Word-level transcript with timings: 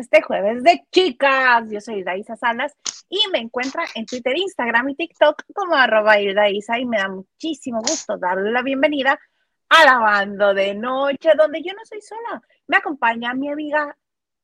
este 0.00 0.22
jueves 0.22 0.62
de 0.64 0.82
chicas. 0.90 1.64
Yo 1.70 1.80
soy 1.80 2.02
Daisa 2.02 2.36
Salas 2.36 2.74
y 3.08 3.20
me 3.32 3.38
encuentra 3.38 3.84
en 3.94 4.06
Twitter, 4.06 4.36
Instagram 4.36 4.88
y 4.88 4.96
TikTok 4.96 5.44
como 5.54 5.76
arroba 5.76 6.18
Isa 6.18 6.78
y 6.78 6.86
me 6.86 6.98
da 6.98 7.08
muchísimo 7.08 7.80
gusto 7.80 8.16
darle 8.16 8.50
la 8.50 8.62
bienvenida 8.62 9.18
a 9.68 9.84
la 9.84 9.98
banda 9.98 10.52
de 10.52 10.74
noche, 10.74 11.30
donde 11.36 11.62
yo 11.62 11.72
no 11.74 11.84
soy 11.84 12.00
sola. 12.00 12.42
Me 12.66 12.78
acompaña 12.78 13.34
mi 13.34 13.50
amiga, 13.50 13.96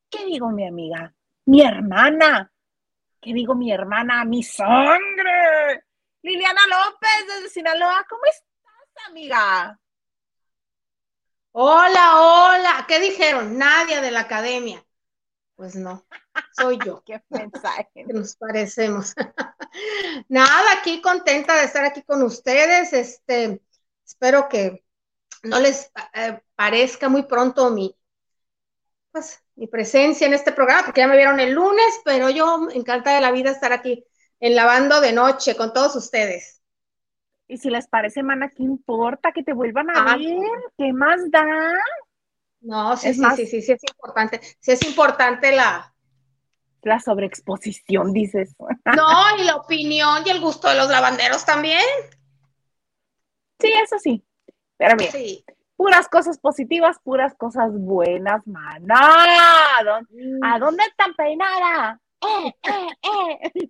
¿qué 0.09 0.25
digo 0.25 0.49
mi 0.51 0.65
amiga? 0.65 1.13
Mi 1.45 1.61
hermana. 1.61 2.51
¿Qué 3.19 3.33
digo 3.33 3.55
mi 3.55 3.71
hermana? 3.71 4.23
Mi 4.23 4.43
sangre. 4.43 5.83
Liliana 6.21 6.61
López 6.69 7.27
desde 7.27 7.49
Sinaloa. 7.49 8.05
¿Cómo 8.07 8.21
estás, 8.25 9.09
amiga? 9.09 9.79
Hola, 11.51 12.21
hola. 12.21 12.85
¿Qué 12.87 12.99
dijeron? 12.99 13.57
Nadie 13.57 14.01
de 14.01 14.11
la 14.11 14.21
academia. 14.21 14.83
Pues 15.57 15.75
no, 15.75 16.05
soy 16.51 16.77
yo. 16.85 17.03
Qué 17.05 17.19
mensaje. 17.29 18.05
nos 18.05 18.35
parecemos. 18.35 19.13
Nada, 20.29 20.71
aquí 20.79 21.01
contenta 21.01 21.55
de 21.55 21.65
estar 21.65 21.83
aquí 21.83 22.03
con 22.03 22.21
ustedes. 22.21 22.93
Este, 22.93 23.61
espero 24.05 24.47
que 24.47 24.85
no 25.41 25.59
les 25.59 25.91
eh, 26.13 26.39
parezca 26.55 27.09
muy 27.09 27.23
pronto 27.23 27.71
mi, 27.71 27.97
pues, 29.11 29.43
mi 29.55 29.65
presencia 29.65 30.27
en 30.27 30.35
este 30.35 30.51
programa, 30.51 30.83
porque 30.85 31.01
ya 31.01 31.07
me 31.07 31.17
vieron 31.17 31.39
el 31.39 31.53
lunes, 31.53 32.01
pero 32.05 32.29
yo 32.29 32.69
encantada 32.71 33.15
de 33.15 33.23
la 33.23 33.31
vida 33.31 33.49
estar 33.49 33.73
aquí 33.73 34.05
en 34.39 34.55
lavando 34.55 35.01
de 35.01 35.11
noche 35.11 35.55
con 35.55 35.73
todos 35.73 35.95
ustedes. 35.95 36.61
Y 37.47 37.57
si 37.57 37.71
les 37.71 37.87
parece, 37.87 38.21
mana, 38.21 38.49
¿qué 38.49 38.61
importa 38.61 39.31
que 39.31 39.41
te 39.41 39.53
vuelvan 39.53 39.89
a 39.89 39.93
ah, 40.03 40.17
ver? 40.17 40.37
¿Qué 40.77 40.93
más 40.93 41.31
da? 41.31 41.73
No, 42.61 42.97
sí, 42.97 43.13
sí, 43.13 43.23
sí, 43.35 43.45
sí, 43.45 43.61
sí, 43.61 43.71
es 43.71 43.81
importante. 43.83 44.41
Sí 44.59 44.71
es 44.71 44.85
importante 44.85 45.51
la... 45.51 45.93
La 46.83 46.99
sobreexposición, 46.99 48.13
dices. 48.13 48.55
No, 48.95 49.37
y 49.39 49.43
la 49.43 49.55
opinión 49.57 50.23
y 50.25 50.29
el 50.29 50.39
gusto 50.39 50.69
de 50.69 50.75
los 50.75 50.89
lavanderos 50.89 51.45
también. 51.45 51.83
Sí, 53.59 53.71
eso 53.83 53.97
sí. 53.99 54.23
Pero 54.77 54.95
bien, 54.95 55.11
sí. 55.11 55.43
puras 55.75 56.07
cosas 56.07 56.37
positivas, 56.37 56.97
puras 57.03 57.33
cosas 57.35 57.71
buenas, 57.73 58.45
mana. 58.45 58.99
¿A 58.99 60.59
dónde, 60.59 60.83
mm. 60.83 60.87
están 60.87 61.13
peinada? 61.15 61.99
Eh, 62.21 62.53
eh, 62.63 63.51
eh. 63.55 63.69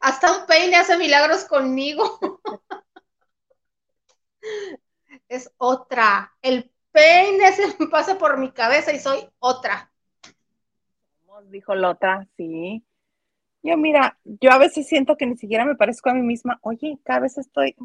Hasta 0.00 0.38
un 0.38 0.46
peine 0.46 0.76
hace 0.76 0.96
milagros 0.96 1.44
conmigo. 1.44 2.18
es 5.28 5.52
otra. 5.58 6.32
El 6.42 6.70
peine 6.92 7.52
se 7.52 7.66
me 7.78 7.88
pasa 7.88 8.18
por 8.18 8.38
mi 8.38 8.52
cabeza 8.52 8.92
y 8.92 8.98
soy 8.98 9.28
otra. 9.38 9.90
Dijo 11.46 11.74
la 11.74 11.90
otra, 11.90 12.26
sí. 12.36 12.84
Yo, 13.62 13.76
mira, 13.76 14.18
yo 14.24 14.50
a 14.50 14.58
veces 14.58 14.88
siento 14.88 15.16
que 15.16 15.26
ni 15.26 15.36
siquiera 15.36 15.64
me 15.64 15.76
parezco 15.76 16.10
a 16.10 16.14
mí 16.14 16.22
misma. 16.22 16.58
Oye, 16.62 16.98
cada 17.04 17.20
vez 17.20 17.38
estoy 17.38 17.76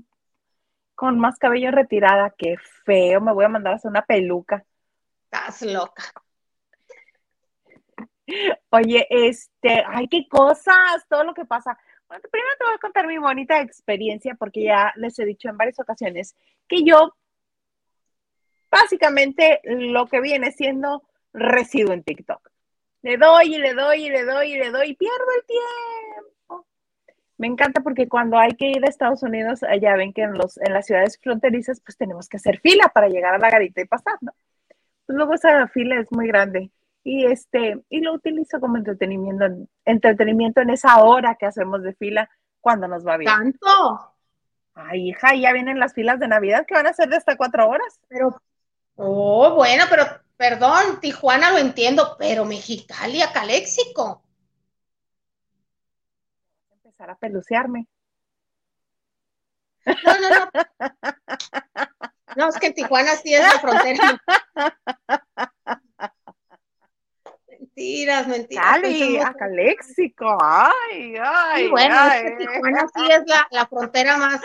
con 0.95 1.19
más 1.19 1.37
cabello 1.37 1.71
retirada. 1.71 2.33
Qué 2.37 2.55
feo, 2.85 3.21
me 3.21 3.33
voy 3.33 3.45
a 3.45 3.49
mandar 3.49 3.73
a 3.73 3.75
hacer 3.77 3.89
una 3.89 4.05
peluca. 4.05 4.63
Estás 5.25 5.61
loca. 5.61 6.03
Oye, 8.69 9.05
este, 9.09 9.83
ay, 9.87 10.07
qué 10.07 10.27
cosas, 10.29 11.05
todo 11.09 11.23
lo 11.23 11.33
que 11.33 11.45
pasa. 11.45 11.77
Bueno, 12.07 12.23
primero 12.31 12.53
te 12.57 12.65
voy 12.65 12.73
a 12.75 12.79
contar 12.79 13.07
mi 13.07 13.17
bonita 13.17 13.59
experiencia 13.59 14.35
porque 14.35 14.63
ya 14.63 14.93
les 14.95 15.17
he 15.19 15.25
dicho 15.25 15.49
en 15.49 15.57
varias 15.57 15.79
ocasiones 15.79 16.35
que 16.67 16.83
yo 16.83 17.15
básicamente 18.73 19.61
lo 19.63 20.07
que 20.07 20.19
viene 20.19 20.51
siendo 20.51 21.03
residuo 21.33 21.93
en 21.93 22.03
TikTok. 22.03 22.49
Le 23.03 23.17
doy 23.17 23.55
y 23.55 23.57
le 23.57 23.73
doy 23.73 24.05
y 24.05 24.09
le 24.09 24.23
doy 24.25 24.53
y 24.53 24.57
le 24.57 24.71
doy 24.71 24.89
y 24.89 24.95
pierdo 24.95 25.25
el 25.35 25.45
tiempo. 25.45 26.65
Me 27.37 27.47
encanta 27.47 27.81
porque 27.81 28.07
cuando 28.07 28.37
hay 28.37 28.51
que 28.51 28.69
ir 28.69 28.83
a 28.83 28.89
Estados 28.89 29.23
Unidos, 29.23 29.61
ya 29.81 29.95
ven 29.95 30.13
que 30.13 30.23
en, 30.23 30.33
los, 30.33 30.57
en 30.57 30.73
las 30.73 30.85
ciudades 30.85 31.19
fronterizas, 31.21 31.81
pues 31.81 31.97
tenemos 31.97 32.29
que 32.29 32.37
hacer 32.37 32.59
fila 32.59 32.89
para 32.93 33.09
llegar 33.09 33.33
a 33.33 33.39
la 33.39 33.49
garita 33.49 33.81
y 33.81 33.85
pasar, 33.85 34.17
¿no? 34.21 34.31
Pues 35.05 35.17
luego 35.17 35.33
esa 35.33 35.67
fila 35.67 35.99
es 35.99 36.11
muy 36.11 36.27
grande 36.27 36.71
y 37.03 37.25
este 37.25 37.83
y 37.89 37.99
lo 37.99 38.13
utilizo 38.13 38.61
como 38.61 38.77
entretenimiento 38.77 39.67
entretenimiento 39.83 40.61
en 40.61 40.69
esa 40.69 41.03
hora 41.03 41.35
que 41.35 41.45
hacemos 41.45 41.83
de 41.83 41.93
fila 41.93 42.29
cuando 42.61 42.87
nos 42.87 43.05
va 43.05 43.17
bien. 43.17 43.29
Tanto. 43.29 44.13
Ay, 44.75 45.09
hija, 45.09 45.35
ya 45.35 45.53
vienen 45.53 45.79
las 45.79 45.93
filas 45.93 46.19
de 46.19 46.27
Navidad 46.27 46.65
que 46.65 46.73
van 46.73 46.87
a 46.87 46.93
ser 46.93 47.09
de 47.09 47.17
hasta 47.17 47.35
cuatro 47.35 47.67
horas. 47.67 47.99
Pero, 48.07 48.41
oh, 48.95 49.55
bueno, 49.55 49.85
pero 49.89 50.05
perdón, 50.37 50.99
Tijuana 50.99 51.51
lo 51.51 51.57
entiendo, 51.57 52.15
pero 52.17 52.45
Mexicali 52.45 53.21
a 53.21 53.31
Caléxico. 53.31 54.23
Empezar 56.71 57.11
a 57.11 57.17
pelucearme. 57.17 57.87
No, 59.85 60.19
no, 60.19 60.29
no. 60.29 60.49
No, 62.35 62.49
es 62.49 62.57
que 62.57 62.67
en 62.67 62.73
Tijuana 62.73 63.15
sí 63.15 63.33
es 63.33 63.41
la 63.41 63.59
frontera. 63.59 64.21
Mentiras, 67.47 68.27
mentiras. 68.27 68.65
Cali, 68.65 69.19
léxico. 69.51 70.37
Ay, 70.41 71.15
ay. 71.21 71.65
Y 71.65 71.69
bueno, 71.69 71.95
ay. 71.97 72.37
Tijuana 72.37 72.87
sí 72.95 73.11
es 73.11 73.23
la, 73.25 73.47
la 73.51 73.67
frontera 73.67 74.17
más, 74.17 74.41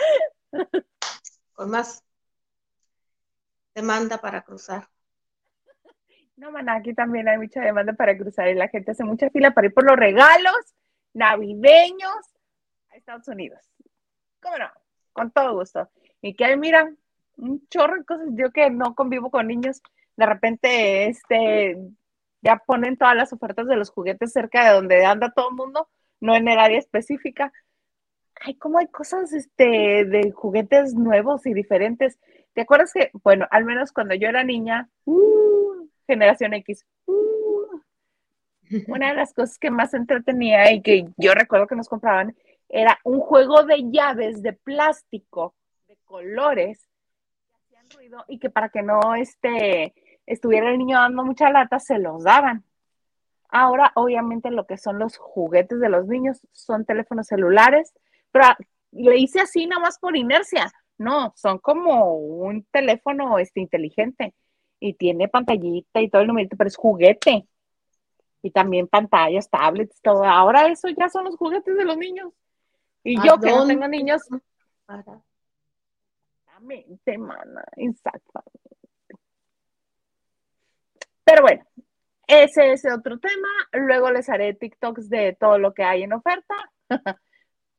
con 1.53 1.69
más 1.69 2.03
demanda 3.73 4.17
para 4.17 4.41
cruzar. 4.41 4.87
No, 6.35 6.51
man, 6.51 6.69
aquí 6.69 6.93
también 6.93 7.27
hay 7.27 7.37
mucha 7.37 7.61
demanda 7.61 7.93
para 7.93 8.17
cruzar 8.17 8.47
y 8.47 8.55
la 8.55 8.69
gente 8.69 8.91
hace 8.91 9.03
mucha 9.03 9.29
fila 9.29 9.51
para 9.51 9.67
ir 9.67 9.73
por 9.73 9.83
los 9.83 9.97
regalos 9.97 10.55
navideños 11.13 12.15
a 12.91 12.95
Estados 12.95 13.27
Unidos. 13.27 13.59
¿Cómo 14.41 14.57
no? 14.57 14.69
Con 15.11 15.31
todo 15.31 15.55
gusto. 15.55 15.89
Y 16.21 16.35
que 16.35 16.45
hay, 16.45 16.57
mira, 16.57 16.89
un 17.35 17.67
chorro 17.67 17.97
de 17.97 18.05
cosas. 18.05 18.27
Yo 18.31 18.51
que 18.51 18.69
no 18.69 18.95
convivo 18.95 19.29
con 19.31 19.47
niños, 19.47 19.81
de 20.15 20.25
repente, 20.25 21.07
este, 21.07 21.77
ya 22.41 22.57
ponen 22.65 22.97
todas 22.97 23.15
las 23.15 23.33
ofertas 23.33 23.67
de 23.67 23.75
los 23.75 23.89
juguetes 23.89 24.31
cerca 24.31 24.65
de 24.65 24.75
donde 24.75 25.05
anda 25.05 25.31
todo 25.31 25.49
el 25.49 25.55
mundo, 25.55 25.89
no 26.19 26.35
en 26.35 26.47
el 26.47 26.59
área 26.59 26.79
específica. 26.79 27.51
Ay, 28.41 28.55
cómo 28.55 28.79
hay 28.79 28.87
cosas 28.87 29.33
este, 29.33 30.05
de 30.05 30.31
juguetes 30.31 30.93
nuevos 30.93 31.45
y 31.45 31.53
diferentes. 31.53 32.19
¿Te 32.53 32.61
acuerdas 32.61 32.93
que, 32.93 33.11
bueno, 33.23 33.47
al 33.51 33.65
menos 33.65 33.91
cuando 33.91 34.15
yo 34.15 34.29
era 34.29 34.43
niña, 34.43 34.89
uh, 35.05 35.87
generación 36.07 36.53
X, 36.53 36.85
uh, 37.05 37.79
una 38.87 39.09
de 39.09 39.15
las 39.15 39.33
cosas 39.33 39.57
que 39.57 39.71
más 39.71 39.93
entretenía 39.93 40.71
y 40.71 40.81
que 40.81 41.07
yo 41.17 41.33
recuerdo 41.33 41.67
que 41.67 41.75
nos 41.75 41.89
compraban 41.89 42.35
era 42.69 42.99
un 43.03 43.19
juego 43.19 43.63
de 43.63 43.89
llaves 43.89 44.41
de 44.43 44.53
plástico, 44.53 45.55
de 45.87 45.97
colores, 46.05 46.87
que 47.49 47.55
hacían 47.57 47.89
ruido 47.89 48.25
y 48.27 48.37
que 48.37 48.49
para 48.49 48.69
que 48.69 48.83
no, 48.83 49.15
este, 49.15 49.93
estuviera 50.25 50.69
el 50.69 50.77
niño 50.77 50.97
dando 50.97 51.25
mucha 51.25 51.49
lata, 51.49 51.79
se 51.79 51.97
los 51.97 52.23
daban. 52.23 52.63
Ahora, 53.49 53.91
obviamente, 53.95 54.51
lo 54.51 54.67
que 54.67 54.77
son 54.77 54.99
los 54.99 55.17
juguetes 55.17 55.79
de 55.79 55.89
los 55.89 56.05
niños 56.05 56.39
son 56.51 56.85
teléfonos 56.85 57.27
celulares, 57.27 57.93
pero 58.31 58.45
le 58.91 59.17
hice 59.17 59.41
así 59.41 59.65
nada 59.65 59.81
más 59.81 59.97
por 59.99 60.15
inercia. 60.15 60.71
No, 60.97 61.33
son 61.35 61.59
como 61.59 62.15
un 62.15 62.63
teléfono 62.71 63.39
este, 63.39 63.61
inteligente 63.61 64.33
y 64.79 64.93
tiene 64.93 65.27
pantallita 65.27 66.01
y 66.01 66.09
todo 66.09 66.21
el 66.21 66.27
numerito, 66.27 66.55
pero 66.57 66.67
es 66.67 66.75
juguete. 66.75 67.47
Y 68.41 68.51
también 68.51 68.87
pantallas, 68.87 69.49
tablets, 69.49 70.01
todo. 70.01 70.23
Ahora 70.23 70.67
eso 70.67 70.87
ya 70.89 71.09
son 71.09 71.25
los 71.25 71.35
juguetes 71.35 71.75
de 71.75 71.85
los 71.85 71.97
niños. 71.97 72.31
Y 73.03 73.15
yo 73.25 73.37
que 73.37 73.51
no 73.51 73.67
tengo 73.67 73.87
niños. 73.87 74.21
Exactamente, 74.87 77.17
mana, 77.17 77.63
exactamente. 77.77 78.59
Pero 81.23 81.43
bueno, 81.43 81.63
ese 82.27 82.73
es 82.73 82.85
otro 82.85 83.19
tema. 83.19 83.47
Luego 83.73 84.11
les 84.11 84.29
haré 84.29 84.53
TikToks 84.53 85.09
de 85.09 85.35
todo 85.39 85.59
lo 85.59 85.73
que 85.73 85.83
hay 85.83 86.03
en 86.03 86.13
oferta 86.13 86.55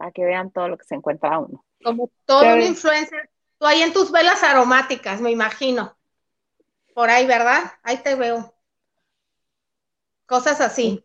para 0.00 0.12
que 0.12 0.25
vean 0.25 0.50
todo 0.50 0.67
lo 0.67 0.79
que 0.79 0.87
se 0.87 0.94
encuentra 0.94 1.38
uno. 1.38 1.62
Como 1.85 2.11
todo 2.25 2.55
un 2.55 2.62
influencer. 2.62 3.29
Tú 3.58 3.67
ahí 3.67 3.82
en 3.82 3.93
tus 3.93 4.11
velas 4.11 4.43
aromáticas, 4.43 5.20
me 5.20 5.31
imagino. 5.31 5.94
Por 6.94 7.11
ahí, 7.11 7.26
¿verdad? 7.26 7.73
Ahí 7.82 7.99
te 7.99 8.14
veo. 8.14 8.55
Cosas 10.25 10.62
así. 10.62 11.05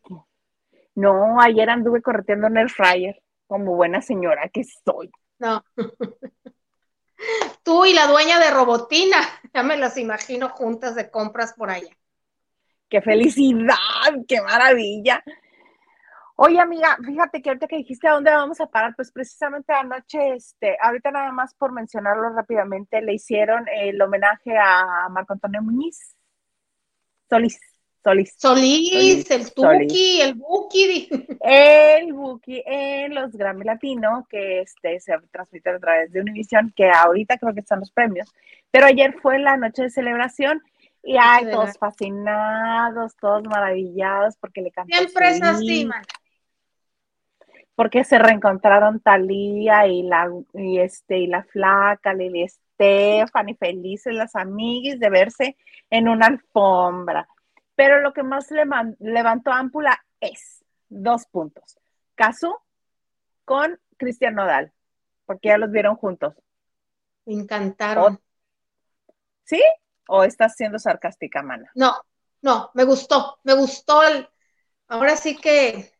No, 0.95 1.42
ayer 1.42 1.69
anduve 1.69 2.01
correteando 2.01 2.47
en 2.47 2.56
el 2.56 2.69
fryer, 2.69 3.21
como 3.47 3.75
buena 3.75 4.01
señora 4.01 4.47
que 4.47 4.63
soy. 4.63 5.12
No. 5.39 5.62
Tú 7.63 7.83
y 7.83 7.91
la 7.91 8.07
dueña 8.07 8.39
de 8.39 8.50
Robotina, 8.50 9.19
ya 9.53 9.62
me 9.62 9.75
las 9.75 9.98
imagino 9.98 10.48
juntas 10.48 10.95
de 10.95 11.12
compras 11.12 11.51
por 11.51 11.69
allá 11.69 11.94
qué 12.89 13.01
felicidad, 13.01 13.75
qué 14.27 14.41
maravilla. 14.41 15.24
Oye, 16.37 16.59
amiga, 16.59 16.97
fíjate 17.03 17.41
que 17.41 17.49
ahorita 17.49 17.67
que 17.67 17.77
dijiste 17.77 18.09
a 18.09 18.13
dónde 18.13 18.29
vamos 18.29 18.59
a 18.59 18.67
parar, 18.67 18.93
pues 18.95 19.09
precisamente 19.11 19.71
anoche, 19.71 20.33
este, 20.33 20.77
ahorita 20.81 21.11
nada 21.11 21.31
más 21.31 21.53
por 21.53 21.71
mencionarlo 21.71 22.29
rápidamente, 22.29 23.01
le 23.01 23.13
hicieron 23.13 23.65
el 23.73 24.01
homenaje 24.01 24.57
a 24.57 25.07
Marco 25.09 25.31
Antonio 25.31 25.61
Muñiz, 25.61 26.13
Solís, 27.29 27.57
Solís. 28.03 28.35
Solís, 28.37 29.31
el 29.31 29.53
Tuki, 29.53 30.21
el 30.21 30.33
Buki. 30.35 31.09
El 31.39 32.11
Buki 32.11 32.61
en 32.65 33.15
los 33.15 33.31
Grammy 33.31 33.63
Latino, 33.63 34.27
que 34.29 34.59
este, 34.59 34.99
se 34.99 35.13
transmite 35.31 35.69
a 35.69 35.79
través 35.79 36.11
de 36.11 36.19
Univision, 36.19 36.73
que 36.75 36.89
ahorita 36.89 37.38
creo 37.38 37.53
que 37.53 37.61
están 37.61 37.79
los 37.79 37.91
premios. 37.91 38.29
Pero 38.71 38.88
ayer 38.88 39.15
fue 39.21 39.39
la 39.39 39.55
noche 39.55 39.83
de 39.83 39.89
celebración 39.89 40.61
y 41.01 41.15
hay 41.17 41.49
todos 41.49 41.77
fascinados, 41.77 43.15
todos 43.15 43.43
maravillados 43.45 44.35
porque 44.38 44.61
le 44.61 44.71
cantó. 44.71 44.93
Siempre 44.93 45.29
es 45.29 45.41
así, 45.41 45.85
man. 45.85 46.03
Porque 47.75 48.04
se 48.04 48.18
reencontraron 48.18 49.01
Talía 49.01 49.88
y 49.88 50.04
la 50.04 50.30
y 50.54 50.80
este 50.80 51.19
y 51.19 51.27
la 51.27 51.44
flaca 51.44 52.13
Lili 52.13 52.44
Estefan 52.44 53.50
y 53.50 53.56
felices 53.56 54.13
las 54.13 54.36
amigas 54.36 55.00
de 55.00 55.10
verse 55.10 55.57
en 55.89 56.07
una 56.07 56.27
alfombra. 56.27 57.27
Pero 57.75 58.00
lo 58.00 58.13
que 58.13 58.24
más 58.24 58.50
le 58.51 58.63
levantó 59.00 59.51
ámpula 59.51 60.00
es 60.22 60.63
dos 60.88 61.25
puntos. 61.25 61.77
Casu 62.16 62.56
con 63.44 63.80
Cristian 63.98 64.36
Nodal, 64.36 64.72
porque 65.25 65.50
ya 65.50 65.57
los 65.57 65.72
vieron 65.72 65.95
juntos. 65.95 66.33
Me 67.25 67.33
encantaron. 67.33 68.22
¿Sí? 69.44 69.62
¿O 70.07 70.24
estás 70.24 70.56
siendo 70.56 70.80
sarcástica, 70.80 71.42
Mana? 71.42 71.72
No, 71.75 71.94
no, 72.42 72.72
me 72.74 72.83
gustó, 72.83 73.39
me 73.44 73.54
gustó 73.54 74.04
el. 74.04 74.27
Ahora 74.88 75.16
sí 75.16 75.36
que. 75.36 75.94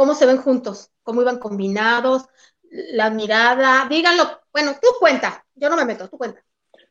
¿Cómo 0.00 0.14
se 0.14 0.24
ven 0.24 0.38
juntos? 0.38 0.90
¿Cómo 1.02 1.20
iban 1.20 1.38
combinados? 1.38 2.26
La 2.70 3.10
mirada, 3.10 3.86
díganlo. 3.86 4.40
Bueno, 4.50 4.72
tú 4.80 4.88
cuenta, 4.98 5.44
yo 5.54 5.68
no 5.68 5.76
me 5.76 5.84
meto, 5.84 6.08
tú 6.08 6.16
cuenta. 6.16 6.42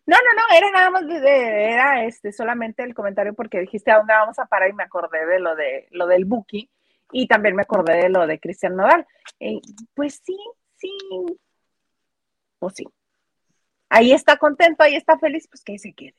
No, 0.05 0.15
no, 0.15 0.33
no, 0.35 0.55
era 0.55 0.69
nada 0.69 0.91
más 0.91 1.07
de, 1.07 1.71
era 1.71 2.05
este 2.05 2.31
solamente 2.31 2.83
el 2.83 2.93
comentario 2.93 3.33
porque 3.33 3.61
dijiste 3.61 3.89
a 3.89 3.97
dónde 3.97 4.13
vamos 4.13 4.37
a 4.37 4.45
parar 4.45 4.69
y 4.69 4.73
me 4.73 4.83
acordé 4.83 5.25
de 5.25 5.39
lo 5.39 5.55
de 5.55 5.87
lo 5.89 6.05
del 6.05 6.25
Buki 6.25 6.69
y 7.11 7.27
también 7.27 7.55
me 7.55 7.63
acordé 7.63 7.95
de 7.95 8.09
lo 8.09 8.27
de 8.27 8.39
Cristian 8.39 8.75
Nodal. 8.75 9.07
Eh, 9.39 9.59
pues 9.95 10.21
sí, 10.23 10.37
sí, 10.75 10.95
pues 12.59 12.75
sí. 12.75 12.85
Ahí 13.89 14.11
está 14.11 14.37
contento, 14.37 14.83
ahí 14.83 14.95
está 14.95 15.17
feliz, 15.17 15.47
pues 15.47 15.63
que 15.63 15.71
ahí 15.71 15.79
se 15.79 15.93
quede. 15.93 16.13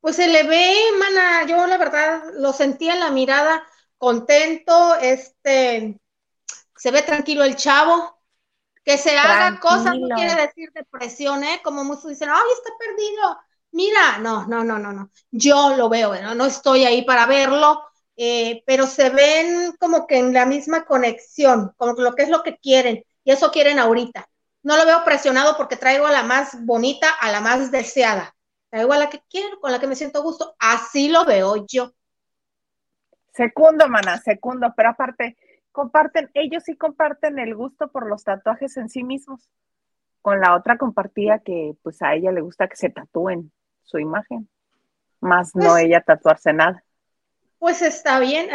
Pues 0.00 0.16
se 0.16 0.26
le 0.26 0.42
ve, 0.42 0.74
mana, 0.98 1.46
yo 1.46 1.68
la 1.68 1.78
verdad 1.78 2.24
lo 2.34 2.52
sentía 2.52 2.94
en 2.94 3.00
la 3.00 3.12
mirada 3.12 3.62
contento, 3.98 4.94
este, 4.96 6.00
se 6.76 6.90
ve 6.90 7.02
tranquilo 7.02 7.44
el 7.44 7.56
chavo, 7.56 8.18
que 8.84 8.96
se 8.96 9.18
haga 9.18 9.60
cosas 9.60 9.96
no 9.98 10.16
quiere 10.16 10.34
decir 10.34 10.70
depresión, 10.72 11.44
¿eh? 11.44 11.60
Como 11.62 11.84
muchos 11.84 12.08
dicen, 12.08 12.30
ay, 12.30 12.42
está 12.56 12.70
perdido. 12.78 13.38
Mira, 13.72 14.18
no, 14.18 14.46
no, 14.46 14.64
no, 14.64 14.78
no, 14.78 14.92
no. 14.92 15.10
Yo 15.30 15.76
lo 15.76 15.90
veo, 15.90 16.14
¿no? 16.22 16.34
no 16.34 16.46
estoy 16.46 16.84
ahí 16.84 17.02
para 17.02 17.26
verlo, 17.26 17.82
eh, 18.16 18.62
pero 18.66 18.86
se 18.86 19.10
ven 19.10 19.76
como 19.78 20.06
que 20.06 20.16
en 20.16 20.32
la 20.32 20.46
misma 20.46 20.86
conexión, 20.86 21.74
como 21.76 21.92
lo 21.92 22.14
que 22.14 22.22
es 22.22 22.30
lo 22.30 22.42
que 22.42 22.56
quieren, 22.56 23.04
y 23.24 23.30
eso 23.30 23.50
quieren 23.50 23.78
ahorita. 23.78 24.26
No 24.62 24.76
lo 24.76 24.86
veo 24.86 25.04
presionado 25.04 25.56
porque 25.56 25.76
traigo 25.76 26.06
a 26.06 26.12
la 26.12 26.22
más 26.22 26.64
bonita, 26.64 27.10
a 27.10 27.30
la 27.30 27.40
más 27.40 27.70
deseada. 27.70 28.34
Traigo 28.70 28.92
a 28.92 28.98
la 28.98 29.10
que 29.10 29.22
quiero, 29.28 29.60
con 29.60 29.70
la 29.70 29.78
que 29.78 29.86
me 29.86 29.96
siento 29.96 30.18
a 30.18 30.22
gusto. 30.22 30.56
Así 30.58 31.08
lo 31.08 31.24
veo 31.24 31.66
yo. 31.66 31.92
Segundo, 33.38 33.88
mana, 33.88 34.18
segundo, 34.18 34.74
pero 34.76 34.88
aparte, 34.88 35.36
comparten, 35.70 36.28
ellos 36.34 36.64
sí 36.64 36.76
comparten 36.76 37.38
el 37.38 37.54
gusto 37.54 37.86
por 37.86 38.08
los 38.08 38.24
tatuajes 38.24 38.76
en 38.76 38.88
sí 38.88 39.04
mismos. 39.04 39.48
Con 40.22 40.40
la 40.40 40.56
otra 40.56 40.76
compartía 40.76 41.38
que 41.38 41.76
pues 41.84 42.02
a 42.02 42.14
ella 42.14 42.32
le 42.32 42.40
gusta 42.40 42.66
que 42.66 42.74
se 42.74 42.90
tatúen 42.90 43.52
su 43.84 44.00
imagen, 44.00 44.48
más 45.20 45.54
no 45.54 45.70
pues 45.70 45.84
ella 45.84 46.00
tatuarse 46.00 46.52
nada. 46.52 46.82
Pues 47.60 47.80
está 47.80 48.18
bien. 48.18 48.48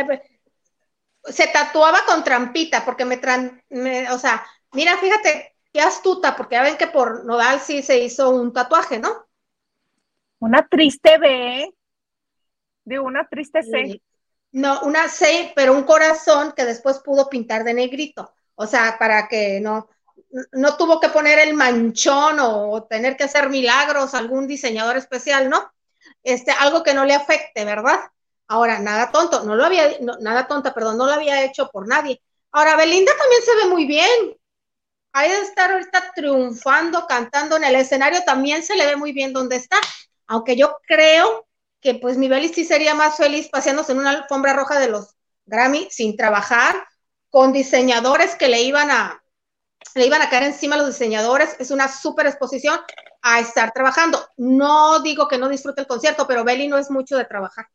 Se 1.24 1.48
tatuaba 1.48 2.00
con 2.06 2.26
trampita 2.26 2.84
porque 2.84 3.06
me, 3.06 3.22
me 3.70 4.12
o 4.12 4.20
sea, 4.20 4.44
mira, 4.74 4.98
fíjate 4.98 5.56
qué 5.72 5.80
astuta, 5.80 6.36
porque 6.36 6.56
ya 6.56 6.64
ven 6.64 6.76
que 6.76 6.88
por 6.88 7.24
Nodal 7.24 7.62
sí 7.62 7.84
se 7.84 8.04
hizo 8.04 8.32
un 8.32 8.52
tatuaje, 8.52 9.00
¿no? 9.00 9.28
Una 10.40 10.68
triste 10.68 11.18
B, 11.20 11.74
de 12.84 13.00
una 13.00 13.26
triste 13.30 13.64
C. 13.64 14.02
No, 14.54 14.82
una 14.82 15.10
C, 15.10 15.52
pero 15.56 15.74
un 15.74 15.84
corazón 15.84 16.54
que 16.56 16.64
después 16.64 17.00
pudo 17.00 17.28
pintar 17.28 17.64
de 17.64 17.74
negrito. 17.74 18.34
O 18.56 18.68
sea, 18.68 18.98
para 19.00 19.28
que 19.28 19.60
no, 19.60 19.90
no 20.52 20.78
tuvo 20.78 21.00
que 21.00 21.10
poner 21.10 21.40
el 21.40 21.56
manchón 21.56 22.38
o 22.40 22.84
tener 22.84 23.18
que 23.18 23.24
hacer 23.24 23.50
milagros 23.50 24.14
algún 24.14 24.48
diseñador 24.48 24.96
especial, 24.98 25.50
¿no? 25.50 25.72
Este, 26.22 26.52
algo 26.52 26.84
que 26.84 26.94
no 26.94 27.04
le 27.04 27.16
afecte, 27.16 27.66
¿verdad? 27.66 28.00
Ahora, 28.48 28.78
nada 28.78 29.12
tonto, 29.12 29.44
no 29.44 29.56
lo 29.56 29.66
había, 29.66 29.98
nada 30.20 30.48
tonta, 30.48 30.74
perdón, 30.74 30.98
no 30.98 31.08
lo 31.08 31.14
había 31.14 31.44
hecho 31.44 31.70
por 31.72 31.88
nadie. 31.88 32.22
Ahora, 32.52 32.76
Belinda 32.76 33.12
también 33.18 33.42
se 33.42 33.56
ve 33.56 33.66
muy 33.74 33.86
bien. 33.86 34.38
Hay 35.14 35.30
de 35.32 35.42
estar 35.42 35.72
ahorita 35.72 36.12
triunfando, 36.16 37.08
cantando 37.08 37.58
en 37.58 37.64
el 37.64 37.76
escenario, 37.76 38.24
también 38.24 38.62
se 38.62 38.76
le 38.76 38.86
ve 38.86 38.96
muy 38.96 39.14
bien 39.14 39.34
donde 39.34 39.56
está. 39.56 39.78
Aunque 40.28 40.56
yo 40.56 40.78
creo 40.88 41.48
que 41.84 41.96
pues 41.96 42.18
mi 42.18 42.30
Belis 42.30 42.54
sí 42.56 42.64
sería 42.64 42.96
más 42.96 43.18
feliz 43.18 43.50
paseándose 43.50 43.92
en 43.92 44.00
una 44.00 44.12
alfombra 44.12 44.54
roja 44.54 44.80
de 44.80 44.88
los 44.88 45.16
Grammy 45.46 45.90
sin 45.92 46.16
trabajar, 46.16 46.76
con 47.30 47.52
diseñadores 47.52 48.36
que 48.36 48.48
le 48.48 48.62
iban 48.62 48.90
a, 48.90 49.22
le 49.96 50.06
iban 50.06 50.22
a 50.22 50.30
caer 50.30 50.44
encima 50.44 50.76
a 50.76 50.78
los 50.78 50.88
diseñadores, 50.88 51.58
es 51.60 51.72
una 51.72 51.90
súper 51.90 52.28
exposición 52.28 52.80
a 53.22 53.42
estar 53.42 53.74
trabajando. 53.74 54.26
No 54.38 55.02
digo 55.02 55.28
que 55.28 55.38
no 55.38 55.50
disfrute 55.50 55.82
el 55.82 55.88
concierto, 55.88 56.26
pero 56.26 56.46
Beli 56.46 56.70
no 56.70 56.78
es 56.78 56.90
mucho 56.90 57.18
de 57.18 57.26
trabajar. 57.26 57.68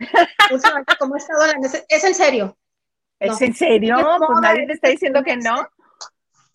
como 0.98 1.16
es 1.16 1.26
en 2.04 2.14
serio. 2.14 2.56
¿Es 3.20 3.40
en 3.40 3.54
serio? 3.54 3.96
Pues 4.26 4.40
nadie 4.40 4.66
te 4.66 4.72
está 4.72 4.88
diciendo 4.88 5.22
que 5.22 5.36
no. 5.36 5.68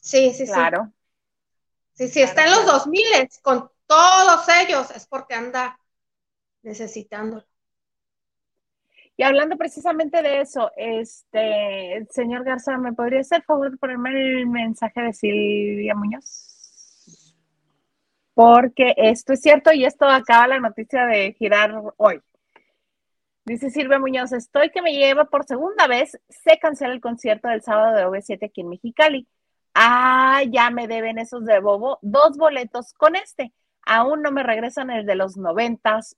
Sí, 0.01 0.34
sí, 0.34 0.48
sí. 0.48 0.51
Claro. 0.51 0.91
Sí, 1.94 2.08
sí, 2.08 2.22
está 2.22 2.46
en 2.46 2.51
los 2.51 2.65
2000 2.65 3.03
con 3.41 3.70
todos 3.86 4.48
ellos, 4.50 4.89
es 4.91 5.06
porque 5.06 5.36
anda 5.36 5.78
necesitándolo. 6.63 7.46
Y 9.20 9.24
hablando 9.24 9.58
precisamente 9.58 10.22
de 10.22 10.39
eso, 10.39 10.72
este, 10.78 12.08
señor 12.10 12.46
Garza, 12.46 12.78
¿me 12.78 12.94
podría 12.94 13.20
hacer 13.20 13.44
favor 13.44 13.70
de 13.70 13.78
ponerme 13.78 14.12
el 14.12 14.48
mensaje 14.48 15.01
de 15.01 15.12
Silvia 15.12 15.94
Muñoz? 15.94 17.36
Porque 18.34 18.94
esto 18.96 19.34
es 19.34 19.42
cierto 19.42 19.74
y 19.74 19.84
esto 19.84 20.06
acaba 20.06 20.48
la 20.48 20.60
noticia 20.62 21.06
de 21.06 21.34
girar 21.34 21.74
hoy. 21.98 22.22
Dice 23.44 23.70
Silvia 23.72 24.00
Muñoz, 24.00 24.32
estoy 24.32 24.70
que 24.70 24.82
me 24.82 24.94
lleva 24.94 25.25
por 25.25 25.44
segunda 25.44 25.86
vez, 25.88 26.18
se 26.30 26.58
cancela 26.58 26.94
el 26.94 27.01
concierto 27.01 27.50
del 27.50 27.62
sábado 27.62 27.98
de 27.98 28.06
OV7 28.06 28.46
aquí 28.46 28.62
en 28.62 28.70
Mexicali. 28.70 29.28
Ah, 29.74 30.44
ya 30.50 30.70
me 30.70 30.88
deben 30.88 31.18
esos 31.18 31.44
de 31.44 31.60
Bobo, 31.60 32.00
dos 32.01 32.38
boletos 32.38 32.94
con 32.94 33.18
este. 33.18 33.51
Aún 33.86 34.22
no 34.22 34.32
me 34.32 34.44
regresan 34.44 34.92
el 34.92 35.06
de 35.06 35.16
los 35.16 35.36
noventas 35.36 36.16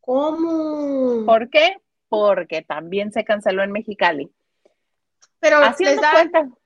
¿Cómo? 0.00 1.24
¿Por 1.24 1.50
qué? 1.50 1.80
Porque 2.08 2.62
también 2.62 3.12
se 3.12 3.24
canceló 3.24 3.62
en 3.62 3.70
Mexicali. 3.70 4.32
Pero 5.38 5.60
les 5.60 6.00
dan, 6.00 6.56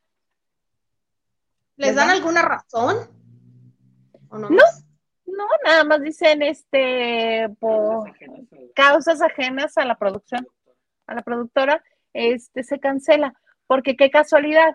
¿les 1.77 1.95
dan 1.95 2.11
alguna 2.11 2.43
razón? 2.43 3.11
no? 4.31 4.49
no? 4.49 4.59
nada 5.65 5.85
más 5.85 6.01
dicen 6.03 6.43
este 6.43 7.49
por 7.59 8.11
causas 8.75 9.21
ajenas 9.21 9.77
a 9.77 9.85
la 9.85 9.97
producción, 9.97 10.47
a 11.07 11.15
la 11.15 11.23
productora, 11.23 11.83
este 12.15 12.63
se 12.63 12.79
cancela. 12.79 13.35
Porque 13.67 13.97
qué 13.97 14.11
casualidad. 14.11 14.75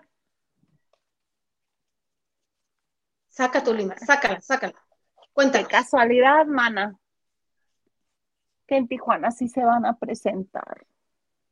Saca 3.28 3.64
tu 3.64 3.74
lima, 3.74 3.96
sácala, 3.98 4.40
sácala. 4.40 4.74
Cuéntale. 5.32 5.66
casualidad, 5.66 6.46
mana 6.46 6.98
que 8.66 8.76
en 8.76 8.88
Tijuana 8.88 9.30
sí 9.30 9.48
se 9.48 9.64
van 9.64 9.86
a 9.86 9.98
presentar. 9.98 10.86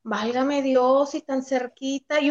Válgame 0.02 0.62
Dios, 0.62 1.14
y 1.14 1.23
tan 1.23 1.42
cerquita, 1.42 2.21
y, 2.21 2.30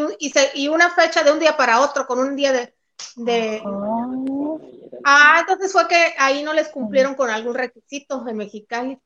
y, 0.54 0.68
una 0.68 0.92
fecha 0.92 1.24
de 1.24 1.32
un 1.32 1.40
día 1.40 1.58
para 1.58 1.82
otro, 1.82 2.06
con 2.06 2.20
un 2.20 2.36
día 2.36 2.52
de... 2.52 3.64
Ah, 5.04 5.38
entonces 5.42 5.72
fue 5.72 5.88
que 5.88 6.14
ahí 6.18 6.44
no 6.44 6.54
les 6.54 6.70
cumplieron 6.70 7.16
con 7.16 7.30
algún 7.30 7.56
requisito 7.56 8.28
en 8.28 8.38
Mexicali. 8.38 9.00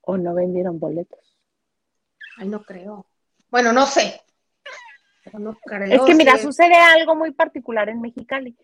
O 0.00 0.16
no 0.16 0.34
vendieron 0.34 0.80
boletos. 0.80 1.38
Ay, 2.38 2.48
no 2.48 2.62
creo. 2.62 3.06
Bueno, 3.48 3.72
no 3.72 3.86
sé. 3.86 4.20
no 5.32 5.56
creo, 5.64 5.84
es 5.84 6.00
que 6.02 6.14
mira, 6.14 6.36
sucede 6.36 6.74
algo 6.74 7.14
muy 7.14 7.30
particular 7.30 7.88
en 7.88 8.00
Mexicali. 8.00 8.56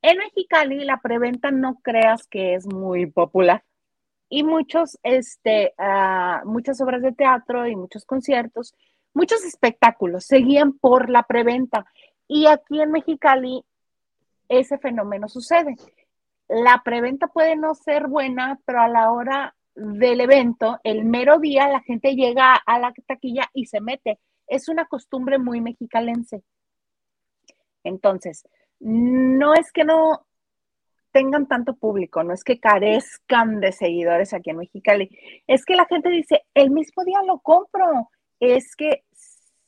En 0.00 0.18
Mexicali 0.18 0.84
la 0.84 1.00
preventa 1.00 1.50
no 1.50 1.80
creas 1.82 2.26
que 2.26 2.54
es 2.54 2.66
muy 2.66 3.06
popular 3.06 3.62
y 4.28 4.42
muchos, 4.42 4.98
este, 5.02 5.74
uh, 5.78 6.46
muchas 6.46 6.80
obras 6.80 7.02
de 7.02 7.12
teatro 7.12 7.66
y 7.66 7.76
muchos 7.76 8.04
conciertos, 8.04 8.74
muchos 9.14 9.44
espectáculos 9.44 10.24
seguían 10.26 10.72
por 10.72 11.10
la 11.10 11.22
preventa. 11.22 11.86
Y 12.26 12.46
aquí 12.46 12.80
en 12.80 12.92
Mexicali 12.92 13.64
ese 14.48 14.78
fenómeno 14.78 15.28
sucede. 15.28 15.76
la 16.48 16.82
preventa 16.82 17.26
puede 17.26 17.56
no 17.56 17.74
ser 17.74 18.06
buena, 18.08 18.58
pero 18.64 18.80
a 18.80 18.88
la 18.88 19.12
hora 19.12 19.54
del 19.74 20.20
evento, 20.20 20.80
el 20.82 21.04
mero 21.04 21.38
día, 21.38 21.68
la 21.68 21.80
gente 21.80 22.14
llega 22.14 22.54
a 22.54 22.78
la 22.78 22.92
taquilla 23.06 23.50
y 23.52 23.66
se 23.66 23.80
mete. 23.80 24.18
Es 24.46 24.68
una 24.68 24.86
costumbre 24.86 25.38
muy 25.38 25.60
mexicalense. 25.60 26.42
Entonces, 27.84 28.48
no 28.80 29.54
es 29.54 29.70
que 29.72 29.84
no 29.84 30.26
tengan 31.12 31.46
tanto 31.46 31.74
público, 31.76 32.22
no 32.22 32.32
es 32.34 32.44
que 32.44 32.60
carezcan 32.60 33.60
de 33.60 33.72
seguidores 33.72 34.34
aquí 34.34 34.50
en 34.50 34.58
Mexicali, 34.58 35.10
es 35.46 35.64
que 35.64 35.76
la 35.76 35.86
gente 35.86 36.10
dice, 36.10 36.42
el 36.54 36.70
mismo 36.70 37.04
día 37.04 37.22
lo 37.26 37.40
compro. 37.40 38.10
Es 38.40 38.76
que 38.76 39.04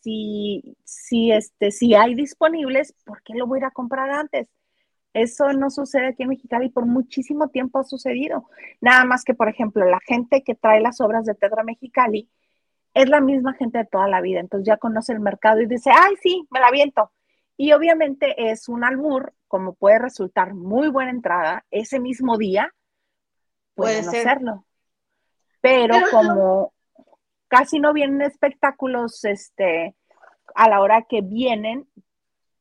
si, 0.00 0.76
si, 0.84 1.32
este, 1.32 1.70
si 1.70 1.94
hay 1.94 2.14
disponibles, 2.14 2.94
¿por 3.04 3.22
qué 3.22 3.34
lo 3.34 3.46
voy 3.46 3.58
a 3.58 3.60
ir 3.60 3.64
a 3.66 3.70
comprar 3.70 4.10
antes? 4.10 4.48
Eso 5.12 5.52
no 5.52 5.70
sucede 5.70 6.08
aquí 6.08 6.22
en 6.22 6.28
Mexicali 6.28 6.68
por 6.68 6.86
muchísimo 6.86 7.48
tiempo 7.48 7.80
ha 7.80 7.84
sucedido. 7.84 8.48
Nada 8.80 9.04
más 9.04 9.24
que, 9.24 9.34
por 9.34 9.48
ejemplo, 9.48 9.84
la 9.84 9.98
gente 10.06 10.42
que 10.44 10.54
trae 10.54 10.80
las 10.80 11.00
obras 11.00 11.24
de 11.24 11.34
Tetra 11.34 11.64
Mexicali 11.64 12.30
es 12.94 13.08
la 13.08 13.20
misma 13.20 13.54
gente 13.54 13.78
de 13.78 13.86
toda 13.86 14.08
la 14.08 14.20
vida. 14.20 14.40
Entonces 14.40 14.66
ya 14.66 14.76
conoce 14.76 15.12
el 15.12 15.20
mercado 15.20 15.60
y 15.60 15.66
dice, 15.66 15.90
ay, 15.92 16.14
sí, 16.22 16.46
me 16.50 16.60
la 16.60 16.70
viento. 16.70 17.10
Y 17.56 17.72
obviamente 17.72 18.50
es 18.50 18.68
un 18.68 18.84
albur, 18.84 19.34
como 19.50 19.74
puede 19.74 19.98
resultar 19.98 20.54
muy 20.54 20.88
buena 20.88 21.10
entrada 21.10 21.66
ese 21.72 21.98
mismo 21.98 22.38
día, 22.38 22.72
puede 23.74 23.98
hacerlo. 23.98 24.64
Pero, 25.60 25.96
como 26.12 26.72
casi 27.48 27.80
no 27.80 27.92
vienen 27.92 28.22
espectáculos 28.22 29.24
este, 29.24 29.96
a 30.54 30.68
la 30.68 30.80
hora 30.80 31.02
que 31.02 31.20
vienen, 31.20 31.90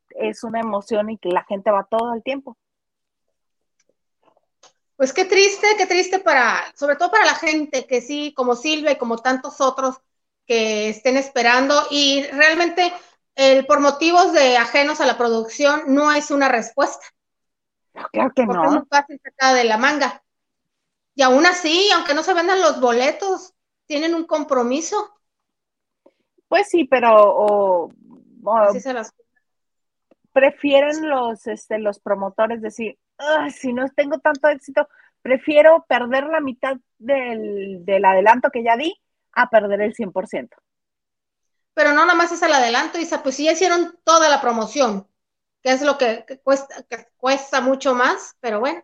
es 0.10 0.44
una 0.44 0.62
emoción 0.62 1.12
y 1.12 1.20
que 1.20 1.30
la 1.30 1.44
gente 1.44 1.70
va 1.70 1.84
todo 1.84 2.16
el 2.16 2.24
tiempo. 2.24 2.58
Pues 4.96 5.14
qué 5.14 5.26
triste, 5.26 5.68
qué 5.78 5.86
triste 5.86 6.18
para, 6.18 6.74
sobre 6.76 6.96
todo 6.96 7.12
para 7.12 7.26
la 7.26 7.36
gente 7.36 7.86
que 7.86 8.02
sí, 8.02 8.34
como 8.36 8.56
Silvia 8.56 8.94
y 8.94 8.98
como 8.98 9.20
tantos 9.20 9.62
otros 9.62 10.02
que 10.48 10.90
estén 10.90 11.18
esperando 11.18 11.84
y 11.92 12.24
realmente 12.32 12.92
el 13.40 13.66
por 13.66 13.80
motivos 13.80 14.34
de 14.34 14.58
ajenos 14.58 15.00
a 15.00 15.06
la 15.06 15.18
producción 15.18 15.84
no 15.88 16.12
es 16.12 16.30
una 16.30 16.50
respuesta. 16.50 17.06
claro 18.12 18.34
que 18.36 18.44
porque 18.44 18.62
no. 18.62 18.66
es 18.66 18.72
muy 18.72 18.86
fácil 18.90 19.22
sacar 19.24 19.56
de 19.56 19.64
la 19.64 19.78
manga. 19.78 20.22
Y 21.16 21.22
aún 21.22 21.46
así, 21.46 21.90
aunque 21.96 22.14
no 22.14 22.22
se 22.22 22.34
vendan 22.34 22.60
los 22.60 22.82
boletos, 22.82 23.54
tienen 23.86 24.14
un 24.14 24.26
compromiso. 24.26 25.22
Pues 26.50 26.68
sí, 26.68 26.84
pero 26.84 27.14
o, 27.16 27.94
prefieren 30.34 31.08
los, 31.08 31.48
este, 31.48 31.80
los 31.80 32.00
promotores 32.00 32.62
decir, 32.62 32.98
si 33.56 33.72
no 33.72 33.88
tengo 33.96 34.20
tanto 34.20 34.50
éxito, 34.50 34.90
prefiero 35.22 35.86
perder 35.88 36.26
la 36.26 36.42
mitad 36.42 36.76
del, 36.98 37.86
del 37.86 38.04
adelanto 38.04 38.50
que 38.50 38.64
ya 38.64 38.76
di 38.76 38.94
a 39.32 39.50
perder 39.50 39.80
el 39.82 39.96
100%. 39.96 40.50
Pero 41.80 41.94
no 41.94 42.06
nada 42.06 42.14
más 42.14 42.30
es 42.34 42.42
el 42.42 42.52
adelanto, 42.52 43.00
Isa, 43.00 43.24
pues 43.24 43.36
sí 43.36 43.46
ya 43.46 43.54
hicieron 43.54 43.98
toda 44.04 44.28
la 44.28 44.42
promoción, 44.42 45.08
que 45.64 45.72
es 45.72 45.82
lo 45.82 45.98
que, 45.98 46.26
cuesta, 46.44 46.84
que 46.90 47.08
cuesta 47.16 47.62
mucho 47.62 47.96
más, 47.96 48.36
pero 48.42 48.60
bueno. 48.60 48.84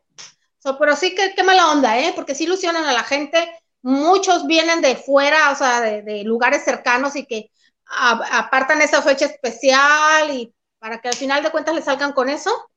pero 0.80 0.96
sí 0.96 1.14
que 1.14 1.36
qué 1.36 1.44
mala 1.44 1.72
onda, 1.72 2.00
¿eh? 2.00 2.14
Porque 2.16 2.34
sí 2.34 2.46
ilusionan 2.46 2.86
a 2.86 2.94
la 2.94 3.04
gente. 3.04 3.52
Muchos 3.82 4.48
vienen 4.48 4.80
de 4.80 4.96
fuera, 4.96 5.52
o 5.52 5.56
sea, 5.56 5.82
de, 5.82 6.04
de 6.04 6.24
lugares 6.24 6.64
cercanos 6.64 7.18
y 7.18 7.26
que 7.26 7.52
apartan 7.86 8.82
esa 8.82 9.02
fecha 9.02 9.26
especial 9.26 10.32
y 10.32 10.56
para 10.80 11.02
que 11.02 11.10
al 11.10 11.16
final 11.16 11.44
de 11.44 11.52
cuentas 11.52 11.76
le 11.76 11.82
salgan 11.82 12.14
con 12.14 12.30
eso. 12.30 12.72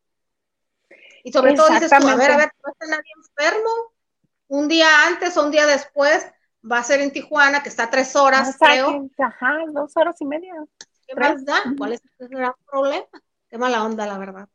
Y 1.23 1.31
sobre 1.31 1.55
todo 1.55 1.69
dices 1.69 1.93
tú, 1.97 2.09
a 2.09 2.17
ver, 2.17 2.33
a 2.33 2.37
ver, 2.39 2.51
no 2.65 2.73
está 2.73 2.87
nadie 2.89 3.13
enfermo. 3.17 3.71
Un 4.49 4.67
día 4.67 5.07
antes 5.07 5.37
o 5.37 5.45
un 5.45 5.53
día 5.53 5.65
después 5.65 6.27
va 6.71 6.79
a 6.79 6.85
ser 6.85 7.01
en 7.01 7.13
Tijuana, 7.13 7.63
que 7.63 7.69
está 7.69 7.85
a 7.85 7.91
tres 7.91 8.15
horas, 8.17 8.57
creo. 8.59 9.09
Ajá, 9.19 9.59
dos 9.69 9.97
horas 9.97 10.21
y 10.21 10.25
media. 10.25 10.55
¿Qué 11.07 11.15
más 11.15 11.45
da? 11.45 11.59
¿Cuál 11.77 11.95
es 11.95 12.03
el 12.19 12.29
gran 12.29 12.53
problema? 12.71 13.07
Qué 13.49 13.59
mala 13.59 13.85
onda, 13.85 14.07
la 14.07 14.19
verdad. 14.19 14.49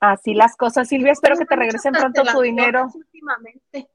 Así 0.00 0.34
las 0.34 0.56
cosas, 0.56 0.88
Silvia. 0.88 1.12
Espero 1.12 1.36
que 1.36 1.44
te 1.44 1.54
regresen 1.54 1.92
pronto 1.92 2.24
tu 2.24 2.40
dinero. 2.40 2.88
Últimamente. 2.92 3.88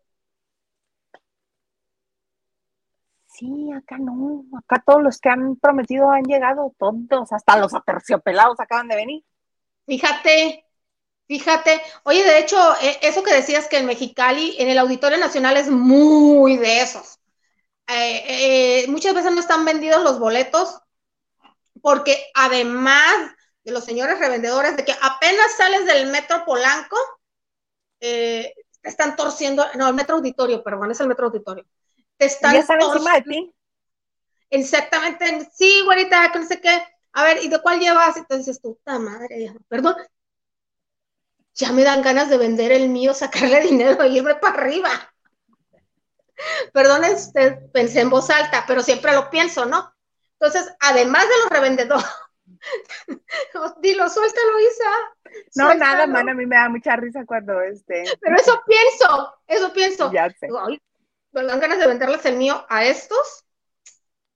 Sí, 3.25 3.71
acá 3.71 3.97
no, 3.99 4.45
acá 4.57 4.81
todos 4.83 5.03
los 5.03 5.19
que 5.19 5.29
han 5.29 5.57
prometido 5.57 6.09
han 6.09 6.23
llegado, 6.23 6.73
todos, 6.79 7.31
hasta 7.31 7.57
los 7.59 7.75
aterciopelados 7.75 8.59
acaban 8.59 8.87
de 8.87 8.95
venir. 8.95 9.25
Fíjate, 9.85 10.65
fíjate, 11.27 11.81
oye, 12.03 12.23
de 12.23 12.39
hecho, 12.39 12.57
e, 12.81 12.99
eso 13.01 13.23
que 13.23 13.33
decías 13.33 13.67
que 13.67 13.77
en 13.77 13.85
Mexicali, 13.85 14.55
en 14.59 14.69
el 14.69 14.77
Auditorio 14.77 15.17
Nacional 15.17 15.57
es 15.57 15.69
muy 15.69 16.57
de 16.57 16.81
esos. 16.81 17.19
Eh, 17.87 18.83
eh, 18.83 18.87
muchas 18.89 19.13
veces 19.13 19.31
no 19.31 19.39
están 19.39 19.63
vendidos 19.63 20.03
los 20.03 20.19
boletos 20.19 20.81
porque 21.81 22.29
además 22.33 23.31
de 23.63 23.71
los 23.71 23.83
señores 23.83 24.19
revendedores, 24.19 24.75
de 24.75 24.85
que 24.85 24.95
apenas 25.01 25.55
sales 25.55 25.85
del 25.85 26.07
metro 26.07 26.43
Polanco, 26.45 26.97
eh, 27.99 28.53
están 28.83 29.15
torciendo, 29.15 29.65
no, 29.75 29.87
el 29.87 29.93
metro 29.93 30.15
auditorio, 30.15 30.63
perdón, 30.63 30.91
es 30.91 30.99
el 30.99 31.07
metro 31.07 31.27
auditorio 31.27 31.65
te 32.17 32.25
están 32.25 32.53
ya 32.53 32.59
están 32.59 32.81
encima 32.81 33.13
de 33.13 33.21
ti. 33.21 33.53
Exactamente, 34.49 35.49
sí, 35.53 35.81
güerita, 35.85 36.31
que 36.31 36.39
no 36.39 36.45
sé 36.45 36.59
qué. 36.59 36.81
A 37.13 37.23
ver, 37.23 37.43
¿y 37.43 37.49
de 37.49 37.61
cuál 37.61 37.79
llevas? 37.79 38.17
Entonces 38.17 38.59
tú, 38.61 38.75
puta 38.75 38.99
madre, 38.99 39.53
perdón. 39.67 39.95
Ya 41.57 41.71
me 41.71 41.83
dan 41.83 42.01
ganas 42.01 42.29
de 42.29 42.37
vender 42.37 42.71
el 42.71 42.89
mío, 42.89 43.13
sacarle 43.13 43.59
dinero 43.61 44.05
y 44.05 44.17
irme 44.17 44.35
para 44.35 44.57
arriba. 44.57 44.89
Perdón, 46.71 47.03
este, 47.03 47.51
pensé 47.73 48.01
en 48.01 48.09
voz 48.09 48.29
alta, 48.29 48.63
pero 48.67 48.81
siempre 48.81 49.13
lo 49.13 49.29
pienso, 49.29 49.65
¿no? 49.65 49.91
Entonces, 50.39 50.71
además 50.79 51.23
de 51.23 51.37
los 51.39 51.49
revendedores, 51.49 52.05
dilo, 53.81 54.07
suéltalo, 54.07 54.59
Isa. 54.59 55.41
No, 55.55 55.73
nada, 55.73 56.07
man, 56.07 56.29
a 56.29 56.33
mí 56.33 56.45
me 56.45 56.55
da 56.55 56.69
mucha 56.69 56.95
risa 56.95 57.25
cuando 57.25 57.59
este. 57.61 58.05
Pero 58.21 58.35
eso 58.35 58.61
pienso, 58.65 59.33
eso 59.47 59.73
pienso. 59.73 60.11
Ya 60.11 60.29
sé 60.29 60.47
dan 61.45 61.59
ganas 61.59 61.79
de 61.79 61.87
venderles 61.87 62.25
el 62.25 62.37
mío 62.37 62.65
a 62.69 62.85
estos, 62.85 63.45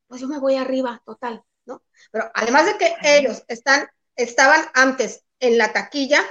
pues 0.08 0.22
yo 0.22 0.28
me 0.28 0.40
voy 0.40 0.56
arriba, 0.56 1.02
total, 1.06 1.44
¿no? 1.66 1.82
Pero 2.12 2.30
además 2.34 2.66
de 2.66 2.78
que 2.78 2.96
ellos 3.04 3.44
están, 3.48 3.88
estaban 4.16 4.62
antes 4.74 5.24
en 5.40 5.58
la 5.58 5.74
taquilla, 5.74 6.22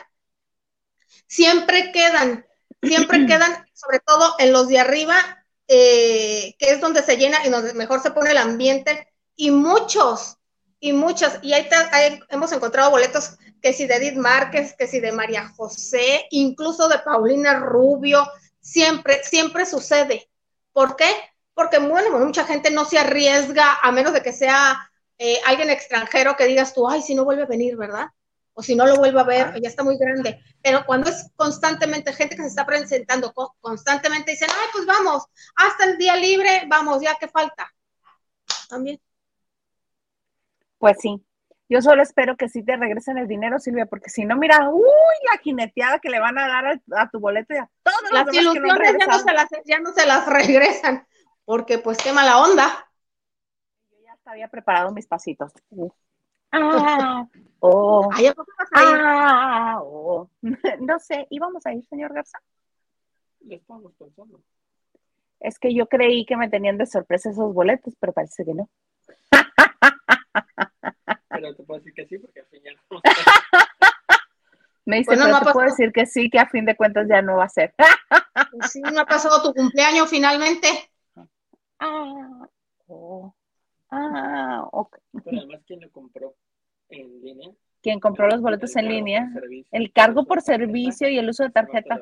siempre 1.26 1.92
quedan, 1.92 2.46
siempre 2.82 3.26
quedan, 3.26 3.66
sobre 3.72 4.00
todo 4.00 4.34
en 4.38 4.52
los 4.52 4.68
de 4.68 4.78
arriba, 4.78 5.44
eh, 5.68 6.54
que 6.58 6.70
es 6.70 6.80
donde 6.80 7.02
se 7.02 7.16
llena 7.16 7.44
y 7.46 7.50
donde 7.50 7.74
mejor 7.74 8.02
se 8.02 8.10
pone 8.10 8.30
el 8.30 8.38
ambiente, 8.38 9.08
y 9.36 9.50
muchos, 9.50 10.36
y 10.80 10.92
muchas, 10.92 11.38
y 11.42 11.52
ahí, 11.52 11.68
ahí 11.92 12.20
hemos 12.28 12.52
encontrado 12.52 12.90
boletos 12.90 13.38
que 13.62 13.72
si 13.72 13.86
de 13.86 13.96
Edith 13.96 14.16
Márquez, 14.16 14.74
que 14.76 14.86
si 14.86 15.00
de 15.00 15.12
María 15.12 15.48
José, 15.48 16.26
incluso 16.30 16.88
de 16.88 16.98
Paulina 16.98 17.54
Rubio, 17.54 18.26
siempre, 18.60 19.22
siempre 19.24 19.66
sucede. 19.66 20.30
¿Por 20.72 20.96
qué? 20.96 21.10
Porque, 21.54 21.78
bueno, 21.78 22.18
mucha 22.18 22.44
gente 22.44 22.70
no 22.70 22.84
se 22.84 22.98
arriesga 22.98 23.78
a 23.82 23.92
menos 23.92 24.12
de 24.12 24.22
que 24.22 24.32
sea 24.32 24.90
eh, 25.18 25.40
alguien 25.46 25.70
extranjero 25.70 26.36
que 26.36 26.46
digas 26.46 26.72
tú, 26.72 26.88
ay, 26.88 27.02
si 27.02 27.14
no 27.14 27.24
vuelve 27.24 27.42
a 27.42 27.46
venir, 27.46 27.76
¿verdad? 27.76 28.08
O 28.52 28.62
si 28.62 28.74
no 28.74 28.86
lo 28.86 28.96
vuelve 28.96 29.20
a 29.20 29.24
ver, 29.24 29.60
ya 29.60 29.68
está 29.68 29.82
muy 29.82 29.96
grande. 29.96 30.40
Pero 30.62 30.84
cuando 30.84 31.10
es 31.10 31.30
constantemente 31.36 32.12
gente 32.12 32.36
que 32.36 32.42
se 32.42 32.48
está 32.48 32.66
presentando, 32.66 33.32
constantemente 33.60 34.32
dicen, 34.32 34.48
ay, 34.50 34.68
pues 34.72 34.86
vamos, 34.86 35.24
hasta 35.56 35.84
el 35.84 35.96
día 35.98 36.16
libre, 36.16 36.64
vamos, 36.68 37.00
ya 37.00 37.16
que 37.16 37.28
falta. 37.28 37.72
También. 38.68 39.00
Pues 40.78 40.96
sí, 41.00 41.22
yo 41.70 41.80
solo 41.80 42.02
espero 42.02 42.36
que 42.36 42.48
sí 42.48 42.64
te 42.64 42.76
regresen 42.76 43.16
el 43.16 43.28
dinero, 43.28 43.60
Silvia, 43.60 43.86
porque 43.86 44.10
si 44.10 44.24
no, 44.24 44.36
mira, 44.36 44.70
uy, 44.70 44.82
la 45.30 45.38
jineteada 45.38 46.00
que 46.00 46.10
le 46.10 46.18
van 46.18 46.36
a 46.36 46.48
dar 46.48 46.80
a, 46.96 47.10
tu 47.10 47.20
boleto 47.20 47.54
y 47.54 47.58
a 47.58 47.70
todos 47.84 48.02
los 48.02 48.12
Las 48.12 48.34
ilusiones 48.34 48.96
ya, 48.98 49.06
no 49.06 49.18
se 49.20 49.32
las, 49.32 49.48
ya 49.64 49.78
no 49.78 49.92
se 49.92 50.04
las 50.04 50.26
regresan, 50.26 51.06
porque 51.44 51.78
pues 51.78 51.98
qué 51.98 52.12
mala 52.12 52.42
onda. 52.42 52.90
Yo 53.92 53.98
ya 54.02 54.18
había 54.24 54.48
preparado 54.48 54.90
mis 54.90 55.06
pasitos. 55.06 55.52
Ah, 56.52 57.26
oh, 57.60 58.10
ah, 58.74 59.80
oh. 59.82 60.28
No 60.80 60.98
sé, 60.98 61.26
¿íbamos 61.30 61.64
a 61.66 61.72
ir, 61.72 61.84
señor 61.86 62.12
Garza? 62.12 62.38
estamos 63.48 63.92
pensando. 63.94 64.40
Es 65.40 65.58
que 65.58 65.74
yo 65.74 65.86
creí 65.86 66.26
que 66.26 66.36
me 66.36 66.48
tenían 66.48 66.76
de 66.76 66.86
sorpresa 66.86 67.30
esos 67.30 67.54
boletos, 67.54 67.94
pero 67.98 68.12
parece 68.12 68.44
que 68.44 68.54
no. 68.54 68.68
Pero 71.28 71.54
te 71.54 71.62
puedo 71.62 71.80
decir 71.80 71.94
que 71.94 72.06
sí, 72.06 72.18
porque 72.18 72.40
al 72.40 72.46
fin 72.46 72.62
ya 72.62 72.72
no. 72.72 73.00
Me 74.84 74.96
dice, 74.96 75.14
bueno, 75.14 75.28
no 75.28 75.40
te 75.40 75.52
puedo 75.52 75.66
decir 75.66 75.92
que 75.92 76.04
sí, 76.04 76.28
que 76.28 76.38
a 76.38 76.48
fin 76.48 76.64
de 76.64 76.76
cuentas 76.76 77.06
ya 77.08 77.22
no 77.22 77.36
va 77.36 77.44
a 77.44 77.48
ser. 77.48 77.74
sí, 78.70 78.80
no 78.80 79.00
ha 79.00 79.06
pasado 79.06 79.42
tu 79.42 79.54
cumpleaños 79.54 80.10
finalmente. 80.10 80.68
Ah, 81.78 82.48
oh. 82.88 83.34
Ah, 83.90 84.68
ok. 84.72 84.98
Pero 85.24 85.38
además, 85.38 85.62
¿quién 85.66 85.80
lo 85.80 85.90
compró? 85.90 86.34
En 86.88 87.20
línea. 87.22 87.50
Quien 87.82 87.98
compró 88.00 88.28
los 88.28 88.40
boletos 88.42 88.76
en 88.76 88.88
línea, 88.88 89.30
el 89.70 89.92
cargo 89.92 90.24
por 90.26 90.42
servicio 90.42 91.08
y 91.08 91.18
el 91.18 91.28
uso 91.30 91.44
de 91.44 91.50
tarjeta, 91.50 91.94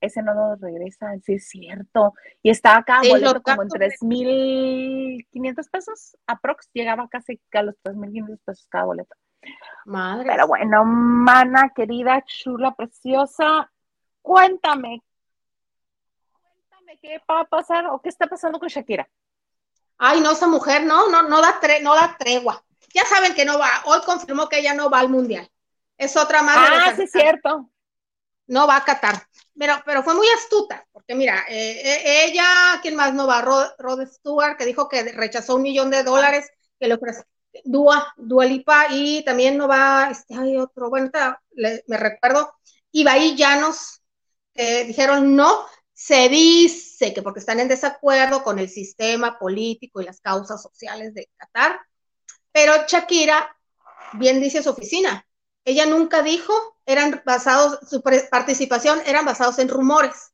ese 0.00 0.22
no 0.22 0.34
lo 0.34 0.56
regresa, 0.56 1.16
sí 1.22 1.34
es 1.34 1.48
cierto. 1.48 2.14
Y 2.42 2.50
estaba 2.50 2.82
cada 2.82 3.02
boleto 3.10 3.42
como 3.42 3.62
en 3.62 3.68
gasto- 3.68 3.78
3.500 4.06 5.68
pesos, 5.68 6.16
aprox, 6.26 6.68
llegaba 6.72 7.06
casi 7.08 7.40
a 7.52 7.62
los 7.62 7.76
3.500 7.82 8.40
pesos 8.44 8.66
cada 8.68 8.86
boleto. 8.86 9.14
Madre. 9.84 10.26
Pero 10.26 10.46
bueno, 10.48 10.84
mana 10.84 11.70
querida, 11.74 12.22
chula, 12.26 12.74
preciosa, 12.74 13.70
cuéntame, 14.22 15.02
cuéntame 16.42 16.98
qué 16.98 17.20
va 17.30 17.40
a 17.40 17.44
pasar 17.44 17.86
o 17.86 18.00
qué 18.00 18.08
está 18.08 18.26
pasando 18.26 18.58
con 18.58 18.68
Shakira. 18.68 19.08
Ay, 20.02 20.20
no, 20.22 20.32
esa 20.32 20.46
mujer 20.46 20.84
no, 20.86 21.08
no, 21.10 21.22
no 21.22 21.42
da, 21.42 21.60
tre- 21.60 21.82
no 21.82 21.94
da 21.94 22.16
tregua. 22.18 22.64
Ya 22.94 23.04
saben 23.04 23.34
que 23.34 23.44
no 23.44 23.58
va. 23.58 23.82
Hoy 23.84 24.00
confirmó 24.04 24.48
que 24.48 24.58
ella 24.58 24.72
no 24.72 24.88
va 24.88 25.00
al 25.00 25.10
mundial. 25.10 25.46
Es 25.98 26.16
otra 26.16 26.42
más. 26.42 26.56
Ah, 26.56 26.92
sí 26.96 27.02
es 27.02 27.12
cierto. 27.12 27.70
No 28.46 28.66
va 28.66 28.76
a 28.76 28.84
Qatar. 28.84 29.28
Pero, 29.58 29.74
pero 29.84 30.02
fue 30.02 30.14
muy 30.14 30.26
astuta, 30.38 30.86
porque 30.90 31.14
mira, 31.14 31.44
eh, 31.48 31.82
eh, 31.84 32.24
ella, 32.24 32.46
¿quién 32.80 32.96
más 32.96 33.12
no 33.12 33.26
va? 33.26 33.42
Rod, 33.42 33.72
Rod 33.78 34.06
Stewart, 34.06 34.56
que 34.56 34.64
dijo 34.64 34.88
que 34.88 35.12
rechazó 35.12 35.56
un 35.56 35.62
millón 35.62 35.90
de 35.90 36.02
dólares 36.02 36.50
que 36.78 36.88
le 36.88 36.94
ofreció 36.94 37.24
Dua, 37.64 38.14
Dua 38.16 38.46
Lipa, 38.46 38.86
y 38.90 39.22
también 39.24 39.58
no 39.58 39.68
va, 39.68 40.08
este, 40.10 40.34
hay 40.34 40.56
otro, 40.56 40.88
bueno, 40.88 41.10
me 41.86 41.96
recuerdo, 41.98 42.54
Ibaí 42.92 43.36
Llanos, 43.36 44.00
que 44.54 44.84
dijeron 44.84 45.36
no, 45.36 45.66
se 46.00 46.30
dice 46.30 47.12
que 47.12 47.20
porque 47.20 47.40
están 47.40 47.60
en 47.60 47.68
desacuerdo 47.68 48.42
con 48.42 48.58
el 48.58 48.70
sistema 48.70 49.38
político 49.38 50.00
y 50.00 50.06
las 50.06 50.22
causas 50.22 50.62
sociales 50.62 51.12
de 51.12 51.28
Qatar, 51.36 51.78
pero 52.50 52.72
Shakira, 52.88 53.54
bien 54.14 54.40
dice 54.40 54.62
su 54.62 54.70
oficina, 54.70 55.26
ella 55.62 55.84
nunca 55.84 56.22
dijo, 56.22 56.54
eran 56.86 57.20
basados, 57.26 57.80
su 57.86 58.02
participación 58.02 59.02
eran 59.04 59.26
basados 59.26 59.58
en 59.58 59.68
rumores, 59.68 60.32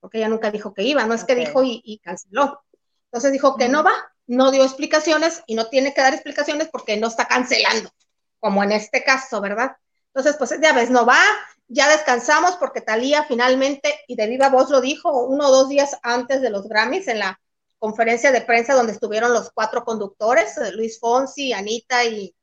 porque 0.00 0.18
ella 0.18 0.28
nunca 0.28 0.50
dijo 0.50 0.74
que 0.74 0.82
iba, 0.82 1.06
no 1.06 1.14
es 1.14 1.22
que 1.22 1.36
dijo 1.36 1.62
y, 1.62 1.80
y 1.84 2.00
canceló. 2.00 2.64
Entonces 3.04 3.30
dijo 3.30 3.56
que 3.56 3.68
no 3.68 3.84
va, 3.84 3.94
no 4.26 4.50
dio 4.50 4.64
explicaciones 4.64 5.40
y 5.46 5.54
no 5.54 5.68
tiene 5.68 5.94
que 5.94 6.00
dar 6.00 6.14
explicaciones 6.14 6.68
porque 6.68 6.96
no 6.96 7.06
está 7.06 7.28
cancelando, 7.28 7.92
como 8.40 8.64
en 8.64 8.72
este 8.72 9.04
caso, 9.04 9.40
¿verdad? 9.40 9.76
Entonces, 10.08 10.36
pues 10.36 10.60
ya 10.60 10.72
ves, 10.72 10.90
no 10.90 11.06
va, 11.06 11.22
ya 11.68 11.88
descansamos 11.90 12.56
porque 12.56 12.80
Talía 12.80 13.24
finalmente, 13.24 14.00
y 14.06 14.16
de 14.16 14.26
viva 14.26 14.48
voz 14.48 14.70
lo 14.70 14.80
dijo, 14.80 15.26
uno 15.26 15.48
o 15.48 15.50
dos 15.50 15.68
días 15.68 15.98
antes 16.02 16.40
de 16.40 16.50
los 16.50 16.68
Grammys 16.68 17.08
en 17.08 17.18
la 17.18 17.40
conferencia 17.78 18.32
de 18.32 18.40
prensa 18.40 18.74
donde 18.74 18.92
estuvieron 18.92 19.32
los 19.32 19.50
cuatro 19.52 19.84
conductores, 19.84 20.56
eh, 20.58 20.72
Luis 20.72 20.98
Fonsi, 20.98 21.52
Anita 21.52 22.04
y, 22.04 22.34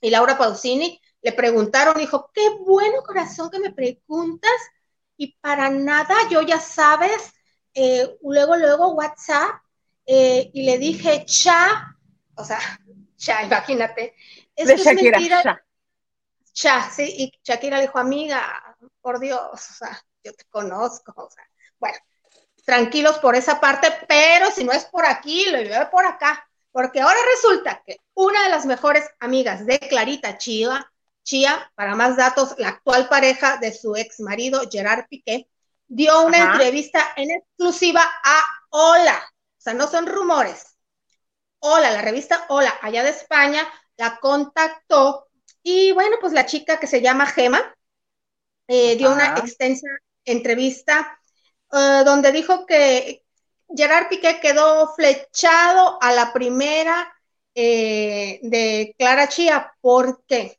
y 0.00 0.10
Laura 0.10 0.38
Pausini, 0.38 1.00
le 1.20 1.32
preguntaron, 1.32 1.96
dijo, 1.96 2.30
qué 2.32 2.48
bueno 2.60 3.02
corazón 3.02 3.50
que 3.50 3.58
me 3.58 3.72
preguntas, 3.72 4.50
y 5.16 5.36
para 5.40 5.68
nada, 5.70 6.14
yo 6.30 6.42
ya 6.42 6.60
sabes, 6.60 7.32
eh, 7.74 8.16
luego, 8.22 8.56
luego 8.56 8.94
WhatsApp, 8.94 9.60
eh, 10.06 10.50
y 10.54 10.62
le 10.62 10.78
dije, 10.78 11.24
cha, 11.26 11.96
o 12.34 12.44
sea, 12.44 12.60
cha, 13.16 13.42
imagínate, 13.42 14.14
es 14.54 14.66
que 14.68 14.74
es 14.74 14.84
mentira, 14.86 15.64
Cha, 16.52 16.90
sí, 16.90 17.14
y 17.18 17.32
Shakira 17.42 17.76
le 17.76 17.82
dijo, 17.84 17.98
amiga, 17.98 18.76
por 19.00 19.20
Dios, 19.20 19.40
o 19.52 19.74
sea, 19.74 20.02
yo 20.24 20.32
te 20.32 20.44
conozco, 20.46 21.12
o 21.16 21.30
sea, 21.30 21.44
bueno, 21.78 21.98
tranquilos 22.64 23.18
por 23.18 23.36
esa 23.36 23.60
parte, 23.60 23.88
pero 24.08 24.50
si 24.50 24.64
no 24.64 24.72
es 24.72 24.84
por 24.86 25.06
aquí, 25.06 25.46
lo 25.50 25.58
llevé 25.58 25.86
por 25.86 26.04
acá, 26.04 26.46
porque 26.72 27.00
ahora 27.00 27.18
resulta 27.34 27.82
que 27.86 27.98
una 28.14 28.42
de 28.44 28.50
las 28.50 28.66
mejores 28.66 29.08
amigas 29.20 29.64
de 29.64 29.78
Clarita 29.78 30.36
Chía, 30.38 30.90
Chía, 31.22 31.70
para 31.74 31.94
más 31.94 32.16
datos, 32.16 32.54
la 32.58 32.68
actual 32.68 33.08
pareja 33.08 33.56
de 33.58 33.72
su 33.72 33.96
ex 33.96 34.20
marido, 34.20 34.62
Gerard 34.70 35.06
Piqué, 35.08 35.48
dio 35.86 36.22
una 36.22 36.42
Ajá. 36.42 36.52
entrevista 36.52 37.12
en 37.16 37.30
exclusiva 37.30 38.02
a 38.02 38.42
Hola, 38.70 39.18
o 39.58 39.60
sea, 39.60 39.74
no 39.74 39.86
son 39.88 40.06
rumores. 40.06 40.76
Hola, 41.60 41.90
la 41.90 42.02
revista 42.02 42.44
Hola, 42.48 42.74
allá 42.82 43.02
de 43.02 43.10
España, 43.10 43.66
la 43.96 44.18
contactó 44.18 45.27
y 45.70 45.92
bueno, 45.92 46.16
pues 46.18 46.32
la 46.32 46.46
chica 46.46 46.80
que 46.80 46.86
se 46.86 47.02
llama 47.02 47.26
Gema 47.26 47.60
eh, 48.68 48.96
dio 48.96 49.12
una 49.12 49.34
extensa 49.36 49.86
entrevista 50.24 51.20
eh, 51.70 52.02
donde 52.06 52.32
dijo 52.32 52.64
que 52.64 53.22
Gerard 53.76 54.08
Piqué 54.08 54.40
quedó 54.40 54.94
flechado 54.94 55.98
a 56.00 56.12
la 56.12 56.32
primera 56.32 57.14
eh, 57.54 58.40
de 58.40 58.94
Clara 58.98 59.28
Chía. 59.28 59.74
¿Por 59.82 60.24
qué? 60.26 60.58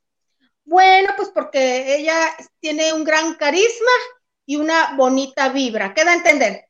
Bueno, 0.62 1.12
pues 1.16 1.30
porque 1.30 1.96
ella 1.96 2.36
tiene 2.60 2.92
un 2.92 3.02
gran 3.02 3.34
carisma 3.34 3.90
y 4.46 4.54
una 4.54 4.94
bonita 4.94 5.48
vibra. 5.48 5.92
Queda 5.92 6.12
a 6.12 6.14
entender 6.14 6.66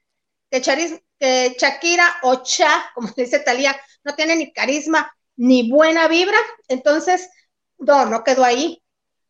que, 0.50 0.62
Charis, 0.62 0.98
que 1.18 1.56
Shakira 1.58 2.20
o 2.22 2.36
Cha, 2.36 2.90
como 2.94 3.08
dice 3.18 3.40
Talía, 3.40 3.78
no 4.02 4.14
tiene 4.14 4.34
ni 4.34 4.50
carisma 4.50 5.14
ni 5.36 5.70
buena 5.70 6.08
vibra. 6.08 6.38
Entonces, 6.68 7.28
no, 7.80 8.06
no 8.06 8.24
quedó 8.24 8.44
ahí. 8.44 8.82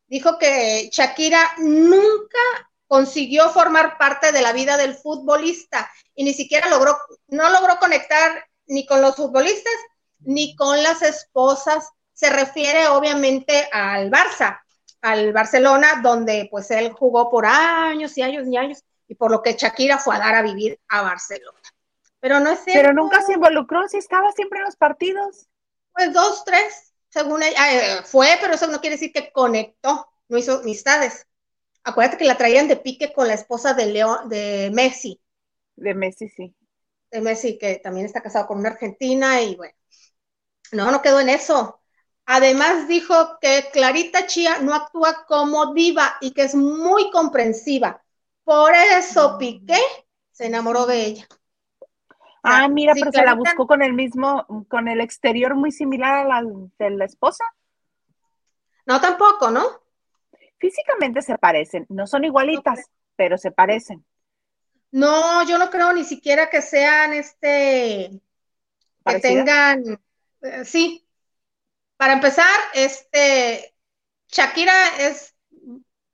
Dijo 0.06 0.38
que 0.38 0.90
Shakira 0.92 1.40
nunca 1.58 2.38
consiguió 2.86 3.50
formar 3.50 3.96
parte 3.98 4.32
de 4.32 4.42
la 4.42 4.52
vida 4.52 4.76
del 4.76 4.94
futbolista 4.94 5.90
y 6.14 6.24
ni 6.24 6.34
siquiera 6.34 6.68
logró, 6.68 6.98
no 7.28 7.48
logró 7.50 7.78
conectar 7.78 8.44
ni 8.66 8.84
con 8.84 9.00
los 9.00 9.16
futbolistas 9.16 9.72
ni 10.18 10.56
con 10.56 10.82
las 10.82 11.02
esposas. 11.02 11.88
Se 12.12 12.30
refiere 12.30 12.88
obviamente 12.88 13.68
al 13.72 14.10
Barça, 14.10 14.60
al 15.00 15.32
Barcelona, 15.32 16.00
donde 16.02 16.48
pues 16.50 16.70
él 16.70 16.92
jugó 16.92 17.30
por 17.30 17.46
años 17.46 18.18
y 18.18 18.22
años 18.22 18.46
y 18.48 18.56
años 18.56 18.84
y 19.06 19.14
por 19.14 19.30
lo 19.30 19.42
que 19.42 19.54
Shakira 19.54 19.98
fue 19.98 20.16
a 20.16 20.18
dar 20.18 20.34
a 20.34 20.42
vivir 20.42 20.78
a 20.88 21.02
Barcelona. 21.02 21.58
Pero 22.20 22.38
no 22.38 22.50
es 22.50 22.60
cierto. 22.60 22.80
Pero 22.80 22.92
nunca 22.92 23.22
se 23.22 23.32
involucró, 23.32 23.88
si 23.88 23.96
estaba 23.96 24.30
siempre 24.32 24.58
en 24.58 24.66
los 24.66 24.76
partidos. 24.76 25.48
Pues 25.92 26.12
dos, 26.12 26.44
tres, 26.44 26.89
según 27.10 27.42
ella, 27.42 28.00
eh, 28.00 28.02
fue, 28.04 28.38
pero 28.40 28.54
eso 28.54 28.66
no 28.68 28.80
quiere 28.80 28.96
decir 28.96 29.12
que 29.12 29.32
conectó, 29.32 30.08
no 30.28 30.38
hizo 30.38 30.60
amistades. 30.60 31.26
Acuérdate 31.84 32.18
que 32.18 32.24
la 32.26 32.38
traían 32.38 32.68
de 32.68 32.76
pique 32.76 33.12
con 33.12 33.28
la 33.28 33.34
esposa 33.34 33.74
de 33.74 33.86
Leo, 33.86 34.20
de 34.28 34.70
Messi, 34.74 35.20
De 35.76 35.94
Messi, 35.94 36.28
sí. 36.28 36.54
de 37.10 37.20
Messi, 37.20 37.58
que 37.58 37.76
también 37.78 38.06
está 38.06 38.22
casado 38.22 38.46
con 38.46 38.58
una 38.58 38.70
argentina, 38.70 39.42
y 39.42 39.56
bueno, 39.56 39.74
no, 40.72 40.90
no 40.90 41.02
quedó 41.02 41.20
en 41.20 41.28
eso. 41.28 41.80
Además 42.26 42.86
dijo 42.88 43.38
que 43.40 43.70
Clarita 43.72 44.26
Chía 44.26 44.58
no 44.60 44.74
actúa 44.74 45.24
como 45.26 45.74
diva 45.74 46.16
y 46.20 46.32
que 46.32 46.42
es 46.42 46.54
muy 46.54 47.10
comprensiva. 47.10 48.02
Por 48.44 48.72
eso 48.74 49.36
Piqué 49.38 49.78
se 50.32 50.46
enamoró 50.46 50.86
de 50.86 51.04
ella. 51.06 51.28
Ah, 52.42 52.68
mira, 52.68 52.94
sí, 52.94 53.00
pero 53.00 53.12
se 53.12 53.24
la 53.24 53.34
buscó 53.34 53.66
con 53.66 53.82
el 53.82 53.92
mismo, 53.92 54.46
con 54.68 54.88
el 54.88 55.00
exterior 55.00 55.54
muy 55.54 55.72
similar 55.72 56.14
a 56.14 56.24
la 56.24 56.42
de 56.78 56.90
la 56.90 57.04
esposa. 57.04 57.44
No, 58.86 59.00
tampoco, 59.00 59.50
¿no? 59.50 59.62
Físicamente 60.58 61.22
se 61.22 61.38
parecen, 61.38 61.86
no 61.88 62.06
son 62.06 62.24
igualitas, 62.24 62.90
pero 63.16 63.38
se 63.38 63.50
parecen. 63.50 64.04
No, 64.90 65.46
yo 65.46 65.58
no 65.58 65.70
creo 65.70 65.92
ni 65.92 66.04
siquiera 66.04 66.50
que 66.50 66.62
sean 66.62 67.12
este, 67.14 68.10
que 69.06 69.20
tengan, 69.20 70.00
eh, 70.42 70.64
sí. 70.64 71.06
Para 71.96 72.14
empezar, 72.14 72.46
este, 72.74 73.74
Shakira 74.28 74.72
es 74.98 75.34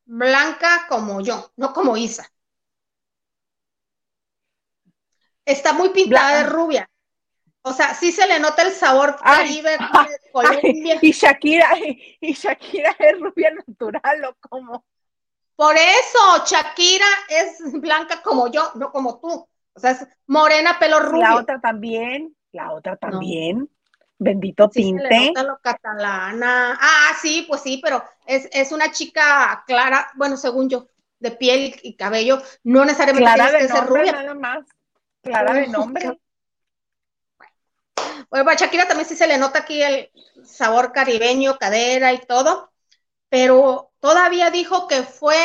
blanca 0.05 0.87
como 0.89 1.21
yo, 1.21 1.53
no 1.57 1.73
como 1.73 1.97
Isa. 1.97 2.31
Está 5.47 5.73
muy 5.73 5.89
pintada 5.91 6.39
de 6.43 6.51
rubia. 6.51 6.91
O 7.63 7.73
sea, 7.73 7.95
sí 7.95 8.13
se 8.13 8.27
le 8.27 8.39
nota 8.39 8.63
el 8.63 8.73
sabor 8.73 9.17
Ay, 9.23 9.37
caribe 9.39 9.71
de 9.79 9.79
Ay, 9.81 10.07
Colombia. 10.33 10.99
y 11.01 11.11
Shakira, 11.13 11.69
y, 12.21 12.33
Shakira 12.35 12.95
es 12.99 13.19
rubia 13.19 13.51
natural, 13.55 14.25
¿o 14.25 14.37
cómo? 14.49 14.85
Por 15.57 15.75
eso, 15.75 16.45
Shakira 16.47 17.07
es 17.29 17.59
blanca 17.81 18.21
como 18.23 18.49
yo, 18.49 18.71
no 18.75 18.93
como 18.93 19.19
tú. 19.21 19.49
O 19.73 19.81
sea, 19.81 19.93
es 19.93 20.07
morena, 20.27 20.79
pelo 20.79 21.01
rubio. 21.01 21.23
La 21.23 21.37
otra 21.37 21.61
también, 21.61 22.37
la 22.53 22.73
otra 22.73 22.97
también. 22.97 23.69
Bendito 24.19 24.71
Sí, 24.73 24.83
se 24.85 25.03
le 25.03 25.09
tinte. 25.09 25.27
nota 25.29 25.43
lo 25.43 25.59
catalana. 25.61 26.79
Ah, 26.81 27.13
sí, 27.21 27.45
pues 27.49 27.63
sí, 27.63 27.81
pero 27.83 28.03
es, 28.27 28.49
es 28.53 28.73
una 28.73 28.91
chica 28.93 29.65
clara, 29.67 30.11
bueno, 30.15 30.37
según 30.37 30.69
yo, 30.71 30.87
de 31.19 31.31
piel 31.33 31.75
y, 31.83 31.97
cabello, 31.97 32.41
no 32.63 32.85
necesariamente 32.85 33.33
Clara 33.35 33.51
tienes 33.51 33.69
de 33.69 33.75
que 33.75 33.81
ser 33.81 33.89
rubia. 33.89 34.13
nada 34.13 34.35
más. 34.35 34.65
Clara 35.27 35.55
de 35.55 35.67
nombre. 35.67 36.19
Bueno, 38.31 38.51
a 38.51 38.55
Shakira 38.55 38.87
también 38.87 39.09
sí 39.09 39.17
se 39.17 39.27
le 39.27 39.39
nota 39.39 39.61
aquí 39.61 39.83
el 39.83 40.11
sabor 40.45 40.93
caribeño, 40.93 41.59
cadera 41.59 42.12
y 42.12 42.19
todo, 42.19 42.73
pero 43.29 43.93
todavía 44.01 44.51
dijo 44.51 44.89
que 44.89 45.03
fue 45.03 45.37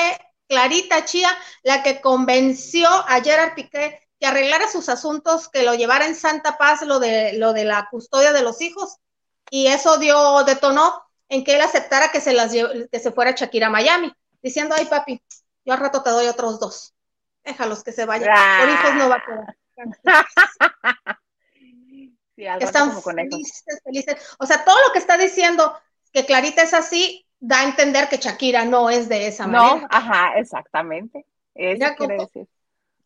Clarita 0.48 1.06
Chía 1.06 1.30
la 1.64 1.84
que 1.84 2.02
convenció 2.02 2.88
a 2.90 3.22
Gerard 3.22 3.56
Piqué 3.56 4.08
que 4.20 4.28
arreglara 4.28 4.68
sus 4.68 4.88
asuntos, 4.88 5.50
que 5.50 5.64
lo 5.64 5.74
llevara 5.74 6.06
en 6.06 6.16
santa 6.16 6.58
paz 6.58 6.84
lo 6.84 7.00
de, 7.00 7.34
lo 7.34 7.54
de 7.54 7.66
la 7.66 7.88
custodia 7.90 8.32
de 8.32 8.44
los 8.44 8.62
hijos, 8.62 8.98
y 9.50 9.68
eso 9.68 9.98
dio, 9.98 10.44
detonó 10.44 11.04
en 11.28 11.44
que 11.44 11.56
él 11.56 11.62
aceptara 11.62 12.12
que 12.12 12.22
se 12.22 12.34
las 12.34 12.52
que 12.52 13.00
se 13.00 13.12
fuera 13.12 13.32
Shakira 13.32 13.68
a 13.68 13.72
Miami, 13.72 14.14
diciendo, 14.44 14.76
ay 14.78 14.86
papi, 14.86 15.22
yo 15.66 15.74
al 15.74 15.80
rato 15.80 16.04
te 16.04 16.12
doy 16.12 16.28
otros 16.28 16.60
dos. 16.60 16.94
Déjalos 17.44 17.84
que 17.84 17.92
se 17.92 18.06
vayan. 18.06 18.30
Por 18.60 18.70
hijos 18.70 18.94
no 18.96 19.10
va 19.10 19.16
a 19.16 19.26
quedar. 19.26 19.58
Están 22.60 23.02
felices, 23.02 23.82
felices. 23.84 24.36
O 24.40 24.46
sea, 24.46 24.66
todo 24.66 24.76
lo 24.88 24.94
que 24.94 25.00
está 25.00 25.18
diciendo 25.18 25.78
que 26.12 26.26
Clarita 26.26 26.64
es 26.64 26.74
así, 26.74 27.26
da 27.40 27.60
a 27.60 27.64
entender 27.64 28.10
que 28.10 28.18
Shakira 28.18 28.66
no 28.66 28.90
es 28.90 29.10
de 29.10 29.28
esa 29.28 29.48
manera. 29.48 29.82
No, 29.82 29.88
ajá, 29.90 30.34
exactamente. 30.38 31.26
Eso 31.54 31.86
quiere 31.98 32.18
decir. 32.18 32.48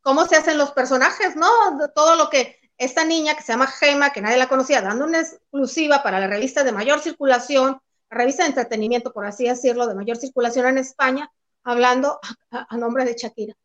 ¿Cómo 0.01 0.25
se 0.25 0.35
hacen 0.35 0.57
los 0.57 0.71
personajes, 0.71 1.35
no? 1.35 1.49
Todo 1.93 2.15
lo 2.15 2.29
que 2.29 2.59
esta 2.77 3.03
niña 3.05 3.35
que 3.35 3.41
se 3.41 3.53
llama 3.53 3.67
Gema, 3.67 4.11
que 4.11 4.21
nadie 4.21 4.37
la 4.37 4.49
conocía, 4.49 4.81
dando 4.81 5.05
una 5.05 5.21
exclusiva 5.21 6.03
para 6.03 6.19
la 6.19 6.27
revista 6.27 6.63
de 6.63 6.71
mayor 6.71 6.99
circulación, 6.99 7.81
la 8.09 8.17
revista 8.17 8.43
de 8.43 8.49
entretenimiento, 8.49 9.11
por 9.11 9.25
así 9.25 9.47
decirlo, 9.47 9.87
de 9.87 9.95
mayor 9.95 10.17
circulación 10.17 10.67
en 10.67 10.77
España, 10.77 11.31
hablando 11.63 12.19
a, 12.51 12.77
nombre 12.77 13.05
de 13.05 13.15
Shakira. 13.15 13.55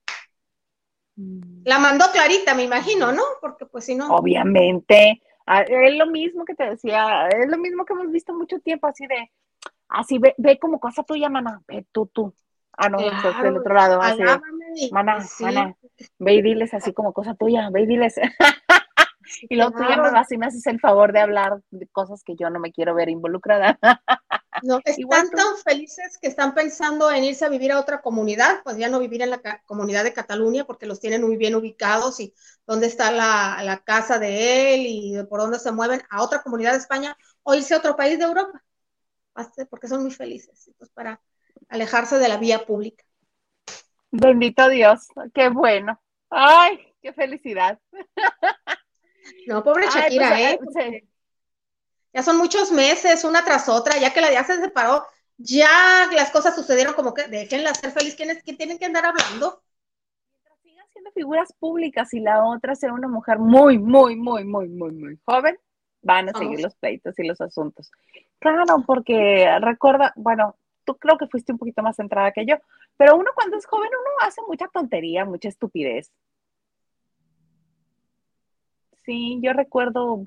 Mm. 1.20 1.62
La 1.64 1.78
mandó 1.78 2.06
Clarita, 2.12 2.54
me 2.54 2.64
imagino, 2.64 3.12
¿no? 3.12 3.22
Porque 3.40 3.66
pues 3.66 3.84
si 3.84 3.94
no. 3.94 4.08
Obviamente. 4.14 5.22
Ah, 5.46 5.62
es 5.62 5.96
lo 5.96 6.06
mismo 6.06 6.44
que 6.44 6.54
te 6.54 6.70
decía, 6.70 7.28
es 7.28 7.50
lo 7.50 7.58
mismo 7.58 7.84
que 7.84 7.92
hemos 7.92 8.10
visto 8.10 8.32
mucho 8.32 8.60
tiempo, 8.60 8.86
así 8.86 9.06
de, 9.06 9.32
así 9.88 10.18
ve, 10.18 10.34
ve 10.38 10.58
como 10.60 10.78
cosa 10.78 11.02
tuya, 11.02 11.28
mana, 11.28 11.60
ve 11.66 11.84
tú, 11.90 12.06
tú. 12.06 12.32
Ah, 12.72 12.88
no, 12.88 12.98
claro, 12.98 13.42
del 13.42 13.58
otro 13.58 13.74
lado, 13.74 14.00
así 14.00 14.22
mana, 14.92 15.18
mana, 15.40 15.76
ve 16.18 16.34
y 16.34 16.42
diles 16.42 16.72
así 16.72 16.92
como 16.92 17.12
cosa 17.12 17.34
tuya, 17.34 17.68
ve 17.70 17.82
y 17.82 17.86
diles. 17.86 18.14
y 19.42 19.56
luego 19.56 19.72
tú 19.72 19.82
ya 19.88 19.96
me 19.96 20.10
vas 20.12 20.30
y 20.30 20.38
me 20.38 20.46
haces 20.46 20.64
el 20.68 20.78
favor 20.78 21.12
de 21.12 21.20
hablar 21.20 21.60
de 21.70 21.88
cosas 21.88 22.22
que 22.22 22.36
yo 22.36 22.48
no 22.48 22.60
me 22.60 22.70
quiero 22.70 22.94
ver 22.94 23.08
involucrada. 23.08 23.76
no, 24.62 24.80
están 24.84 25.30
tan 25.30 25.56
felices 25.64 26.18
que 26.20 26.28
están 26.28 26.54
pensando 26.54 27.10
en 27.10 27.24
irse 27.24 27.44
a 27.44 27.48
vivir 27.48 27.72
a 27.72 27.80
otra 27.80 28.00
comunidad, 28.00 28.62
pues 28.64 28.76
ya 28.76 28.88
no 28.88 28.98
vivir 28.98 29.22
en 29.22 29.30
la 29.30 29.40
comunidad 29.66 30.04
de 30.04 30.12
Cataluña 30.12 30.64
porque 30.64 30.86
los 30.86 31.00
tienen 31.00 31.22
muy 31.22 31.36
bien 31.36 31.54
ubicados 31.54 32.20
y 32.20 32.34
dónde 32.66 32.86
está 32.86 33.10
la, 33.10 33.60
la 33.62 33.78
casa 33.84 34.18
de 34.18 34.74
él 34.74 34.86
y 34.86 35.22
por 35.28 35.40
dónde 35.40 35.58
se 35.58 35.72
mueven 35.72 36.02
a 36.10 36.22
otra 36.22 36.42
comunidad 36.42 36.72
de 36.72 36.78
España 36.78 37.16
o 37.42 37.54
irse 37.54 37.74
a 37.74 37.78
otro 37.78 37.96
país 37.96 38.18
de 38.18 38.24
Europa, 38.24 38.62
porque 39.68 39.88
son 39.88 40.02
muy 40.02 40.10
felices, 40.10 40.70
pues 40.78 40.90
para 40.90 41.20
alejarse 41.68 42.18
de 42.18 42.28
la 42.28 42.36
vía 42.36 42.66
pública. 42.66 43.04
Bendito 44.10 44.68
Dios, 44.68 45.06
qué 45.34 45.48
bueno. 45.48 46.00
Ay, 46.30 46.94
qué 47.02 47.12
felicidad. 47.12 47.78
No, 49.46 49.62
pobre 49.62 49.86
Shakira, 49.86 50.58
pues, 50.58 50.76
¿eh? 50.76 51.09
Ya 52.12 52.22
son 52.22 52.38
muchos 52.38 52.72
meses, 52.72 53.24
una 53.24 53.44
tras 53.44 53.68
otra, 53.68 53.98
ya 53.98 54.12
que 54.12 54.20
la 54.20 54.32
ya 54.32 54.44
se 54.44 54.60
separó, 54.60 55.04
ya 55.38 56.08
las 56.12 56.30
cosas 56.30 56.54
sucedieron 56.54 56.94
como 56.94 57.14
que 57.14 57.28
déjenla 57.28 57.74
ser 57.74 57.92
feliz, 57.92 58.14
¿quiénes 58.14 58.42
que 58.42 58.52
tienen 58.54 58.78
que 58.78 58.86
andar 58.86 59.06
hablando? 59.06 59.62
Mientras 60.32 60.58
sigan 60.60 60.86
siendo 60.92 61.10
figuras 61.12 61.52
públicas 61.58 62.12
y 62.12 62.20
la 62.20 62.44
otra 62.44 62.74
sea 62.74 62.92
una 62.92 63.08
mujer 63.08 63.38
muy, 63.38 63.78
muy, 63.78 64.16
muy, 64.16 64.44
muy, 64.44 64.68
muy, 64.68 64.92
muy 64.92 65.18
joven, 65.24 65.58
van 66.02 66.28
a 66.28 66.32
seguir 66.32 66.60
los 66.60 66.74
pleitos 66.76 67.18
y 67.18 67.26
los 67.26 67.40
asuntos. 67.40 67.90
Claro, 68.38 68.82
porque 68.86 69.48
recuerda, 69.60 70.12
bueno, 70.16 70.56
tú 70.84 70.96
creo 70.96 71.16
que 71.18 71.26
fuiste 71.26 71.52
un 71.52 71.58
poquito 71.58 71.82
más 71.82 71.96
centrada 71.96 72.32
que 72.32 72.46
yo, 72.46 72.56
pero 72.96 73.16
uno 73.16 73.30
cuando 73.34 73.56
es 73.56 73.66
joven, 73.66 73.88
uno 73.88 74.26
hace 74.26 74.40
mucha 74.46 74.68
tontería, 74.68 75.24
mucha 75.24 75.48
estupidez. 75.48 76.10
Sí, 79.04 79.40
yo 79.42 79.52
recuerdo 79.52 80.22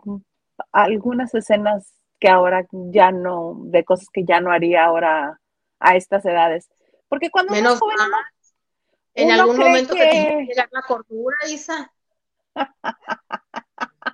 algunas 0.71 1.33
escenas 1.33 1.93
que 2.19 2.29
ahora 2.29 2.65
ya 2.71 3.11
no, 3.11 3.55
de 3.65 3.83
cosas 3.83 4.07
que 4.11 4.23
ya 4.23 4.39
no 4.39 4.51
haría 4.51 4.85
ahora 4.85 5.39
a 5.79 5.95
estas 5.95 6.25
edades. 6.25 6.69
Porque 7.09 7.29
cuando 7.29 7.53
Menos 7.53 7.79
joven, 7.79 7.97
en 9.15 9.31
algún 9.31 9.57
momento 9.57 9.93
que... 9.93 10.09
tiene 10.09 10.47
que 10.47 10.55
la 10.55 10.81
cordura, 10.81 11.37
Isa. 11.47 11.91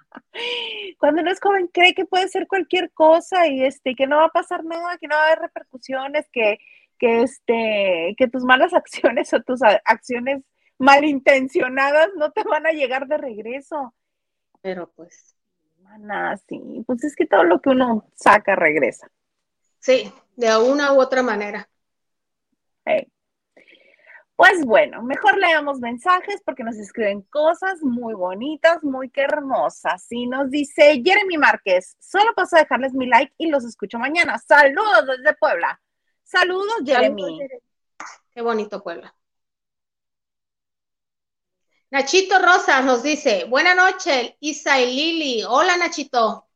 cuando 0.99 1.21
uno 1.21 1.31
es 1.31 1.39
joven 1.39 1.67
cree 1.67 1.93
que 1.93 2.05
puede 2.05 2.27
ser 2.27 2.47
cualquier 2.47 2.91
cosa 2.91 3.47
y 3.47 3.63
este 3.63 3.95
que 3.95 4.07
no 4.07 4.17
va 4.17 4.25
a 4.25 4.29
pasar 4.29 4.63
nada, 4.63 4.97
que 4.97 5.07
no 5.07 5.15
va 5.15 5.21
a 5.21 5.25
haber 5.27 5.39
repercusiones, 5.39 6.27
que, 6.31 6.57
que 6.97 7.21
este 7.23 8.15
que 8.17 8.27
tus 8.27 8.43
malas 8.43 8.73
acciones 8.75 9.33
o 9.33 9.41
tus 9.41 9.61
acciones 9.85 10.43
malintencionadas 10.77 12.09
no 12.15 12.31
te 12.31 12.43
van 12.43 12.65
a 12.67 12.71
llegar 12.71 13.07
de 13.07 13.17
regreso. 13.17 13.93
Pero 14.61 14.91
pues 14.95 15.35
sí, 16.47 16.83
pues 16.85 17.03
es 17.03 17.15
que 17.15 17.25
todo 17.25 17.43
lo 17.43 17.59
que 17.61 17.69
uno 17.69 18.05
saca 18.15 18.55
regresa. 18.55 19.09
Sí, 19.79 20.11
de 20.35 20.57
una 20.57 20.93
u 20.93 21.01
otra 21.01 21.23
manera. 21.23 21.69
Pues 24.39 24.65
bueno, 24.65 25.03
mejor 25.03 25.37
leamos 25.37 25.81
mensajes 25.81 26.41
porque 26.45 26.63
nos 26.63 26.77
escriben 26.77 27.23
cosas 27.23 27.81
muy 27.81 28.13
bonitas, 28.13 28.81
muy 28.85 29.09
que 29.09 29.23
hermosas. 29.23 30.07
Y 30.11 30.27
nos 30.27 30.49
dice 30.49 31.01
Jeremy 31.03 31.37
Márquez, 31.37 31.97
solo 31.99 32.33
paso 32.33 32.55
a 32.55 32.59
dejarles 32.59 32.93
mi 32.93 33.07
like 33.07 33.33
y 33.37 33.49
los 33.49 33.65
escucho 33.65 33.99
mañana. 33.99 34.37
Saludos 34.37 35.07
desde 35.07 35.35
Puebla. 35.35 35.81
Saludos, 36.23 36.77
Jeremy. 36.85 37.37
Qué 38.31 38.41
bonito 38.41 38.81
Puebla. 38.81 39.13
Nachito 41.91 42.37
Rosa 42.37 42.81
nos 42.83 43.01
dice, 43.01 43.45
buena 43.45 43.73
noche, 43.73 44.37
Isa 44.41 44.79
y 44.79 44.95
Lili. 44.95 45.43
Hola, 45.43 45.75
Nachito. 45.75 46.47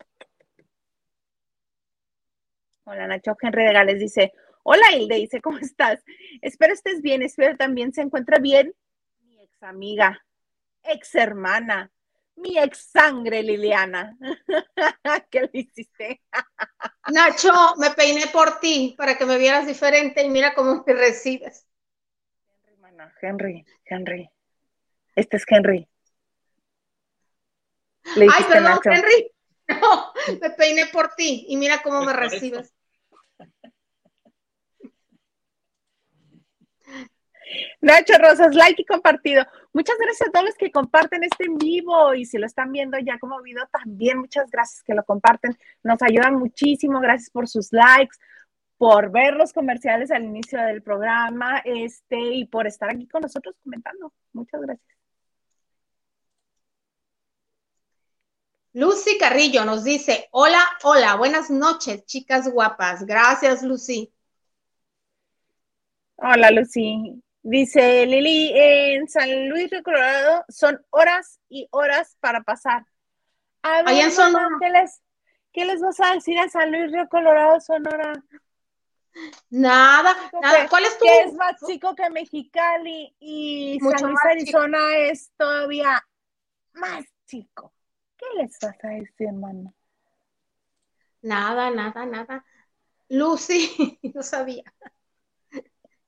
Hola, 2.84 3.08
Nacho. 3.08 3.36
Henry 3.42 3.66
de 3.66 3.74
Gales 3.74 4.00
dice, 4.00 4.32
hola, 4.62 4.92
Hilde, 4.92 5.16
dice, 5.16 5.42
¿cómo 5.42 5.58
estás? 5.58 6.04
Espero 6.42 6.74
estés 6.74 7.02
bien, 7.02 7.24
espero 7.24 7.58
también 7.58 7.94
se 7.94 8.02
encuentra 8.02 8.38
bien 8.38 8.76
mi 9.22 9.42
ex 9.42 9.64
amiga, 9.64 10.24
ex 10.84 11.16
hermana, 11.16 11.92
mi 12.36 12.60
ex 12.60 12.92
sangre, 12.92 13.42
Liliana. 13.42 14.16
¿Qué 15.32 15.42
le 15.42 15.50
hiciste? 15.54 16.22
Nacho, 17.12 17.76
me 17.78 17.90
peiné 17.92 18.28
por 18.28 18.60
ti 18.60 18.94
para 18.98 19.18
que 19.18 19.26
me 19.26 19.40
vieras 19.40 19.66
diferente 19.66 20.22
y 20.22 20.30
mira 20.30 20.54
cómo 20.54 20.84
me 20.86 20.94
recibes. 20.94 21.66
Henry, 22.52 22.74
hermana, 22.74 23.16
Henry, 23.20 23.66
Henry. 23.86 24.33
Este 25.16 25.38
es 25.38 25.44
Henry. 25.48 25.88
Ay, 28.16 28.44
perdón, 28.50 28.80
Henry. 28.84 29.30
No, 29.66 30.12
me 30.42 30.50
peiné 30.50 30.88
por 30.88 31.16
ti 31.16 31.46
y 31.48 31.56
mira 31.56 31.82
cómo 31.82 32.02
me 32.04 32.12
recibes. 32.12 32.74
Nacho 37.82 38.14
Rosas, 38.20 38.56
like 38.56 38.82
y 38.82 38.86
compartido. 38.86 39.46
Muchas 39.74 39.98
gracias 39.98 40.30
a 40.30 40.32
todos 40.32 40.46
los 40.46 40.56
que 40.56 40.72
comparten 40.72 41.24
este 41.24 41.46
en 41.46 41.58
vivo 41.58 42.14
y 42.14 42.26
si 42.26 42.38
lo 42.38 42.46
están 42.46 42.72
viendo 42.72 42.98
ya 43.00 43.18
como 43.20 43.42
video 43.42 43.66
también, 43.72 44.20
muchas 44.20 44.50
gracias 44.52 44.84
que 44.84 44.94
lo 44.94 45.04
comparten. 45.04 45.58
Nos 45.84 46.02
ayudan 46.02 46.36
muchísimo. 46.36 47.00
Gracias 47.00 47.30
por 47.30 47.48
sus 47.48 47.72
likes, 47.72 48.18
por 48.78 49.12
ver 49.12 49.36
los 49.36 49.54
comerciales 49.54 50.12
al 50.12 50.24
inicio 50.24 50.62
del 50.62 50.82
programa 50.82 51.62
este, 51.66 52.20
y 52.20 52.46
por 52.46 52.68
estar 52.68 52.90
aquí 52.90 53.08
con 53.08 53.22
nosotros 53.22 53.56
comentando. 53.64 54.14
Muchas 54.34 54.62
gracias. 54.62 55.03
Lucy 58.74 59.20
Carrillo 59.20 59.66
nos 59.66 59.84
dice, 59.84 60.28
hola, 60.32 60.60
hola, 60.84 61.16
buenas 61.16 61.52
noches, 61.52 62.06
chicas 62.06 62.50
guapas. 62.52 63.06
Gracias, 63.06 63.62
Lucy. 63.62 64.12
Hola, 66.16 66.50
Lucy. 66.50 67.22
Dice 67.44 68.06
Lili, 68.06 68.52
en 68.56 69.08
San 69.08 69.50
Luis 69.50 69.70
de 69.70 69.84
Colorado 69.84 70.46
son 70.48 70.84
horas 70.90 71.40
y 71.50 71.68
horas 71.72 72.18
para 72.20 72.42
pasar. 72.42 72.86
A 73.62 73.84
ver, 73.84 74.10
Sonora. 74.12 74.48
¿qué 74.60 74.70
les, 74.70 75.02
¿Qué 75.52 75.66
les 75.66 75.82
vas 75.82 76.00
a 76.00 76.16
decir 76.16 76.40
a 76.40 76.50
San 76.50 76.72
Luis 76.72 76.92
Río 76.92 77.08
Colorado, 77.10 77.60
Sonora? 77.60 78.14
Nada, 79.52 80.16
nada. 80.42 80.68
¿Cuál 80.68 80.86
es 80.86 80.98
tu? 80.98 81.06
Que 81.06 81.22
es 81.26 81.34
más 81.34 81.56
chico 81.68 81.94
que 81.94 82.10
Mexicali 82.10 83.16
y 83.20 83.78
San 83.80 84.10
Luis, 84.10 84.20
Arizona 84.32 84.98
es 84.98 85.32
todavía 85.38 86.04
más 86.74 87.06
chico. 87.28 87.72
¿Qué 88.18 88.26
les 88.38 88.58
pasa 88.60 88.88
a 88.88 88.98
este 88.98 89.26
hermano? 89.26 89.74
Nada, 91.22 91.70
nada, 91.72 92.06
nada. 92.06 92.46
Lucy, 93.10 94.00
no 94.14 94.24
sabía. 94.24 94.64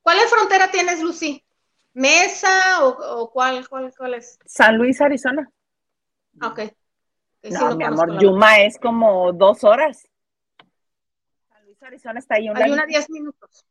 ¿Cuál 0.02 0.20
es 0.20 0.30
frontera 0.30 0.70
tienes, 0.70 1.02
Lucy? 1.02 1.44
¿Mesa 1.94 2.86
o, 2.86 3.32
cuál, 3.32 3.68
cuál, 3.70 3.94
cuál, 3.98 4.16
es? 4.16 4.38
San 4.46 4.78
Luis, 4.78 5.00
Arizona. 5.00 5.50
Ok. 6.42 6.60
no, 7.44 7.76
mi 7.78 7.84
amor, 7.86 8.22
Yuma 8.22 8.60
es 8.60 8.78
como 8.78 9.32
dos 9.32 9.64
horas. 9.64 10.06
San 11.48 11.66
Luis, 11.66 11.82
Arizona 11.82 12.20
está 12.20 12.36
ahí. 12.36 12.50
Hay 12.54 12.72
una 12.72 12.86
diez 12.86 13.10
minutos. 13.10 13.66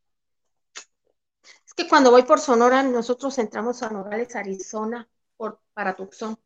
Es 1.66 1.74
que 1.74 1.86
cuando 1.86 2.10
voy 2.10 2.22
por 2.22 2.40
Sonora, 2.40 2.82
nosotros 2.82 3.38
entramos 3.38 3.82
a 3.82 3.90
Nogales, 3.90 4.34
Arizona, 4.34 5.06
por, 5.36 5.60
para 5.74 5.94
Tucson. 5.94 6.38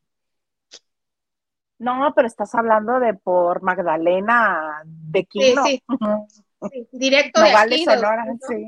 No, 1.78 2.12
pero 2.14 2.26
estás 2.26 2.54
hablando 2.54 2.98
de 3.00 3.14
por 3.14 3.62
Magdalena 3.62 4.82
de 4.84 5.24
Quino. 5.24 5.64
Sí, 5.64 5.82
Sí, 6.72 6.88
directo 6.90 7.40
de 7.40 7.50
Nogales, 7.50 7.74
aquí. 7.80 7.84
de- 7.86 7.94
Sonora, 7.94 8.24
¿no? 8.24 8.38
sí. 8.48 8.64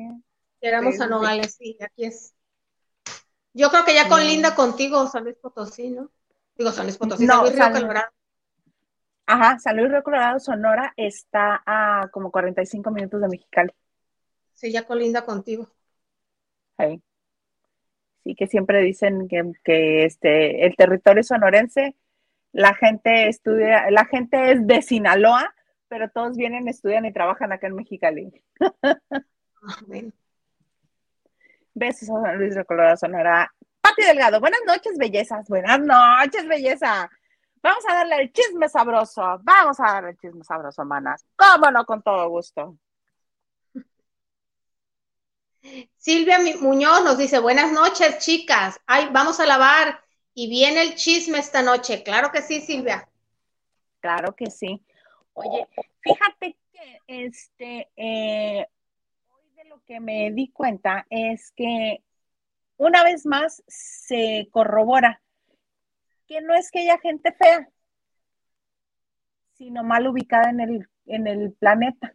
Éramos 0.60 0.94
Sí, 0.94 1.00
a 1.02 1.04
sí. 1.04 1.10
Nogales, 1.10 1.54
sí, 1.56 1.78
aquí 1.80 2.04
es. 2.04 2.34
Yo 3.52 3.68
creo 3.70 3.84
que 3.84 3.94
ya 3.94 4.08
con 4.08 4.20
Sí. 4.20 4.28
Linda 4.28 4.54
contigo, 4.54 5.08
San 5.08 5.24
Luis 5.24 5.36
Potosí, 5.36 5.90
¿no? 5.90 6.08
Digo, 6.56 6.70
San 6.70 6.86
Luis 6.86 6.96
Potosí, 6.98 7.26
No, 7.26 7.32
San 7.32 7.42
Luis 7.42 7.54
Río 7.54 7.64
San- 7.64 7.72
Colorado. 7.72 8.10
Ajá, 9.26 9.58
San 9.58 9.76
Luis 9.76 9.90
Río 9.90 10.02
Colorado, 10.04 10.38
Sonora 10.38 10.92
está 10.96 11.62
a 11.66 12.08
como 12.12 12.30
45 12.30 12.90
minutos 12.92 13.20
de 13.20 13.28
Mexicali. 13.28 13.70
Sí, 14.54 14.70
ya 14.70 14.86
con 14.86 14.98
Linda 15.00 15.24
contigo. 15.24 15.66
Sí, 16.78 17.02
Sí, 18.22 18.34
que 18.34 18.46
siempre 18.46 18.82
dicen 18.82 19.26
que, 19.28 19.50
que 19.64 20.04
este, 20.04 20.66
el 20.66 20.76
territorio 20.76 21.22
sonorense, 21.22 21.96
la 22.52 22.74
gente 22.74 23.28
estudia, 23.28 23.90
la 23.90 24.04
gente 24.04 24.52
es 24.52 24.66
de 24.66 24.82
Sinaloa, 24.82 25.54
pero 25.88 26.08
todos 26.10 26.36
vienen, 26.36 26.68
estudian 26.68 27.04
y 27.04 27.12
trabajan 27.12 27.52
acá 27.52 27.66
en 27.66 27.74
Mexicali. 27.74 28.32
Besos 31.74 32.10
a 32.10 32.22
San 32.22 32.38
Luis 32.38 32.54
Río 32.54 32.64
Colorado, 32.64 32.96
Sonora. 32.96 33.52
Pati 33.80 34.02
Delgado, 34.02 34.40
buenas 34.40 34.60
noches, 34.66 34.98
bellezas. 34.98 35.48
Buenas 35.48 35.80
noches, 35.80 36.46
belleza. 36.46 37.10
Vamos 37.62 37.84
a 37.88 37.94
darle 37.94 38.22
el 38.22 38.32
chisme 38.32 38.68
sabroso. 38.68 39.40
Vamos 39.42 39.78
a 39.80 39.84
darle 39.84 40.10
el 40.10 40.18
chisme 40.18 40.44
sabroso, 40.44 40.84
manas. 40.84 41.24
Cómo 41.36 41.70
no, 41.70 41.84
con 41.84 42.02
todo 42.02 42.28
gusto. 42.28 42.76
Silvia 45.96 46.38
Muñoz 46.60 47.04
nos 47.04 47.18
dice, 47.18 47.38
buenas 47.38 47.70
noches, 47.72 48.18
chicas. 48.18 48.80
Ay, 48.86 49.08
vamos 49.12 49.40
a 49.40 49.46
lavar 49.46 50.00
y 50.40 50.48
viene 50.48 50.80
el 50.80 50.94
chisme 50.94 51.38
esta 51.38 51.62
noche. 51.62 52.02
Claro 52.02 52.32
que 52.32 52.40
sí, 52.40 52.62
Silvia. 52.62 53.06
Claro 54.00 54.34
que 54.34 54.50
sí. 54.50 54.82
Oye, 55.34 55.68
fíjate 56.00 56.56
que 56.72 56.98
este, 57.06 57.90
eh, 57.94 58.66
hoy 59.28 59.50
de 59.54 59.64
lo 59.66 59.84
que 59.84 60.00
me 60.00 60.30
di 60.30 60.48
cuenta 60.50 61.06
es 61.10 61.52
que 61.52 62.02
una 62.78 63.04
vez 63.04 63.26
más 63.26 63.62
se 63.68 64.48
corrobora 64.50 65.20
que 66.26 66.40
no 66.40 66.54
es 66.54 66.70
que 66.70 66.80
haya 66.80 66.96
gente 67.00 67.32
fea, 67.32 67.68
sino 69.58 69.84
mal 69.84 70.06
ubicada 70.06 70.48
en 70.48 70.60
el, 70.60 70.88
en 71.04 71.26
el 71.26 71.52
planeta. 71.52 72.14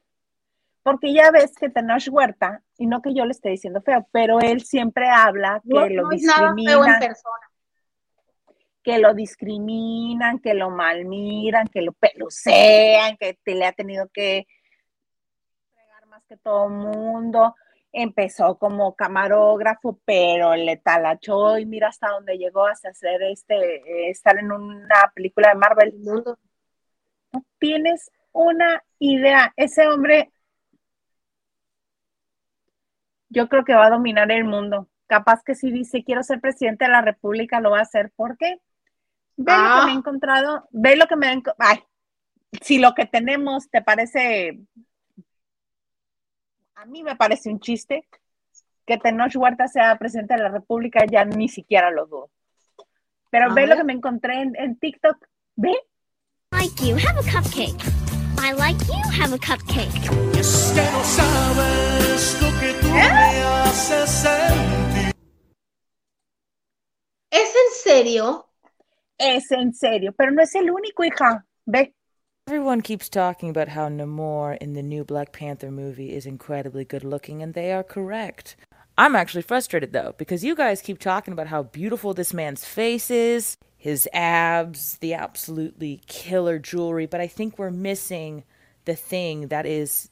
Porque 0.82 1.14
ya 1.14 1.30
ves 1.30 1.54
que 1.54 1.70
Tenoch 1.70 2.08
Huerta, 2.10 2.64
y 2.76 2.88
no 2.88 3.04
que 3.04 3.14
yo 3.14 3.24
le 3.24 3.34
esté 3.34 3.50
diciendo 3.50 3.84
feo, 3.84 4.08
pero 4.12 4.40
él 4.40 4.66
siempre 4.66 5.12
habla 5.12 5.62
que 5.62 5.76
No, 5.76 5.88
lo 5.90 6.02
no 6.02 6.12
es 6.12 6.24
nada 6.24 6.56
feo 6.56 6.86
en 6.86 7.00
persona. 7.00 7.52
Que 8.86 9.00
lo 9.00 9.16
discriminan, 9.16 10.38
que 10.38 10.54
lo 10.54 10.70
malmiran, 10.70 11.68
que 11.68 11.82
lo 11.82 11.92
pelucean, 11.94 13.18
que 13.18 13.34
te 13.44 13.56
le 13.56 13.66
ha 13.66 13.72
tenido 13.74 14.08
que 14.10 14.46
fregar 15.74 16.06
más 16.06 16.24
que 16.26 16.38
todo 16.38 16.70
mundo. 16.70 17.56
Empezó 17.92 18.60
como 18.60 18.96
camarógrafo, 18.96 20.00
pero 20.06 20.56
le 20.56 20.78
talachó 20.78 21.58
y 21.58 21.66
mira 21.66 21.88
hasta 21.88 22.10
dónde 22.10 22.38
llegó 22.38 22.68
hasta 22.68 22.90
hacer 22.90 23.24
este, 23.24 24.12
estar 24.12 24.38
en 24.38 24.52
una 24.52 25.12
película 25.16 25.50
de 25.50 25.56
Marvel. 25.56 25.90
El 25.90 26.00
mundo. 26.02 26.38
No 27.34 27.44
tienes 27.58 28.12
una 28.34 28.84
idea. 29.00 29.52
Ese 29.56 29.88
hombre, 29.88 30.32
yo 33.30 33.50
creo 33.50 33.66
que 33.66 33.74
va 33.74 33.88
a 33.88 33.90
dominar 33.90 34.32
el 34.32 34.44
mundo. 34.44 34.90
Capaz 35.08 35.44
que 35.44 35.56
si 35.56 35.72
dice 35.72 36.04
quiero 36.04 36.22
ser 36.22 36.40
presidente 36.40 36.86
de 36.86 36.92
la 36.92 37.02
República, 37.02 37.60
lo 37.60 37.72
va 37.72 37.80
a 37.80 37.84
hacer. 37.84 38.12
¿Por 38.16 38.38
qué? 38.38 38.60
Ve 39.38 39.52
lo 39.52 39.58
Ah. 39.58 39.80
que 39.82 39.86
me 39.88 39.92
he 39.92 39.96
encontrado, 39.96 40.68
ve 40.72 40.96
lo 40.96 41.08
que 41.08 41.16
me 41.16 41.42
Ay, 41.60 41.84
si 42.62 42.80
lo 42.80 42.94
que 42.94 43.06
tenemos 43.06 43.70
te 43.70 43.82
parece, 43.82 44.60
a 46.76 46.86
mí 46.86 47.04
me 47.04 47.16
parece 47.16 47.50
un 47.50 47.60
chiste, 47.60 48.08
que 48.86 48.98
Tenoch 48.98 49.36
Huerta 49.36 49.68
sea 49.68 49.98
presidente 49.98 50.36
de 50.36 50.44
la 50.44 50.50
República, 50.50 51.06
ya 51.06 51.26
ni 51.26 51.50
siquiera 51.50 51.90
lo 51.92 52.06
dudo. 52.06 52.30
Pero 53.30 53.52
A 53.52 53.54
ve 53.54 53.68
lo 53.68 53.76
que 53.76 53.84
me 53.84 53.94
encontré 53.94 54.42
en, 54.42 54.56
en 54.56 54.78
TikTok, 54.78 55.18
ve, 55.56 55.76
like 56.52 56.86
you, 56.86 56.96
have 56.96 57.18
a 57.20 57.24
cupcake. 57.24 57.84
I 58.38 58.54
like 58.54 58.80
you, 58.86 59.02
have 59.22 59.34
a 59.34 59.40
cupcake. 59.40 59.96
Es 60.38 60.72
que 60.76 60.82
no 60.92 61.04
sabes 61.04 62.42
lo 62.42 62.60
que 62.60 62.74
tú 62.80 62.88
me 62.90 63.02
haces 63.02 64.10
sentir. 64.10 65.12
¿Es 67.32 67.50
en 67.56 67.74
serio? 67.84 68.48
Es 69.18 69.52
en 69.52 69.74
serio, 69.74 70.12
pero 70.12 70.32
no 70.32 70.42
es 70.42 70.56
el 70.56 70.70
único, 70.72 71.04
hija, 71.04 71.44
ve. 71.66 71.94
Everyone 72.48 72.82
keeps 72.82 73.10
talking 73.10 73.50
about 73.50 73.70
how 73.70 73.90
Namor 73.90 74.58
in 74.62 74.74
the 74.74 74.84
new 74.84 75.04
Black 75.04 75.32
Panther 75.32 75.72
movie 75.72 76.14
is 76.14 76.28
incredibly 76.28 76.86
good 76.86 77.04
looking, 77.04 77.42
and 77.42 77.56
they 77.56 77.72
are 77.72 77.84
correct. 77.84 78.56
I'm 78.98 79.16
actually 79.16 79.42
frustrated 79.42 79.94
though, 79.94 80.14
because 80.18 80.44
you 80.44 80.56
guys 80.56 80.82
keep 80.82 81.00
talking 81.00 81.34
about 81.34 81.48
how 81.48 81.64
beautiful 81.64 82.14
this 82.14 82.34
man's 82.34 82.64
face 82.64 83.10
is, 83.10 83.58
his 83.78 84.08
abs, 84.14 84.98
the 85.00 85.14
absolutely 85.14 86.02
killer 86.08 86.60
jewelry, 86.60 87.06
but 87.06 87.20
I 87.20 87.28
think 87.28 87.58
we're 87.58 87.72
missing 87.72 88.44
the 88.86 88.96
thing 88.96 89.48
that 89.48 89.66
is 89.66 90.10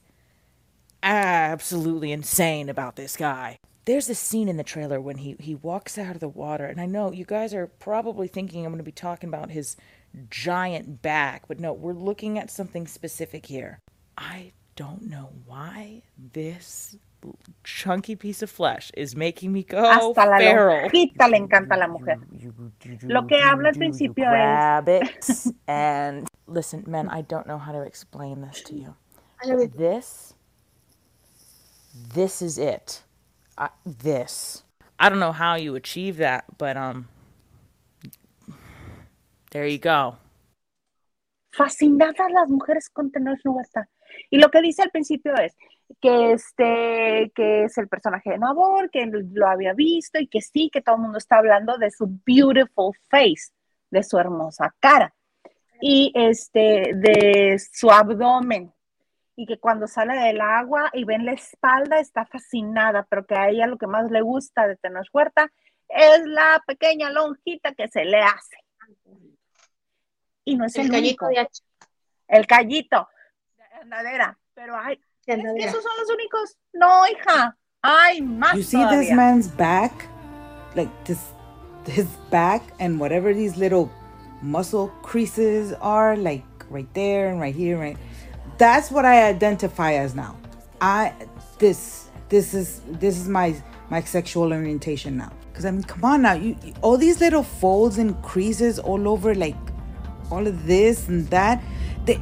absolutely 1.02 2.10
insane 2.12 2.68
about 2.68 2.96
this 2.96 3.16
guy. 3.16 3.58
There's 3.86 4.08
a 4.08 4.14
scene 4.14 4.48
in 4.48 4.56
the 4.56 4.64
trailer 4.64 5.00
when 5.00 5.18
he, 5.18 5.36
he 5.38 5.54
walks 5.54 5.98
out 5.98 6.14
of 6.14 6.20
the 6.20 6.28
water, 6.28 6.64
and 6.64 6.80
I 6.80 6.86
know 6.86 7.12
you 7.12 7.24
guys 7.26 7.52
are 7.52 7.66
probably 7.66 8.28
thinking 8.28 8.64
I'm 8.64 8.72
going 8.72 8.78
to 8.78 8.84
be 8.84 8.92
talking 8.92 9.28
about 9.28 9.50
his 9.50 9.76
giant 10.30 11.02
back, 11.02 11.46
but 11.48 11.60
no, 11.60 11.72
we're 11.72 11.92
looking 11.92 12.38
at 12.38 12.50
something 12.50 12.86
specific 12.86 13.46
here. 13.46 13.78
I 14.16 14.52
don't 14.76 15.02
know 15.02 15.30
why 15.44 16.02
this 16.32 16.96
chunky 17.62 18.16
piece 18.16 18.42
of 18.42 18.50
flesh 18.50 18.90
is 18.96 19.16
making 19.16 19.52
me 19.52 19.62
go 19.62 19.82
Hasta 19.82 20.28
la 20.28 20.38
feral. 20.38 20.88
lonjita 20.88 21.30
le 21.30 21.38
encanta 21.38 21.76
la 21.78 21.86
mujer. 21.88 22.16
Lo 23.02 23.26
que 23.26 23.38
habla 23.38 23.68
al 23.68 23.74
principio 23.74 24.24
es- 24.24 24.30
grab 24.30 24.88
it 24.88 25.30
and 25.68 26.26
listen, 26.46 26.84
men, 26.86 27.08
I 27.08 27.22
don't 27.22 27.46
know 27.46 27.58
how 27.58 27.72
to 27.72 27.82
explain 27.82 28.40
this 28.40 28.62
to 28.62 28.74
you. 28.74 28.94
This, 29.76 30.34
this 32.14 32.42
is 32.42 32.58
it. 32.58 33.03
I, 33.56 33.68
this. 33.84 34.64
I 34.98 35.08
don't 35.08 35.20
know 35.20 35.32
how 35.32 35.54
you 35.54 35.74
achieve 35.74 36.18
that, 36.18 36.44
but 36.58 36.76
um, 36.76 37.08
there 39.50 39.66
you 39.66 39.78
go. 39.78 40.16
fascinadas 41.54 42.30
las 42.30 42.50
mujeres 42.50 42.90
con 42.90 43.10
Tenoch 43.10 43.38
Huerta. 43.44 43.88
Y 44.30 44.38
lo 44.38 44.50
que 44.50 44.60
dice 44.60 44.82
al 44.82 44.90
principio 44.90 45.34
es 45.36 45.56
que 46.00 46.32
este, 46.32 47.32
que 47.34 47.64
es 47.64 47.78
el 47.78 47.88
personaje 47.88 48.30
de 48.30 48.38
Nabor, 48.38 48.90
que 48.90 49.06
lo 49.06 49.46
había 49.46 49.72
visto 49.72 50.18
y 50.18 50.26
que 50.26 50.40
sí, 50.40 50.70
que 50.72 50.82
todo 50.82 50.96
el 50.96 51.02
mundo 51.02 51.18
está 51.18 51.38
hablando 51.38 51.78
de 51.78 51.90
su 51.90 52.08
beautiful 52.26 52.92
face, 53.08 53.52
de 53.90 54.02
su 54.02 54.18
hermosa 54.18 54.74
cara 54.80 55.14
y 55.80 56.12
este, 56.14 56.92
de 56.94 57.58
su 57.58 57.90
abdomen. 57.90 58.72
Y 59.36 59.46
que 59.46 59.58
cuando 59.58 59.86
sale 59.86 60.14
del 60.14 60.40
agua 60.40 60.90
y 60.92 61.04
ven 61.04 61.26
la 61.26 61.32
espalda 61.32 61.98
está 61.98 62.24
fascinada, 62.26 63.06
pero 63.08 63.26
que 63.26 63.34
a 63.34 63.48
ella 63.48 63.66
lo 63.66 63.78
que 63.78 63.86
más 63.86 64.10
le 64.10 64.22
gusta 64.22 64.68
de 64.68 64.76
Tenoch 64.76 65.08
Huerta 65.12 65.50
es 65.88 66.24
la 66.24 66.62
pequeña 66.66 67.10
lonjita 67.10 67.74
que 67.74 67.88
se 67.88 68.04
le 68.04 68.20
hace. 68.20 68.56
Y 70.44 70.56
no 70.56 70.66
es 70.66 70.76
el, 70.76 70.86
El 70.86 71.00
único 71.00 71.26
callito 71.26 71.40
de 71.40 72.36
el 72.36 72.46
callito 72.46 73.08
de 73.56 73.64
andadera. 73.80 74.38
Pero 74.54 74.76
ay, 74.76 75.00
¿es 75.26 75.36
que 75.36 75.64
esos 75.64 75.82
son 75.82 75.92
los 75.98 76.10
únicos? 76.10 76.56
No, 76.72 77.06
hija. 77.08 77.56
Ay, 77.82 78.22
más 78.22 78.54
You 78.54 78.62
see 78.62 78.78
this 78.78 78.86
todavía. 78.86 79.14
man's 79.16 79.48
back? 79.48 79.92
Like 80.74 80.90
this 81.04 81.18
his 81.86 82.06
back 82.30 82.62
and 82.78 82.98
whatever 82.98 83.34
these 83.34 83.56
little 83.56 83.90
muscle 84.42 84.88
creases 85.02 85.72
are, 85.80 86.16
like 86.16 86.44
right 86.70 86.92
there 86.94 87.28
and 87.30 87.40
right 87.40 87.54
here, 87.54 87.78
right. 87.78 87.98
That's 88.58 88.90
what 88.90 89.04
I 89.04 89.28
identify 89.28 89.94
as 89.94 90.14
now. 90.14 90.36
I 90.80 91.12
this 91.58 92.08
this 92.28 92.54
is 92.54 92.80
this 92.86 93.18
is 93.18 93.28
my 93.28 93.54
my 93.90 94.00
sexual 94.02 94.52
orientation 94.52 95.16
now. 95.16 95.32
Cause 95.54 95.64
I 95.64 95.70
mean, 95.70 95.84
come 95.84 96.04
on 96.04 96.22
now, 96.22 96.32
you, 96.34 96.56
all 96.82 96.96
these 96.96 97.20
little 97.20 97.42
folds 97.42 97.98
and 97.98 98.20
creases 98.22 98.78
all 98.78 99.08
over, 99.08 99.34
like 99.34 99.56
all 100.30 100.46
of 100.46 100.66
this 100.66 101.08
and 101.08 101.28
that. 101.28 101.62
They, 102.04 102.20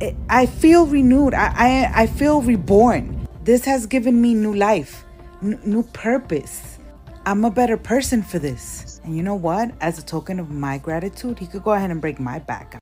it, 0.00 0.14
I 0.28 0.46
feel 0.46 0.86
renewed. 0.86 1.34
I, 1.34 1.52
I 1.56 2.02
I 2.02 2.06
feel 2.06 2.40
reborn. 2.40 3.26
This 3.42 3.64
has 3.64 3.86
given 3.86 4.20
me 4.20 4.34
new 4.34 4.54
life, 4.54 5.04
n- 5.42 5.60
new 5.64 5.82
purpose. 5.82 6.78
I'm 7.26 7.44
a 7.44 7.50
better 7.50 7.76
person 7.76 8.22
for 8.22 8.38
this. 8.38 9.00
And 9.04 9.16
you 9.16 9.22
know 9.22 9.34
what? 9.34 9.72
As 9.80 9.98
a 9.98 10.02
token 10.04 10.38
of 10.38 10.50
my 10.50 10.78
gratitude, 10.78 11.38
he 11.38 11.46
could 11.46 11.62
go 11.62 11.72
ahead 11.72 11.90
and 11.90 12.00
break 12.00 12.20
my 12.20 12.38
back. 12.38 12.78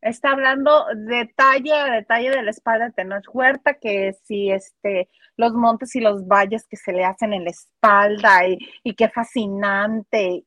Está 0.00 0.30
hablando 0.30 0.86
detalle 0.94 1.72
a 1.72 1.90
detalle 1.90 2.30
de 2.30 2.42
la 2.42 2.50
espalda 2.50 2.86
de 2.86 2.92
Tenoch 2.92 3.24
Huerta, 3.32 3.74
que 3.74 4.12
si 4.24 4.50
este, 4.50 5.08
los 5.36 5.52
montes 5.52 5.94
y 5.96 6.00
los 6.00 6.26
valles 6.26 6.66
que 6.66 6.76
se 6.76 6.92
le 6.92 7.04
hacen 7.04 7.32
en 7.32 7.44
la 7.44 7.50
espalda 7.50 8.46
y, 8.46 8.58
y 8.82 8.94
qué 8.94 9.08
fascinante. 9.08 10.44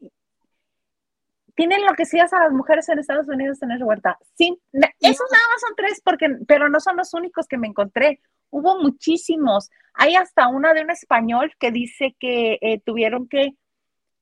tienen 1.55 1.79
enloquecidas 1.79 2.31
a 2.33 2.39
las 2.39 2.53
mujeres 2.53 2.87
en 2.89 2.99
Estados 2.99 3.27
Unidos 3.27 3.59
tener 3.59 3.83
huerta. 3.83 4.17
Sí, 4.37 4.57
esos 4.71 5.27
nada 5.31 5.45
más 5.51 5.61
son 5.61 5.75
tres, 5.75 6.01
porque, 6.03 6.27
pero 6.47 6.69
no 6.69 6.79
son 6.79 6.95
los 6.95 7.13
únicos 7.13 7.47
que 7.47 7.57
me 7.57 7.67
encontré. 7.67 8.21
Hubo 8.51 8.79
muchísimos. 8.79 9.69
Hay 9.93 10.15
hasta 10.15 10.47
una 10.47 10.73
de 10.73 10.81
un 10.81 10.91
español 10.91 11.51
que 11.59 11.71
dice 11.71 12.15
que 12.19 12.57
eh, 12.61 12.79
tuvieron 12.85 13.27
que 13.27 13.55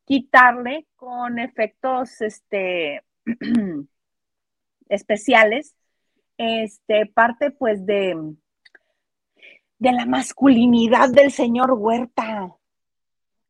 quitarle 0.06 0.88
con 0.96 1.38
efectos 1.38 2.22
este, 2.22 3.04
especiales, 4.90 5.76
este, 6.38 7.06
parte 7.08 7.52
pues 7.52 7.86
de, 7.86 8.16
de 9.80 9.92
la 9.92 10.06
masculinidad 10.06 11.10
del 11.10 11.32
señor 11.32 11.74
Huerta. 11.74 12.56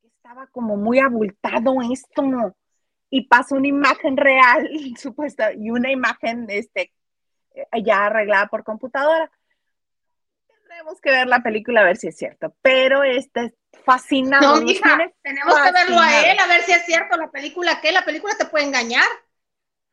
Estaba 0.03 0.47
como 0.47 0.77
muy 0.77 0.99
abultado 0.99 1.75
esto. 1.91 2.55
Y 3.09 3.27
pasó 3.27 3.55
una 3.55 3.67
imagen 3.67 4.17
real, 4.17 4.69
supuesta, 4.97 5.53
y 5.53 5.69
una 5.69 5.91
imagen 5.91 6.45
este, 6.49 6.91
eh, 7.55 7.65
ya 7.83 8.05
arreglada 8.05 8.47
por 8.47 8.63
computadora. 8.63 9.31
Tendremos 10.47 10.99
que 10.99 11.11
ver 11.11 11.27
la 11.27 11.39
película 11.39 11.81
a 11.81 11.85
ver 11.85 11.97
si 11.97 12.07
es 12.07 12.17
cierto. 12.17 12.53
Pero 12.61 13.03
este 13.03 13.55
fascinado. 13.85 14.59
No, 14.59 14.65
tenemos 15.21 15.55
que 15.61 15.71
verlo 15.71 15.99
a 15.99 16.31
él, 16.31 16.37
a 16.39 16.47
ver 16.47 16.61
si 16.63 16.73
es 16.73 16.85
cierto 16.85 17.15
la 17.17 17.31
película, 17.31 17.79
que 17.79 17.91
la 17.91 18.03
película 18.03 18.35
te 18.37 18.45
puede 18.45 18.65
engañar. 18.65 19.07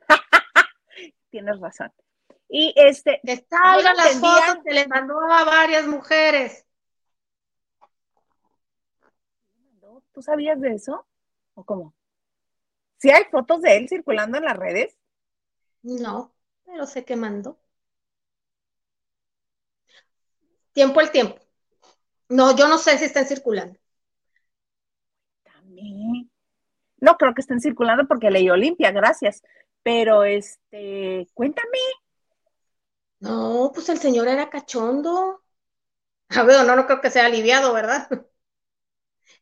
Tienes 1.34 1.58
razón. 1.58 1.92
Y 2.48 2.72
este, 2.76 3.20
Que 3.24 3.44
salgan 3.50 3.96
las 3.96 4.20
fotos 4.20 4.62
que 4.64 4.72
le 4.72 4.86
mandó 4.86 5.20
a 5.20 5.42
varias 5.42 5.84
mujeres. 5.84 6.64
¿tú 10.12 10.22
sabías 10.22 10.60
de 10.60 10.74
eso? 10.74 11.04
¿O 11.54 11.64
cómo? 11.64 11.92
¿Sí 12.98 13.10
hay 13.10 13.24
fotos 13.32 13.62
de 13.62 13.76
él 13.78 13.88
circulando 13.88 14.38
en 14.38 14.44
las 14.44 14.56
redes? 14.56 14.96
No, 15.82 16.32
pero 16.64 16.86
sé 16.86 17.04
que 17.04 17.16
mandó. 17.16 17.58
Tiempo 20.72 21.00
el 21.00 21.10
tiempo. 21.10 21.40
No, 22.28 22.54
yo 22.54 22.68
no 22.68 22.78
sé 22.78 22.96
si 22.96 23.06
están 23.06 23.26
circulando. 23.26 23.76
También. 25.42 26.30
No 26.98 27.16
creo 27.16 27.34
que 27.34 27.40
estén 27.40 27.60
circulando 27.60 28.06
porque 28.06 28.30
leí 28.30 28.48
Olimpia, 28.48 28.92
gracias. 28.92 29.42
Pero 29.84 30.24
este, 30.24 31.28
cuéntame. 31.34 31.78
No, 33.20 33.70
pues 33.72 33.88
el 33.90 33.98
señor 33.98 34.26
era 34.26 34.50
cachondo. 34.50 35.42
A 36.30 36.42
ver, 36.42 36.64
no, 36.66 36.74
no 36.74 36.86
creo 36.86 37.00
que 37.00 37.10
sea 37.10 37.26
aliviado, 37.26 37.72
¿verdad? 37.72 38.08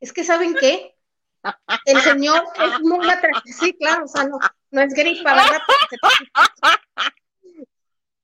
Es 0.01 0.13
que, 0.13 0.25
¿saben 0.25 0.55
qué? 0.55 0.97
El 1.87 2.01
señor 2.01 2.45
es 2.57 2.81
muy 2.81 3.09
atractivo. 3.09 3.57
Sí, 3.59 3.73
claro, 3.75 4.05
o 4.05 4.09
sea, 4.09 4.25
no, 4.25 4.39
no 4.71 4.81
es 4.81 4.93
gripa, 4.95 5.35
¿verdad? 5.35 5.61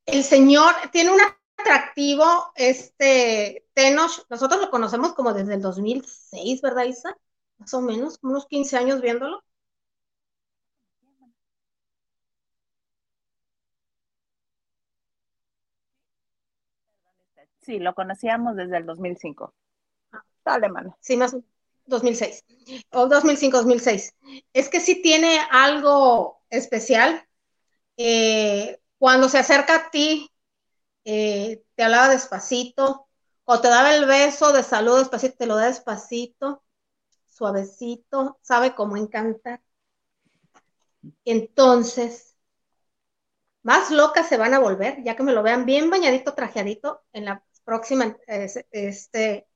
El 0.07 0.25
señor 0.25 0.75
tiene 0.91 1.11
un 1.11 1.21
atractivo, 1.57 2.53
este, 2.55 3.67
Tenoch, 3.75 4.27
nosotros 4.29 4.61
lo 4.61 4.71
conocemos 4.71 5.15
como 5.15 5.33
desde 5.35 5.55
el 5.55 5.63
2006, 5.63 6.61
¿verdad, 6.63 6.85
Isa? 6.85 7.17
Más 7.59 7.75
o 7.75 7.81
menos, 7.81 8.19
unos 8.23 8.47
15 8.47 8.77
años 8.77 9.01
viéndolo. 9.01 9.43
Sí, 17.69 17.79
lo 17.81 17.95
conocíamos 17.95 18.57
desde 18.57 18.79
el 18.79 18.87
2005. 18.87 19.53
Dale, 20.43 20.71
mano. 20.71 20.97
Sí, 21.03 21.19
más 21.19 21.35
o 21.35 21.43
2006 21.85 22.43
o 22.93 23.07
2005, 23.07 23.59
2006. 23.59 24.17
Es 24.55 24.71
que 24.71 24.81
sí 24.81 25.03
tiene 25.03 25.39
algo 25.51 26.41
especial. 26.49 27.29
Eh, 27.99 28.81
cuando 28.97 29.29
se 29.29 29.37
acerca 29.37 29.75
a 29.75 29.91
ti, 29.91 30.31
eh, 31.05 31.63
te 31.75 31.83
hablaba 31.83 32.09
despacito, 32.09 33.07
o 33.45 33.61
te 33.61 33.69
daba 33.69 33.95
el 33.95 34.07
beso 34.07 34.55
de 34.55 34.63
salud 34.63 34.99
despacito, 34.99 35.37
te 35.37 35.47
lo 35.47 35.57
da 35.57 35.67
despacito, 35.67 36.63
suavecito, 37.27 38.39
sabe 38.41 38.75
cómo 38.75 38.97
encantar. 38.97 39.61
Entonces, 41.27 42.35
más 43.63 43.91
locas 43.91 44.27
se 44.27 44.39
van 44.39 44.55
a 44.55 44.59
volver, 44.59 45.03
ya 45.03 45.17
que 45.17 45.23
me 45.23 45.35
lo 45.35 45.43
vean 45.43 45.67
bien 45.67 45.91
bañadito, 45.91 46.33
trajeadito 46.33 47.03
en 47.13 47.27
la 47.27 47.45
próxima 47.69 48.17
este, 48.27 49.47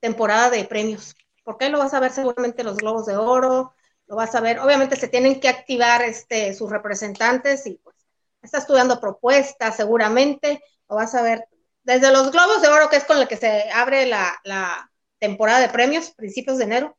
temporada 0.00 0.50
de 0.50 0.64
premios. 0.64 1.14
Porque 1.44 1.66
ahí 1.66 1.70
lo 1.70 1.78
vas 1.78 1.94
a 1.94 2.00
ver 2.00 2.10
seguramente 2.10 2.64
los 2.64 2.76
globos 2.76 3.06
de 3.06 3.16
oro, 3.16 3.72
lo 4.08 4.16
vas 4.16 4.34
a 4.34 4.40
ver, 4.40 4.58
obviamente 4.58 4.96
se 4.96 5.06
tienen 5.06 5.38
que 5.38 5.48
activar 5.48 6.02
este, 6.02 6.52
sus 6.54 6.68
representantes 6.68 7.64
y 7.68 7.74
pues 7.84 7.94
está 8.42 8.58
estudiando 8.58 9.00
propuestas 9.00 9.76
seguramente, 9.76 10.60
lo 10.88 10.96
vas 10.96 11.14
a 11.14 11.22
ver 11.22 11.46
desde 11.84 12.10
los 12.10 12.32
globos 12.32 12.62
de 12.62 12.68
oro, 12.68 12.88
que 12.90 12.96
es 12.96 13.04
con 13.04 13.18
el 13.18 13.28
que 13.28 13.36
se 13.36 13.70
abre 13.70 14.06
la, 14.06 14.90
temporada 15.20 15.60
de 15.60 15.68
premios, 15.68 16.10
principios 16.10 16.58
de 16.58 16.64
enero, 16.64 16.96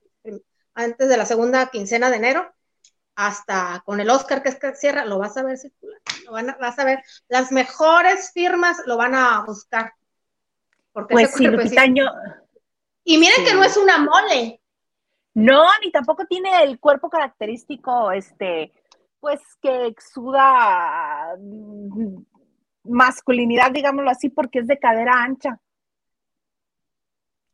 antes 0.73 1.09
de 1.09 1.17
la 1.17 1.25
segunda 1.25 1.67
quincena 1.67 2.09
de 2.09 2.15
enero, 2.15 2.51
hasta 3.15 3.83
con 3.85 3.99
el 3.99 4.09
Oscar 4.09 4.41
que 4.41 4.49
es 4.49 4.55
que 4.55 4.73
cierra, 4.75 5.03
lo 5.03 5.19
vas 5.19 5.35
a 5.35 5.43
ver 5.43 5.57
circular, 5.57 5.99
lo 6.25 6.31
van 6.31 6.55
vas 6.59 6.79
a 6.79 6.85
ver, 6.85 7.03
las 7.27 7.51
mejores 7.51 8.31
firmas 8.31 8.77
lo 8.85 8.95
van 8.97 9.13
a 9.13 9.43
buscar. 9.45 9.93
Porque 10.97 11.13
Pues 11.13 11.29
ese 11.29 11.37
sí, 11.37 11.43
Lupita, 11.45 11.85
yo, 11.85 12.05
y 13.03 13.19
miren 13.19 13.35
Sí. 13.35 13.43
que 13.45 13.53
no 13.53 13.63
es 13.63 13.77
una 13.77 13.99
mole. 13.99 14.59
No, 15.35 15.63
ni 15.83 15.91
tampoco 15.91 16.25
tiene 16.25 16.63
el 16.63 16.79
cuerpo 16.79 17.07
característico, 17.07 18.11
este, 18.11 18.73
pues 19.19 19.39
que 19.61 19.85
exuda 19.85 21.35
mm, 21.39 22.17
masculinidad, 22.85 23.69
digámoslo 23.69 24.09
así, 24.09 24.29
porque 24.29 24.57
es 24.59 24.65
de 24.67 24.79
cadera 24.79 25.21
ancha. 25.21 25.59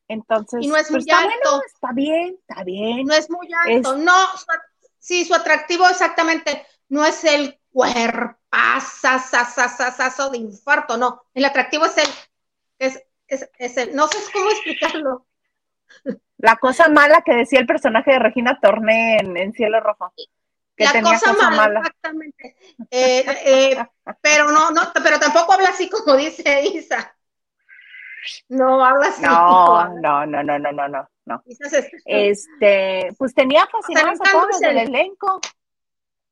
Entonces, 0.07 0.63
Y 0.63 0.67
no 0.69 0.77
es 0.77 0.89
muy 0.89 0.99
pues, 1.01 1.07
está 1.07 1.19
alto. 1.19 1.49
bueno, 1.51 1.61
está 1.65 1.91
bien, 1.91 2.37
está 2.39 2.63
bien. 2.63 3.05
No 3.05 3.13
es 3.13 3.29
muy 3.29 3.49
alto. 3.67 3.97
No, 3.97 4.13
su- 4.37 4.45
sí, 4.99 5.25
su 5.25 5.35
atractivo 5.35 5.85
exactamente 5.89 6.65
no 6.87 7.03
es 7.03 7.21
el 7.25 7.59
cuerpazazazazazazo 7.73 10.29
de 10.29 10.37
infarto, 10.37 10.95
no. 10.95 11.23
El 11.33 11.43
atractivo 11.43 11.83
es 11.87 11.97
el, 11.97 12.07
es, 12.79 13.03
es, 13.27 13.49
es 13.57 13.77
el, 13.77 13.95
no 13.95 14.07
sé 14.07 14.17
cómo 14.31 14.49
explicarlo. 14.51 15.25
La 16.37 16.57
cosa 16.57 16.89
mala 16.89 17.21
que 17.21 17.33
decía 17.33 17.59
el 17.59 17.65
personaje 17.65 18.11
de 18.11 18.19
Regina 18.19 18.59
Torné 18.61 19.17
en, 19.17 19.37
en 19.37 19.53
Cielo 19.53 19.79
Rojo. 19.79 20.13
Que 20.75 20.85
la 20.85 20.91
tenía 20.91 21.19
cosa, 21.19 21.51
mala, 21.51 21.79
exactamente. 21.79 22.55
Eh, 22.89 23.23
eh, 23.45 23.77
pero 24.21 24.51
no, 24.51 24.71
no, 24.71 24.81
pero 25.03 25.19
tampoco 25.19 25.53
habla 25.53 25.69
así 25.69 25.89
como 25.89 26.15
dice 26.17 26.63
Isa. 26.63 27.15
No 28.49 28.83
habla 28.83 29.07
así. 29.07 29.21
No, 29.21 29.87
no, 30.01 30.25
no, 30.25 30.43
no, 30.43 30.59
no, 30.59 30.71
no, 30.71 30.87
no, 30.89 31.09
no. 31.25 31.43
Isa 31.45 31.69
se- 31.69 31.91
Este, 32.05 33.09
pues 33.17 33.33
tenía 33.33 33.63
a 33.63 33.67
todas 33.67 33.89
las 33.89 34.19
del 34.19 34.27
Arrancándosele. 34.29 34.81
elenco. 34.83 35.39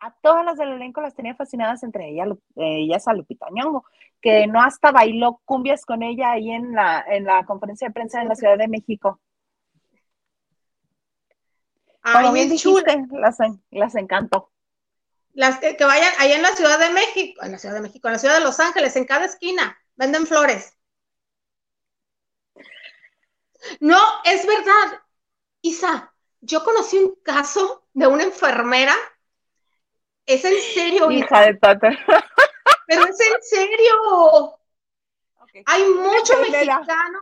A 0.03 0.11
todas 0.21 0.43
las 0.43 0.57
del 0.57 0.69
elenco 0.69 0.99
las 0.99 1.13
tenía 1.13 1.35
fascinadas, 1.35 1.83
entre 1.83 2.09
ellas, 2.09 2.27
eh, 2.55 2.83
ellas 2.83 3.07
a 3.07 3.13
Lupita 3.13 3.47
Nyong'o, 3.51 3.85
que 4.19 4.47
no 4.47 4.59
hasta 4.61 4.91
bailó 4.91 5.41
cumbias 5.45 5.85
con 5.85 6.01
ella 6.01 6.31
ahí 6.31 6.49
en 6.51 6.73
la, 6.73 7.05
en 7.07 7.23
la 7.23 7.45
conferencia 7.45 7.87
de 7.87 7.93
prensa 7.93 8.19
en 8.19 8.27
la 8.27 8.35
Ciudad 8.35 8.57
de 8.57 8.67
México. 8.67 9.19
Como 12.01 12.33
bien 12.33 12.33
bien 12.33 12.49
dijiste, 12.49 13.05
las, 13.11 13.37
las 13.69 13.95
encantó. 13.95 14.51
Las 15.33 15.59
que, 15.59 15.77
que 15.77 15.85
vayan 15.85 16.11
allá 16.17 16.35
en 16.35 16.41
la 16.41 16.55
Ciudad 16.55 16.79
de 16.79 16.89
México, 16.89 17.43
en 17.43 17.51
la 17.51 17.59
Ciudad 17.59 17.75
de 17.75 17.81
México, 17.81 18.07
en 18.07 18.13
la 18.13 18.19
Ciudad 18.19 18.35
de 18.35 18.43
Los 18.43 18.59
Ángeles, 18.59 18.95
en 18.95 19.05
cada 19.05 19.25
esquina, 19.25 19.77
venden 19.95 20.25
flores. 20.25 20.75
No, 23.79 23.99
es 24.25 24.47
verdad. 24.47 24.99
Isa, 25.61 26.11
yo 26.41 26.63
conocí 26.63 26.97
un 26.97 27.15
caso 27.23 27.85
de 27.93 28.07
una 28.07 28.23
enfermera. 28.23 28.95
Es 30.25 30.45
en 30.45 30.59
serio, 30.73 31.11
hija, 31.11 31.41
de 31.41 31.55
Tata. 31.55 31.89
pero 32.87 33.03
es 33.03 33.19
en 33.19 33.41
serio. 33.41 34.59
Hay 35.65 35.83
mucho 35.83 36.39
mexicano 36.39 37.19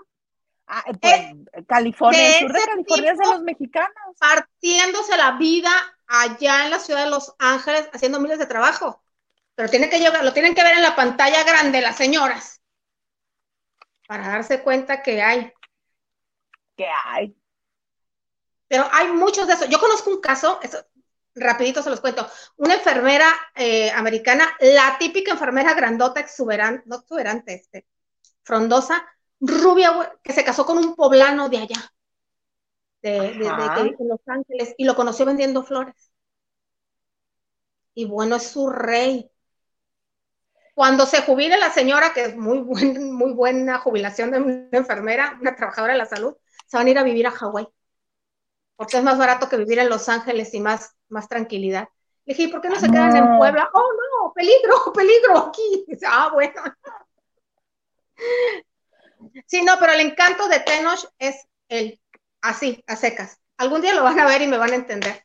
Ah, 0.72 0.84
pues, 1.02 1.66
California, 1.68 2.20
de 2.20 2.28
el 2.28 2.40
sur 2.42 2.54
de 2.54 2.60
ese 2.60 2.68
California 2.68 3.12
es 3.12 3.18
de 3.18 3.26
los 3.26 3.42
mexicanos. 3.42 4.18
partiéndose 4.20 5.18
la 5.18 5.32
vida 5.32 5.72
allá 6.06 6.66
en 6.66 6.70
la 6.70 6.78
ciudad 6.78 7.06
de 7.06 7.10
Los 7.10 7.34
Ángeles 7.40 7.90
haciendo 7.92 8.20
miles 8.20 8.38
de 8.38 8.46
trabajo. 8.46 9.04
Pero 9.56 9.68
tiene 9.70 9.90
que 9.90 10.00
llevar, 10.00 10.24
lo 10.24 10.32
tienen 10.32 10.54
que 10.54 10.64
ver 10.64 10.76
en 10.76 10.84
la 10.84 10.96
pantalla 10.96 11.44
grande 11.44 11.82
las 11.82 11.98
señoras 11.98 12.62
para 14.08 14.28
darse 14.28 14.62
cuenta 14.62 15.02
que 15.02 15.24
hay. 15.24 15.52
Que 16.78 16.86
hay. 17.06 17.36
Pero 18.68 18.88
hay 18.92 19.08
muchos 19.12 19.48
de 19.48 19.54
esos. 19.54 19.70
Yo 19.70 19.80
conozco 19.80 20.12
un 20.12 20.22
caso, 20.22 20.60
eso, 20.62 20.86
rapidito 21.40 21.82
se 21.82 21.90
los 21.90 22.02
cuento. 22.02 22.28
Una 22.58 22.76
enfermera 22.76 23.28
eh, 23.56 23.92
americana, 23.92 24.48
la 24.60 24.98
típica 25.00 25.32
enfermera 25.32 25.74
grandota, 25.74 26.20
exuberante, 26.20 26.84
no 26.88 26.98
exuberante, 26.98 27.54
este, 27.56 27.88
frondosa, 28.44 29.06
rubia, 29.40 30.14
que 30.24 30.34
se 30.34 30.44
casó 30.44 30.66
con 30.66 30.78
un 30.78 30.96
poblano 30.96 31.50
de 31.50 31.58
allá, 31.58 31.94
de, 33.02 33.34
Los 34.00 34.20
Ángeles, 34.28 34.76
y 34.78 34.86
lo 34.86 34.96
conoció 34.96 35.26
vendiendo 35.26 35.64
flores. 35.64 36.12
y 37.94 38.06
bueno, 38.06 38.38
es 38.38 38.44
su 38.44 38.70
rey. 38.70 39.30
Cuando 40.74 41.06
se 41.06 41.22
jubile 41.24 41.58
la 41.58 41.72
señora, 41.72 42.14
que 42.14 42.24
es 42.24 42.38
muy, 42.38 42.60
buen, 42.60 43.14
muy 43.14 43.34
buena 43.34 43.80
jubilación 43.80 44.32
de 44.32 44.40
una 44.40 44.70
enfermera, 44.72 45.38
una 45.42 45.56
trabajadora 45.56 45.94
de 45.94 46.00
la 46.00 46.06
salud, 46.06 46.36
se 46.68 46.78
van 46.78 46.88
a 46.88 46.90
ir 46.90 46.98
a 46.98 47.04
vivir 47.04 47.28
a 47.28 47.32
Hawái, 47.32 47.68
porque 48.76 48.98
es 48.98 49.04
más 49.04 49.18
barato 49.18 49.50
que 49.50 49.58
vivir 49.58 49.80
en 49.80 49.90
Los 49.90 50.08
Ángeles 50.08 50.54
y 50.54 50.62
más, 50.62 50.96
más 51.10 51.28
tranquilidad. 51.28 51.90
Le 52.26 52.34
dije, 52.34 52.44
¿y 52.44 52.48
por 52.52 52.62
qué 52.62 52.70
no 52.70 52.80
se 52.80 52.90
quedan 52.90 53.16
en. 53.16 53.38
Puebla? 53.38 53.70
Oh, 53.74 53.92
no, 53.94 54.34
peligro, 54.34 54.76
peligro 54.94 55.38
aquí. 55.38 55.86
Dice, 55.88 56.06
ah, 56.08 56.30
bueno. 56.34 56.62
Sí, 59.46 59.64
no, 59.64 59.74
pero 59.80 59.94
el 59.94 60.02
encanto 60.02 60.48
de 60.48 60.60
Tenoch 60.60 61.06
es 61.18 61.48
el 61.68 62.00
así, 62.42 62.84
a 62.88 62.96
secas. 62.96 63.40
Algún 63.58 63.82
día 63.82 63.94
lo 63.94 64.04
van 64.04 64.20
a 64.20 64.26
ver 64.26 64.42
y 64.42 64.48
me 64.48 64.58
van 64.58 64.72
a 64.72 64.76
entender. 64.76 65.24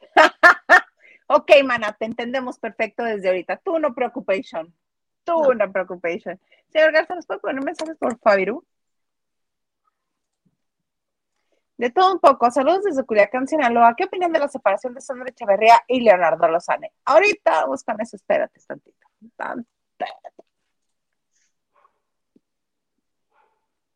Ok, 1.34 1.50
mana, 1.64 1.96
te 1.98 2.04
entendemos 2.04 2.58
perfecto 2.58 3.04
desde 3.04 3.28
ahorita. 3.28 3.56
Tú 3.64 3.78
no 3.78 3.94
preocupación. 3.94 4.74
Tú 5.24 5.32
No. 5.54 5.54
no, 5.54 5.72
preocupación. 5.72 6.38
Señor 6.68 6.92
Garza, 6.92 7.14
¿nos 7.14 7.26
puede 7.26 7.40
poner 7.40 7.64
mensajes 7.64 7.96
por 7.96 8.18
Fabiru? 8.18 8.66
De 11.82 11.90
todo 11.90 12.12
un 12.12 12.20
poco. 12.20 12.48
Saludos 12.52 12.84
desde 12.84 13.04
Culiacán, 13.04 13.48
Sinaloa. 13.48 13.94
¿Qué 13.96 14.04
opinan 14.04 14.30
de 14.32 14.38
la 14.38 14.46
separación 14.46 14.94
de 14.94 15.00
Sandra 15.00 15.28
Echeverría 15.30 15.80
y 15.88 16.00
Leonardo 16.00 16.46
Lozane? 16.46 16.92
Ahorita 17.04 17.66
buscan 17.66 18.00
eso, 18.00 18.14
espérate 18.14 18.60
tantito. 18.68 19.04
Tan- 19.36 19.66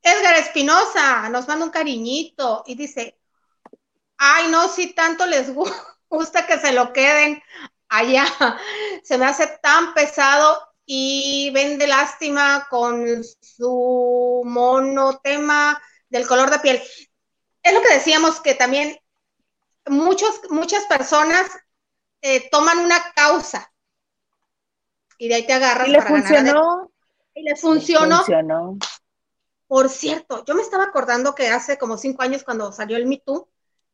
Edgar 0.03 0.37
Espinosa 0.37 1.29
nos 1.29 1.47
manda 1.49 1.67
un 1.67 1.71
cariñito 1.71 2.63
y 2.67 2.75
dice, 2.77 3.19
ay, 4.19 4.49
no, 4.51 4.69
si 4.69 4.95
tanto 4.95 5.27
les 5.27 5.55
gu- 5.55 5.71
gusta 6.11 6.47
que 6.47 6.59
se 6.59 6.73
lo 6.73 6.93
queden 6.93 7.43
allá, 7.89 8.25
se 9.03 9.19
me 9.19 9.27
hace 9.27 9.47
tan 9.63 9.95
pesado 9.95 10.59
y 10.85 11.51
vende 11.53 11.87
lástima 11.87 12.67
con 12.71 13.07
su 13.41 14.43
monotema 14.45 15.81
del 16.09 16.27
color 16.27 16.51
de 16.51 16.59
piel. 16.61 16.83
Es 17.67 17.75
lo 17.75 17.83
que 17.83 17.95
decíamos 17.95 18.41
que 18.41 18.55
también 18.55 18.97
muchos, 19.87 20.41
muchas 20.51 20.85
personas 20.85 21.51
eh, 22.23 22.49
toman 22.49 22.79
una 22.79 23.13
causa 23.13 23.73
y 25.19 25.27
de 25.27 25.35
ahí 25.35 25.47
te 25.47 25.53
agarras 25.53 25.89
Y 25.89 25.91
le 25.91 26.01
funcionó. 26.01 26.93
Y 27.35 27.43
le 27.43 27.57
funcionó. 27.57 28.19
Funcionó. 28.19 28.79
Por 29.67 29.89
cierto, 29.89 30.45
yo 30.45 30.55
me 30.55 30.63
estaba 30.63 30.85
acordando 30.85 31.35
que 31.35 31.49
hace 31.49 31.77
como 31.77 31.99
cinco 31.99 32.23
años 32.23 32.45
cuando 32.45 32.71
salió 32.71 32.97
el 32.97 33.07
Me 33.07 33.19
Too, 33.19 33.49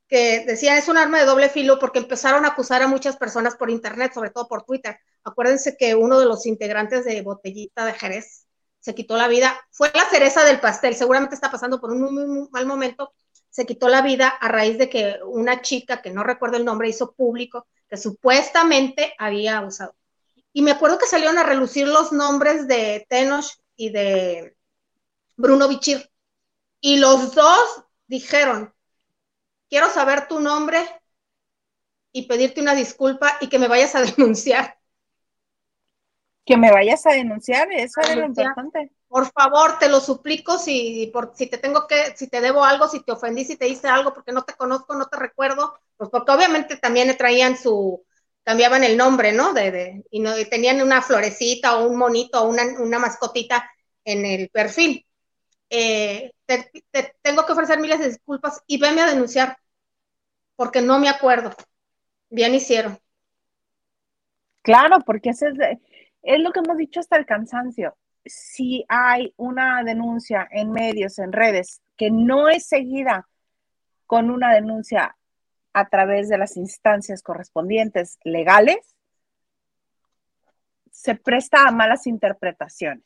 que 0.06 0.44
decían 0.44 0.76
es 0.76 0.88
un 0.88 0.98
arma 0.98 1.20
de 1.20 1.24
doble 1.24 1.48
filo 1.48 1.78
porque 1.78 1.98
empezaron 1.98 2.44
a 2.44 2.48
acusar 2.48 2.82
a 2.82 2.88
muchas 2.88 3.16
personas 3.16 3.56
por 3.56 3.70
internet, 3.70 4.12
sobre 4.12 4.28
todo 4.28 4.48
por 4.48 4.64
Twitter. 4.64 4.98
Acuérdense 5.24 5.78
que 5.78 5.94
uno 5.94 6.20
de 6.20 6.26
los 6.26 6.44
integrantes 6.44 7.06
de 7.06 7.22
Botellita 7.22 7.86
de 7.86 7.94
Jerez 7.94 8.46
se 8.80 8.94
quitó 8.94 9.16
la 9.16 9.28
vida. 9.28 9.58
Fue 9.70 9.90
la 9.94 10.04
cereza 10.10 10.44
del 10.44 10.60
pastel, 10.60 10.94
seguramente 10.94 11.34
está 11.34 11.50
pasando 11.50 11.80
por 11.80 11.90
un 11.90 12.02
muy, 12.02 12.12
muy, 12.12 12.26
muy 12.26 12.48
mal 12.50 12.66
momento. 12.66 13.14
Se 13.52 13.66
quitó 13.66 13.88
la 13.90 14.00
vida 14.00 14.28
a 14.28 14.48
raíz 14.48 14.78
de 14.78 14.88
que 14.88 15.18
una 15.26 15.60
chica, 15.60 16.00
que 16.00 16.10
no 16.10 16.24
recuerdo 16.24 16.56
el 16.56 16.64
nombre, 16.64 16.88
hizo 16.88 17.12
público 17.12 17.66
que 17.86 17.98
supuestamente 17.98 19.14
había 19.18 19.58
abusado. 19.58 19.94
Y 20.54 20.62
me 20.62 20.70
acuerdo 20.70 20.98
que 20.98 21.04
salieron 21.04 21.36
a 21.36 21.42
relucir 21.42 21.86
los 21.86 22.12
nombres 22.12 22.66
de 22.66 23.06
Tenoch 23.10 23.44
y 23.76 23.90
de 23.90 24.56
Bruno 25.36 25.68
Bichir. 25.68 26.10
Y 26.80 26.96
los 26.96 27.34
dos 27.34 27.84
dijeron, 28.06 28.72
quiero 29.68 29.90
saber 29.90 30.28
tu 30.28 30.40
nombre 30.40 30.78
y 32.12 32.26
pedirte 32.26 32.62
una 32.62 32.74
disculpa 32.74 33.36
y 33.42 33.48
que 33.48 33.58
me 33.58 33.68
vayas 33.68 33.94
a 33.94 34.00
denunciar. 34.16 34.78
Que 36.46 36.56
me 36.56 36.72
vayas 36.72 37.04
a 37.04 37.10
denunciar, 37.10 37.70
eso 37.70 38.00
era 38.00 38.16
lo 38.16 38.24
importante. 38.24 38.90
Por 39.12 39.30
favor, 39.30 39.78
te 39.78 39.90
lo 39.90 40.00
suplico 40.00 40.56
si, 40.56 41.10
por, 41.12 41.32
si 41.34 41.46
te 41.46 41.58
tengo 41.58 41.86
que, 41.86 42.16
si 42.16 42.28
te 42.28 42.40
debo 42.40 42.64
algo, 42.64 42.88
si 42.88 43.00
te 43.04 43.12
ofendí, 43.12 43.44
si 43.44 43.56
te 43.56 43.68
hice 43.68 43.86
algo, 43.86 44.14
porque 44.14 44.32
no 44.32 44.42
te 44.42 44.54
conozco, 44.54 44.94
no 44.94 45.06
te 45.06 45.18
recuerdo, 45.18 45.78
pues 45.98 46.08
porque 46.08 46.32
obviamente 46.32 46.78
también 46.78 47.14
traían 47.18 47.58
su, 47.58 48.02
cambiaban 48.42 48.84
el 48.84 48.96
nombre, 48.96 49.34
¿no? 49.34 49.52
De, 49.52 49.70
de, 49.70 50.04
y, 50.10 50.20
no, 50.20 50.32
tenían 50.48 50.80
una 50.80 51.02
florecita 51.02 51.76
o 51.76 51.88
un 51.88 51.98
monito 51.98 52.42
o 52.42 52.48
una, 52.48 52.62
una 52.80 52.98
mascotita 52.98 53.70
en 54.02 54.24
el 54.24 54.48
perfil. 54.48 55.04
Eh, 55.68 56.32
te, 56.46 56.70
te, 56.90 57.14
tengo 57.20 57.44
que 57.44 57.52
ofrecer 57.52 57.80
miles 57.80 57.98
de 57.98 58.08
disculpas 58.08 58.62
y 58.66 58.78
veme 58.78 59.02
a 59.02 59.10
denunciar, 59.10 59.58
porque 60.56 60.80
no 60.80 60.98
me 60.98 61.10
acuerdo. 61.10 61.54
Bien 62.30 62.54
hicieron. 62.54 62.98
Claro, 64.62 65.00
porque 65.04 65.28
ese 65.28 65.48
es, 65.48 65.54
es 66.22 66.40
lo 66.40 66.50
que 66.50 66.60
hemos 66.60 66.78
dicho 66.78 66.98
hasta 66.98 67.18
el 67.18 67.26
cansancio. 67.26 67.94
Si 68.24 68.84
hay 68.88 69.34
una 69.36 69.82
denuncia 69.82 70.48
en 70.50 70.70
medios, 70.70 71.18
en 71.18 71.32
redes, 71.32 71.82
que 71.96 72.10
no 72.10 72.48
es 72.48 72.66
seguida 72.66 73.28
con 74.06 74.30
una 74.30 74.52
denuncia 74.52 75.16
a 75.72 75.88
través 75.88 76.28
de 76.28 76.38
las 76.38 76.56
instancias 76.56 77.22
correspondientes 77.22 78.18
legales, 78.24 78.96
se 80.90 81.14
presta 81.14 81.66
a 81.66 81.72
malas 81.72 82.06
interpretaciones. 82.06 83.04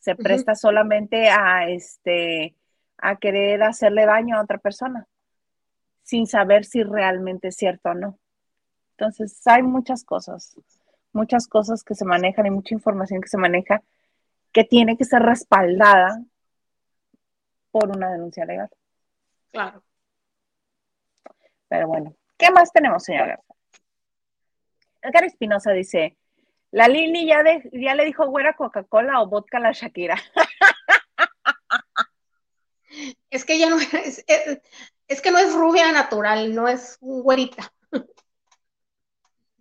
Se 0.00 0.16
presta 0.16 0.52
uh 0.52 0.54
-huh. 0.54 0.58
solamente 0.58 1.28
a 1.28 1.68
este 1.68 2.56
a 2.98 3.16
querer 3.16 3.62
hacerle 3.62 4.06
daño 4.06 4.36
a 4.36 4.42
otra 4.42 4.58
persona 4.58 5.06
sin 6.02 6.26
saber 6.26 6.64
si 6.64 6.82
realmente 6.82 7.48
es 7.48 7.56
cierto 7.56 7.90
o 7.90 7.94
no. 7.94 8.18
Entonces, 8.96 9.40
hay 9.46 9.62
muchas 9.62 10.04
cosas, 10.04 10.56
muchas 11.12 11.46
cosas 11.46 11.82
que 11.82 11.94
se 11.94 12.04
manejan 12.04 12.46
y 12.46 12.50
mucha 12.50 12.74
información 12.74 13.20
que 13.20 13.28
se 13.28 13.38
maneja 13.38 13.82
que 14.52 14.64
tiene 14.64 14.96
que 14.96 15.04
ser 15.04 15.22
respaldada 15.22 16.22
por 17.70 17.96
una 17.96 18.10
denuncia 18.10 18.44
legal. 18.44 18.68
Claro. 19.50 19.82
Pero 21.68 21.88
bueno, 21.88 22.14
¿qué 22.36 22.50
más 22.50 22.72
tenemos, 22.72 23.02
señor 23.02 23.28
Garza? 23.28 23.54
Edgar 25.00 25.24
Espinosa 25.24 25.72
dice, 25.72 26.16
la 26.70 26.86
Lili 26.86 27.26
ya, 27.26 27.42
de, 27.42 27.68
ya 27.72 27.94
le 27.94 28.04
dijo 28.04 28.26
güera 28.26 28.54
Coca-Cola 28.54 29.20
o 29.20 29.26
vodka 29.26 29.58
a 29.58 29.60
la 29.60 29.72
Shakira. 29.72 30.16
es 33.30 33.44
que 33.44 33.54
ella 33.54 33.70
no 33.70 33.78
es, 33.78 34.24
es, 34.26 34.60
es, 35.08 35.22
que 35.22 35.30
no 35.30 35.38
es 35.38 35.54
rubia 35.54 35.90
natural, 35.92 36.54
no 36.54 36.68
es 36.68 36.98
güerita. 37.00 37.72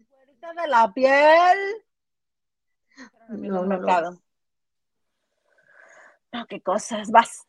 Güerita 0.09 0.53
de 0.53 0.67
la 0.67 0.93
piel. 0.93 1.85
No, 3.29 3.65
no, 3.65 3.77
no. 3.77 4.21
No, 6.31 6.45
qué 6.47 6.61
cosas, 6.61 7.11
vas. 7.11 7.45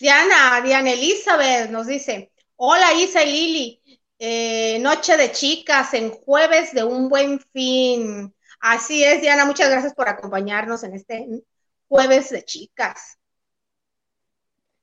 Diana, 0.00 0.60
Diana 0.62 0.92
Elizabeth 0.92 1.70
nos 1.70 1.86
dice, 1.86 2.32
hola 2.56 2.92
Isa 2.94 3.24
y 3.24 3.32
Lili, 3.32 4.00
eh, 4.18 4.78
noche 4.80 5.16
de 5.16 5.32
chicas 5.32 5.92
en 5.94 6.10
jueves 6.10 6.72
de 6.72 6.84
un 6.84 7.08
buen 7.08 7.40
fin. 7.52 8.34
Así 8.60 9.04
es, 9.04 9.20
Diana, 9.20 9.44
muchas 9.44 9.68
gracias 9.68 9.94
por 9.94 10.08
acompañarnos 10.08 10.82
en 10.84 10.94
este 10.94 11.26
jueves 11.88 12.30
de 12.30 12.44
chicas. 12.44 13.18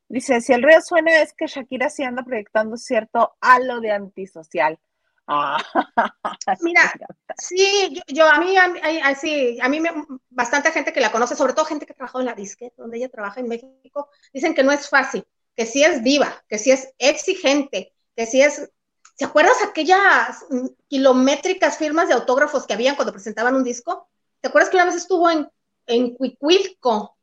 Dice, 0.09 0.41
si 0.41 0.53
el 0.53 0.61
río 0.61 0.79
suena 0.81 1.21
es 1.21 1.33
que 1.33 1.47
Shakira 1.47 1.89
sí 1.89 2.03
anda 2.03 2.23
proyectando 2.23 2.77
cierto 2.77 3.35
halo 3.41 3.79
de 3.79 3.91
antisocial. 3.91 4.79
Ah, 5.27 5.57
Mira, 6.61 6.93
sí, 7.37 7.89
yo, 7.93 8.01
yo, 8.07 8.29
a 8.29 8.39
mí, 8.39 8.57
a, 8.57 9.07
a, 9.07 9.15
sí, 9.15 9.57
a 9.61 9.69
mí 9.69 9.79
me, 9.79 9.91
bastante 10.29 10.71
gente 10.71 10.91
que 10.91 10.99
la 10.99 11.11
conoce, 11.11 11.35
sobre 11.35 11.53
todo 11.53 11.65
gente 11.65 11.85
que 11.85 11.93
ha 11.93 11.95
trabajado 11.95 12.21
en 12.21 12.25
la 12.25 12.35
disque, 12.35 12.73
donde 12.77 12.97
ella 12.97 13.09
trabaja 13.09 13.39
en 13.39 13.47
México, 13.47 14.09
dicen 14.33 14.53
que 14.53 14.63
no 14.63 14.71
es 14.71 14.89
fácil, 14.89 15.25
que 15.55 15.65
sí 15.65 15.83
es 15.83 16.03
viva, 16.03 16.43
que 16.47 16.57
sí 16.57 16.71
es 16.71 16.93
exigente, 16.97 17.93
que 18.15 18.25
sí 18.25 18.41
es, 18.41 18.69
¿se 19.15 19.25
acuerdas 19.25 19.57
aquellas 19.63 20.45
kilométricas 20.89 21.77
firmas 21.77 22.09
de 22.09 22.15
autógrafos 22.15 22.67
que 22.67 22.73
habían 22.73 22.95
cuando 22.95 23.13
presentaban 23.13 23.55
un 23.55 23.63
disco? 23.63 24.09
¿Te 24.41 24.49
acuerdas 24.49 24.69
que 24.69 24.77
una 24.77 24.85
vez 24.85 24.95
estuvo 24.95 25.29
en, 25.29 25.49
en 25.85 26.15
Cuicuilco, 26.15 27.17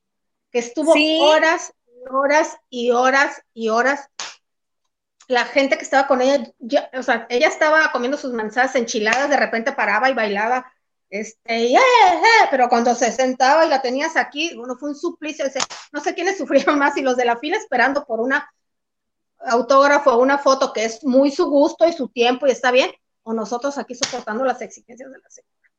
que 0.51 0.61
estuvo 0.61 0.95
sí. 0.95 1.19
horas, 1.21 1.75
horas 2.11 2.57
y 2.71 2.93
horas 2.93 3.43
y 3.53 3.69
horas 3.69 4.09
la 5.31 5.45
gente 5.45 5.77
que 5.77 5.85
estaba 5.85 6.09
con 6.09 6.21
ella, 6.21 6.53
o 6.93 7.03
sea, 7.05 7.27
ella 7.31 7.47
estaba 7.47 7.93
comiendo 7.93 8.19
sus 8.19 8.33
manzanas 8.33 8.75
enchiladas, 8.75 9.31
de 9.31 9.37
repente 9.37 9.71
paraba 9.71 10.11
y 10.11 10.15
bailaba, 10.15 10.73
este, 11.09 11.69
yeah, 11.69 11.81
yeah, 11.81 12.49
pero 12.51 12.69
cuando 12.69 12.97
se 12.97 13.13
sentaba 13.13 13.65
y 13.65 13.69
la 13.69 13.81
tenías 13.81 14.17
aquí, 14.17 14.57
bueno, 14.57 14.77
fue 14.77 14.89
un 14.91 14.97
suplicio, 14.97 15.45
no 15.93 16.01
sé 16.01 16.15
quiénes 16.15 16.37
sufrieron 16.37 16.81
más, 16.81 16.97
y 16.97 17.03
los 17.03 17.17
de 17.17 17.27
la 17.27 17.39
fila 17.39 17.57
esperando 17.57 18.05
por 18.05 18.19
una 18.19 18.51
autógrafo 19.39 20.15
o 20.15 20.21
una 20.21 20.37
foto 20.37 20.73
que 20.73 20.85
es 20.85 21.05
muy 21.05 21.31
su 21.31 21.49
gusto 21.49 21.87
y 21.87 21.93
su 21.93 22.09
tiempo 22.09 22.49
y 22.49 22.51
está 22.51 22.73
bien, 22.73 22.91
o 23.23 23.33
nosotros 23.33 23.79
aquí 23.79 23.95
soportando 23.95 24.45
las 24.45 24.61
exigencias 24.61 25.13
de 25.13 25.19
la 25.19 25.31
señora. 25.31 25.71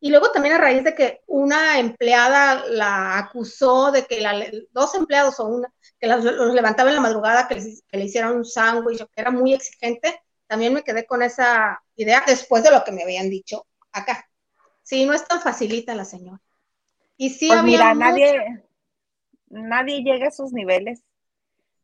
Y 0.00 0.10
luego 0.10 0.30
también 0.30 0.54
a 0.54 0.58
raíz 0.58 0.82
de 0.82 0.94
que 0.94 1.20
una 1.26 1.78
empleada 1.78 2.64
la 2.68 3.18
acusó 3.18 3.92
de 3.92 4.06
que 4.06 4.22
la, 4.22 4.34
dos 4.72 4.94
empleados 4.94 5.38
o 5.40 5.46
una, 5.46 5.70
que 6.04 6.10
los, 6.10 6.22
los 6.24 6.52
levantaba 6.54 6.90
en 6.90 6.96
la 6.96 7.00
madrugada, 7.02 7.48
que, 7.48 7.54
les, 7.54 7.82
que 7.88 7.96
le 7.96 8.04
hicieron 8.04 8.36
un 8.36 8.44
sándwich, 8.44 8.98
que 8.98 9.20
era 9.20 9.30
muy 9.30 9.54
exigente, 9.54 10.20
también 10.46 10.74
me 10.74 10.82
quedé 10.82 11.06
con 11.06 11.22
esa 11.22 11.82
idea 11.96 12.22
después 12.26 12.62
de 12.62 12.70
lo 12.70 12.84
que 12.84 12.92
me 12.92 13.02
habían 13.02 13.30
dicho 13.30 13.66
acá. 13.90 14.28
Sí, 14.82 15.06
no 15.06 15.14
es 15.14 15.26
tan 15.26 15.40
facilita 15.40 15.94
la 15.94 16.04
señora. 16.04 16.40
Y 17.16 17.30
sí 17.30 17.48
Pues 17.48 17.60
había 17.60 17.78
mira, 17.78 17.94
nadie, 17.94 18.64
nadie 19.48 20.02
llega 20.02 20.26
a 20.26 20.28
esos 20.28 20.52
niveles 20.52 21.02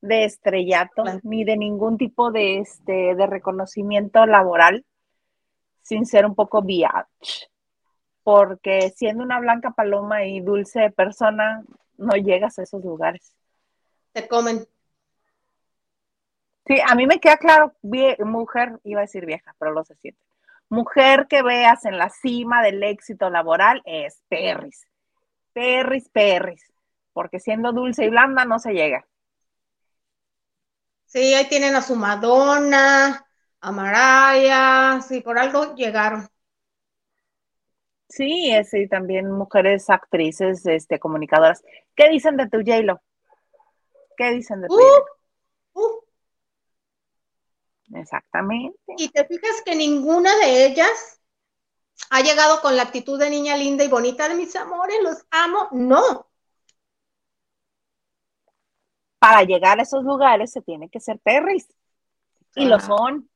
de 0.02 0.24
estrellato 0.24 1.02
Claro. 1.02 1.20
ni 1.22 1.44
de 1.44 1.56
ningún 1.56 1.96
tipo 1.96 2.30
de 2.30 2.58
este 2.58 3.14
de 3.14 3.26
reconocimiento 3.26 4.26
laboral 4.26 4.84
sin 5.82 6.04
ser 6.04 6.26
un 6.26 6.34
poco 6.34 6.62
biatch. 6.62 7.46
Porque 8.22 8.90
siendo 8.94 9.24
una 9.24 9.40
blanca 9.40 9.70
paloma 9.70 10.24
y 10.24 10.40
dulce 10.40 10.90
persona, 10.90 11.64
no 11.96 12.16
llegas 12.16 12.58
a 12.58 12.62
esos 12.64 12.84
lugares. 12.84 13.34
Te 14.12 14.28
comen. 14.28 14.66
Sí, 16.66 16.78
a 16.86 16.94
mí 16.94 17.06
me 17.06 17.18
queda 17.18 17.36
claro, 17.36 17.74
mujer, 17.82 18.78
iba 18.84 19.00
a 19.00 19.02
decir 19.02 19.26
vieja, 19.26 19.54
pero 19.58 19.72
lo 19.72 19.84
se 19.84 19.96
siente. 19.96 20.20
Mujer 20.68 21.26
que 21.28 21.42
veas 21.42 21.84
en 21.84 21.98
la 21.98 22.10
cima 22.10 22.62
del 22.62 22.82
éxito 22.84 23.28
laboral 23.28 23.82
es 23.84 24.22
perris. 24.28 24.86
Perris, 25.52 26.08
perris. 26.10 26.62
Porque 27.12 27.40
siendo 27.40 27.72
dulce 27.72 28.04
y 28.04 28.10
blanda 28.10 28.44
no 28.44 28.60
se 28.60 28.72
llega. 28.72 29.04
Sí, 31.06 31.34
ahí 31.34 31.48
tienen 31.48 31.74
a 31.74 31.82
su 31.82 31.96
Madonna, 31.96 33.26
a 33.60 33.72
Mariah, 33.72 35.00
sí, 35.02 35.20
por 35.22 35.40
algo 35.40 35.74
llegaron. 35.74 36.28
Sí, 38.08 38.52
y 38.72 38.88
también 38.88 39.30
mujeres 39.30 39.90
actrices, 39.90 40.64
este, 40.66 41.00
comunicadoras. 41.00 41.62
¿Qué 41.96 42.08
dicen 42.08 42.36
de 42.36 42.48
tu 42.48 42.58
J-Lo? 42.58 43.00
¿Qué 44.20 44.32
dicen 44.32 44.60
de 44.60 44.66
Uh, 44.68 44.74
J-Lo? 44.74 45.82
uh, 45.82 46.04
Exactamente. 47.94 48.78
y 48.98 49.08
te 49.08 49.24
fijas 49.24 49.62
que 49.64 49.74
ninguna 49.74 50.36
de 50.36 50.66
ellas 50.66 51.22
ha 52.10 52.20
llegado 52.20 52.60
con 52.60 52.76
la 52.76 52.82
actitud 52.82 53.18
de 53.18 53.30
niña 53.30 53.56
linda 53.56 53.82
y 53.82 53.88
bonita 53.88 54.28
de 54.28 54.34
mis 54.34 54.54
amores, 54.56 54.96
los 55.02 55.24
amo. 55.30 55.68
No, 55.72 56.26
Para 59.18 59.42
llegar 59.44 59.78
a 59.78 59.84
esos 59.84 60.04
lugares 60.04 60.52
se 60.52 60.60
tiene 60.60 60.90
que 60.90 61.00
ser 61.00 61.18
perris. 61.20 61.66
Y 62.56 62.66
lo 62.66 62.78
son. 62.78 63.30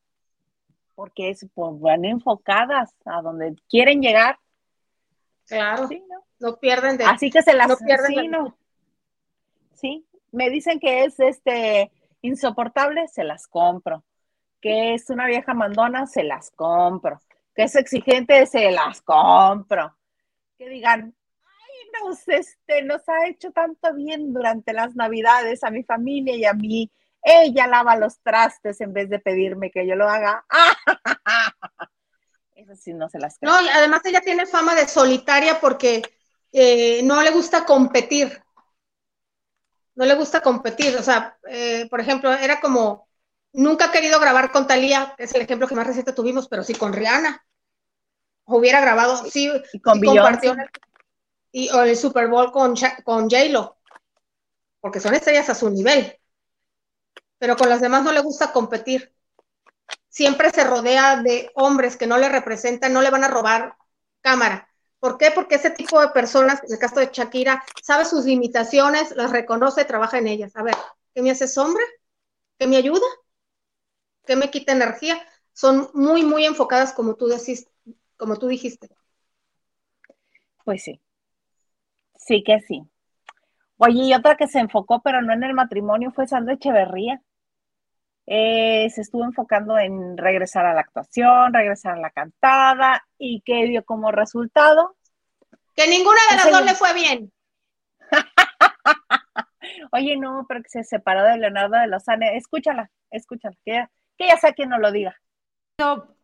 Porque 0.94 1.30
es, 1.30 1.46
pues, 1.54 1.80
van 1.80 2.04
enfocadas 2.04 2.94
a 3.06 3.22
donde 3.22 3.54
quieren 3.70 4.02
llegar. 4.02 4.38
claro, 5.46 5.88
Sí, 5.88 6.04
¿no? 6.08 6.26
no 6.40 6.58
pierden 6.58 6.98
de... 6.98 7.04
Así 7.04 7.30
que 7.30 7.42
se 7.42 7.54
las 7.54 7.68
no 7.68 7.76
pierden 7.78 8.06
sí, 8.06 8.14
la 8.16 8.38
no. 8.38 8.58
Sí, 9.74 10.06
me 10.34 10.50
dicen 10.50 10.80
que 10.80 11.04
es 11.04 11.18
este 11.20 11.90
insoportable, 12.20 13.08
se 13.08 13.24
las 13.24 13.46
compro. 13.46 14.04
Que 14.60 14.94
es 14.94 15.10
una 15.10 15.26
vieja 15.26 15.54
mandona, 15.54 16.06
se 16.06 16.24
las 16.24 16.50
compro. 16.50 17.20
Que 17.54 17.64
es 17.64 17.76
exigente, 17.76 18.46
se 18.46 18.70
las 18.70 19.00
compro. 19.02 19.96
Que 20.58 20.68
digan, 20.68 21.14
ay, 21.44 22.02
nos, 22.02 22.26
este, 22.28 22.82
nos 22.82 23.08
ha 23.08 23.26
hecho 23.26 23.52
tanto 23.52 23.94
bien 23.94 24.32
durante 24.32 24.72
las 24.72 24.96
navidades 24.96 25.62
a 25.64 25.70
mi 25.70 25.84
familia 25.84 26.36
y 26.36 26.44
a 26.44 26.52
mí. 26.52 26.90
Ella 27.22 27.66
lava 27.66 27.96
los 27.96 28.20
trastes 28.20 28.80
en 28.80 28.92
vez 28.92 29.08
de 29.08 29.18
pedirme 29.18 29.70
que 29.70 29.86
yo 29.86 29.94
lo 29.94 30.08
haga. 30.08 30.44
Eso 32.54 32.76
sí, 32.76 32.92
no 32.92 33.08
se 33.08 33.18
las 33.18 33.38
creo. 33.38 33.50
No, 33.50 33.58
además 33.72 34.02
ella 34.04 34.20
tiene 34.20 34.46
fama 34.46 34.74
de 34.74 34.86
solitaria 34.86 35.58
porque 35.60 36.02
eh, 36.52 37.02
no 37.02 37.22
le 37.22 37.30
gusta 37.30 37.64
competir. 37.64 38.43
No 39.94 40.04
le 40.04 40.14
gusta 40.14 40.40
competir. 40.40 40.96
O 40.96 41.02
sea, 41.02 41.38
eh, 41.48 41.86
por 41.90 42.00
ejemplo, 42.00 42.32
era 42.32 42.60
como, 42.60 43.08
nunca 43.52 43.86
ha 43.86 43.92
querido 43.92 44.20
grabar 44.20 44.52
con 44.52 44.66
Talía, 44.66 45.14
que 45.16 45.24
es 45.24 45.34
el 45.34 45.42
ejemplo 45.42 45.68
que 45.68 45.74
más 45.74 45.86
reciente 45.86 46.12
tuvimos, 46.12 46.48
pero 46.48 46.64
sí 46.64 46.74
con 46.74 46.92
Rihanna. 46.92 47.44
Hubiera 48.46 48.80
grabado, 48.80 49.24
sí, 49.24 49.50
Y 49.72 49.80
con 49.80 50.00
sí 50.00 50.04
compartió 50.04 50.54
Beyoncé. 50.54 50.70
y, 51.52 51.68
o 51.70 51.82
el 51.82 51.96
Super 51.96 52.28
Bowl 52.28 52.52
con, 52.52 52.74
con 53.04 53.30
J-Lo, 53.30 53.78
porque 54.80 55.00
son 55.00 55.14
estrellas 55.14 55.48
a 55.48 55.54
su 55.54 55.70
nivel. 55.70 56.18
Pero 57.38 57.56
con 57.56 57.68
las 57.68 57.80
demás 57.80 58.02
no 58.02 58.12
le 58.12 58.20
gusta 58.20 58.52
competir. 58.52 59.14
Siempre 60.08 60.50
se 60.50 60.64
rodea 60.64 61.22
de 61.22 61.50
hombres 61.54 61.96
que 61.96 62.06
no 62.06 62.18
le 62.18 62.28
representan, 62.28 62.92
no 62.92 63.02
le 63.02 63.10
van 63.10 63.24
a 63.24 63.28
robar 63.28 63.76
cámara. 64.20 64.68
¿Por 65.04 65.18
qué? 65.18 65.30
Porque 65.34 65.56
ese 65.56 65.68
tipo 65.68 66.00
de 66.00 66.08
personas, 66.08 66.64
en 66.64 66.72
el 66.72 66.78
caso 66.78 66.98
de 66.98 67.10
Shakira, 67.12 67.62
sabe 67.82 68.06
sus 68.06 68.24
limitaciones, 68.24 69.14
las 69.14 69.32
reconoce, 69.32 69.84
trabaja 69.84 70.16
en 70.16 70.28
ellas. 70.28 70.56
A 70.56 70.62
ver, 70.62 70.74
¿qué 71.14 71.20
me 71.20 71.30
hace 71.30 71.46
sombra? 71.46 71.84
¿Qué 72.58 72.66
me 72.66 72.78
ayuda? 72.78 73.04
¿Qué 74.24 74.34
me 74.34 74.50
quita 74.50 74.72
energía? 74.72 75.20
Son 75.52 75.90
muy, 75.92 76.24
muy 76.24 76.46
enfocadas, 76.46 76.94
como 76.94 77.16
tú 77.16 77.26
decís, 77.26 77.68
como 78.16 78.38
tú 78.38 78.46
dijiste. 78.46 78.88
Pues 80.64 80.82
sí. 80.84 81.02
Sí 82.16 82.42
que 82.42 82.60
sí. 82.60 82.88
Oye, 83.76 84.04
y 84.04 84.14
otra 84.14 84.36
que 84.36 84.46
se 84.46 84.58
enfocó, 84.58 85.02
pero 85.02 85.20
no 85.20 85.34
en 85.34 85.44
el 85.44 85.52
matrimonio, 85.52 86.12
fue 86.12 86.26
Sandra 86.26 86.54
Echeverría. 86.54 87.20
Eh, 88.26 88.88
se 88.90 89.02
estuvo 89.02 89.24
enfocando 89.24 89.78
en 89.78 90.16
regresar 90.16 90.64
a 90.66 90.74
la 90.74 90.80
actuación, 90.80 91.52
regresar 91.52 91.94
a 91.94 92.00
la 92.00 92.10
cantada, 92.10 93.06
y 93.18 93.42
que 93.42 93.66
dio 93.66 93.84
como 93.84 94.10
resultado. 94.12 94.96
Que 95.74 95.88
ninguna 95.88 96.20
de 96.30 96.36
las 96.36 96.50
dos 96.50 96.64
le 96.64 96.74
fue 96.74 96.94
bien. 96.94 97.32
Oye, 99.92 100.16
no, 100.16 100.46
pero 100.48 100.62
que 100.62 100.68
se 100.68 100.84
separó 100.84 101.24
de 101.24 101.38
Leonardo 101.38 101.78
de 101.78 101.86
Lozane. 101.86 102.36
Escúchala, 102.36 102.90
escúchala, 103.10 103.56
que 103.64 103.72
ya, 103.72 103.90
que 104.16 104.26
ya 104.28 104.36
sea 104.36 104.52
quien 104.52 104.70
nos 104.70 104.80
lo 104.80 104.92
diga. 104.92 105.14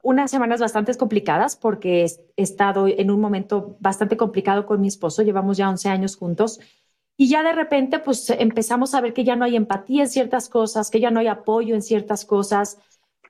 unas 0.02 0.30
semanas 0.30 0.60
bastante 0.60 0.94
complicadas 0.96 1.56
porque 1.56 2.04
he 2.04 2.08
he 2.36 2.42
estado 2.42 2.86
en 2.88 3.10
un 3.10 3.20
momento 3.20 3.76
bastante 3.80 4.16
complicado 4.16 4.64
con 4.64 4.80
mi 4.80 4.88
esposo, 4.88 5.22
llevamos 5.22 5.56
ya 5.56 5.68
11 5.68 5.88
años 5.88 6.16
juntos 6.16 6.60
y 7.20 7.28
ya 7.28 7.42
de 7.42 7.52
repente 7.52 7.98
pues 7.98 8.30
empezamos 8.30 8.94
a 8.94 9.02
ver 9.02 9.12
que 9.12 9.24
ya 9.24 9.36
no 9.36 9.44
hay 9.44 9.54
empatía 9.54 10.04
en 10.04 10.08
ciertas 10.08 10.48
cosas, 10.48 10.90
que 10.90 11.00
ya 11.00 11.10
no 11.10 11.20
hay 11.20 11.26
apoyo 11.26 11.74
en 11.74 11.82
ciertas 11.82 12.24
cosas, 12.24 12.78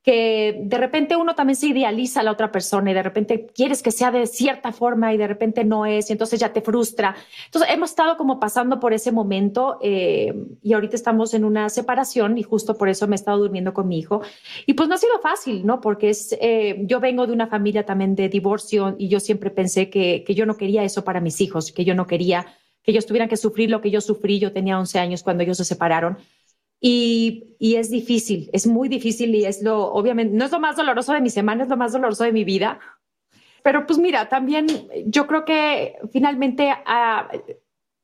que 0.05 0.61
de 0.63 0.79
repente 0.79 1.17
uno 1.17 1.35
también 1.35 1.57
se 1.57 1.67
idealiza 1.67 2.21
a 2.21 2.23
la 2.23 2.31
otra 2.31 2.53
persona 2.53 2.93
y 2.93 2.95
de 2.95 3.03
repente 3.03 3.49
quieres 3.53 3.83
que 3.83 3.91
sea 3.91 4.13
de 4.13 4.29
cierta 4.29 4.71
forma 4.71 5.13
y 5.13 5.17
de 5.17 5.27
repente 5.27 5.65
no 5.65 5.87
es 5.87 6.09
y 6.09 6.13
entonces 6.13 6.39
ya 6.39 6.53
te 6.53 6.61
frustra. 6.61 7.17
Entonces 7.47 7.69
hemos 7.75 7.91
estado 7.91 8.17
como 8.17 8.39
pasando 8.39 8.79
por 8.79 8.93
ese 8.93 9.11
momento 9.11 9.81
eh, 9.83 10.37
y 10.63 10.73
ahorita 10.73 10.95
estamos 10.95 11.35
en 11.35 11.45
una 11.45 11.69
separación 11.69 12.39
y 12.39 12.45
justo 12.45 12.79
por 12.79 12.89
eso 12.89 13.09
me 13.09 13.17
he 13.17 13.19
estado 13.19 13.39
durmiendo 13.39 13.75
con 13.75 13.89
mi 13.89 13.99
hijo. 13.99 14.23
Y 14.67 14.75
pues 14.75 14.89
no 14.89 14.95
ha 14.95 14.99
sido 14.99 15.19
fácil, 15.19 15.67
¿no? 15.67 15.81
Porque 15.81 16.11
es, 16.11 16.33
eh, 16.41 16.77
yo 16.83 17.01
vengo 17.01 17.27
de 17.27 17.33
una 17.33 17.49
familia 17.49 17.85
también 17.85 18.15
de 18.15 18.29
divorcio 18.29 18.95
y 18.99 19.09
yo 19.09 19.19
siempre 19.19 19.51
pensé 19.51 19.91
que, 19.91 20.23
que 20.25 20.37
yo 20.37 20.47
no 20.47 20.57
quería 20.57 20.85
eso 20.85 21.03
para 21.03 21.21
mis 21.21 21.41
hijos, 21.41 21.73
que 21.73 21.85
yo 21.85 21.97
no 21.97 22.07
quería 22.07 22.47
que 22.83 22.91
ellos 22.93 23.07
tuvieran 23.07 23.29
que 23.29 23.37
sufrir 23.37 23.71
lo 23.71 23.81
que 23.81 23.91
yo 23.91 24.01
sufrí. 24.01 24.39
Yo 24.39 24.53
tenía 24.53 24.79
11 24.79 24.99
años 24.99 25.23
cuando 25.23 25.43
ellos 25.43 25.57
se 25.57 25.65
separaron. 25.65 26.19
Y, 26.81 27.57
es 27.61 27.91
difícil, 27.91 28.49
es 28.55 28.67
muy 28.67 28.89
difícil 28.89 29.35
y 29.35 29.45
es 29.45 29.63
lo, 29.63 29.93
obviamente, 29.93 30.35
no 30.35 30.47
es 30.47 30.51
lo 30.51 30.61
más 30.61 30.77
doloroso 30.77 31.13
de 31.13 31.21
mi 31.21 31.29
semana, 31.29 31.65
es 31.65 31.69
lo 31.69 31.77
más 31.77 31.93
doloroso 31.93 32.25
de 32.25 32.33
mi 32.33 32.45
vida. 32.45 32.81
Pero 33.63 33.87
pues 33.87 33.99
mira, 33.99 34.31
también 34.31 34.67
yo 35.05 35.27
creo 35.27 35.45
que 35.45 35.99
finalmente 36.11 36.73
ah, 36.87 37.31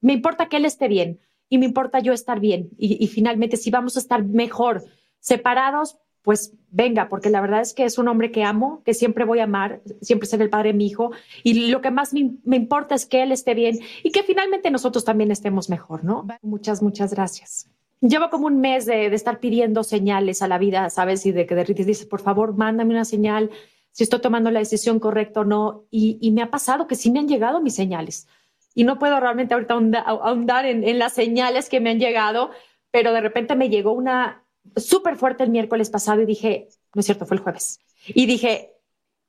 me 0.03 0.13
importa 0.13 0.49
que 0.49 0.59
él 0.59 0.67
esté 0.67 0.89
bien 0.89 1.21
y 1.49 1.57
me 1.57 1.65
importa 1.65 2.01
yo 2.01 2.13
estar 2.13 2.39
bien. 2.39 2.69
Y 2.77 3.07
finalmente, 3.07 3.57
si 3.57 3.71
vamos 3.71 3.97
a 3.97 4.01
estar 4.01 4.23
mejor 4.25 4.85
separados, 5.21 5.97
pues 6.27 6.53
venga, 6.77 7.09
porque 7.09 7.31
la 7.31 7.41
verdad 7.41 7.63
es 7.63 7.73
que 7.73 7.85
es 7.85 7.97
un 7.97 8.07
hombre 8.07 8.31
que 8.31 8.45
amo, 8.45 8.83
que 8.85 8.93
siempre 8.93 9.25
voy 9.25 9.39
a 9.39 9.45
amar, 9.45 9.81
siempre 10.03 10.29
será 10.29 10.45
el 10.45 10.51
padre 10.51 10.73
de 10.73 10.79
mi 10.79 10.87
hijo. 10.87 11.11
Y 11.43 11.71
lo 11.71 11.81
que 11.81 11.91
más 11.91 12.13
me, 12.13 12.33
me 12.45 12.57
importa 12.57 12.95
es 12.95 13.07
que 13.07 13.23
él 13.23 13.33
esté 13.33 13.55
bien 13.55 13.79
y 14.03 14.11
que 14.11 14.23
finalmente 14.23 14.71
nosotros 14.71 15.05
también 15.05 15.31
estemos 15.31 15.71
mejor, 15.71 16.05
¿no? 16.05 16.27
Muchas, 16.43 16.83
muchas 16.83 17.15
gracias. 17.15 17.71
Llevo 18.03 18.29
como 18.29 18.47
un 18.47 18.61
mes 18.61 18.85
de, 18.85 19.09
de 19.09 19.17
estar 19.17 19.41
pidiendo 19.41 19.83
señales 19.85 20.43
a 20.43 20.49
la 20.49 20.59
vida, 20.59 20.91
¿sabes? 20.91 21.25
Y 21.25 21.33
de 21.33 21.47
que 21.47 21.55
de 21.55 21.63
repente 21.63 21.87
dices, 21.87 22.07
por 22.07 22.21
favor, 22.21 22.55
mándame 22.55 22.91
una 22.93 23.07
señal, 23.07 23.51
si 23.93 24.05
estoy 24.05 24.21
tomando 24.21 24.51
la 24.51 24.59
decisión 24.59 25.01
correcta 25.01 25.41
o 25.41 25.45
no. 25.45 25.85
Y, 25.91 26.19
y 26.21 26.31
me 26.31 26.43
ha 26.43 26.51
pasado 26.51 26.87
que 26.87 26.95
sí 26.95 27.11
me 27.11 27.21
han 27.21 27.29
llegado 27.29 27.63
mis 27.63 27.75
señales. 27.75 28.29
Y 28.75 28.85
no 28.85 28.99
puedo 28.99 29.19
realmente 29.19 29.55
ahorita 29.55 29.73
ahonda- 29.73 30.05
ahondar 30.07 30.67
en, 30.67 30.85
en 30.85 30.99
las 30.99 31.15
señales 31.15 31.71
que 31.71 31.81
me 31.81 31.89
han 31.89 31.99
llegado, 31.99 32.51
pero 32.91 33.15
de 33.15 33.23
repente 33.23 33.57
me 33.57 33.71
llegó 33.71 33.93
una 33.93 34.43
súper 34.77 35.17
fuerte 35.17 35.45
el 35.45 35.51
miércoles 35.51 35.91
pasado 35.91 36.23
y 36.23 36.27
dije, 36.27 36.69
no 36.95 37.01
es 37.01 37.07
cierto, 37.07 37.27
fue 37.27 37.37
el 37.37 37.43
jueves. 37.43 37.79
Y 38.09 38.27
dije, 38.27 38.73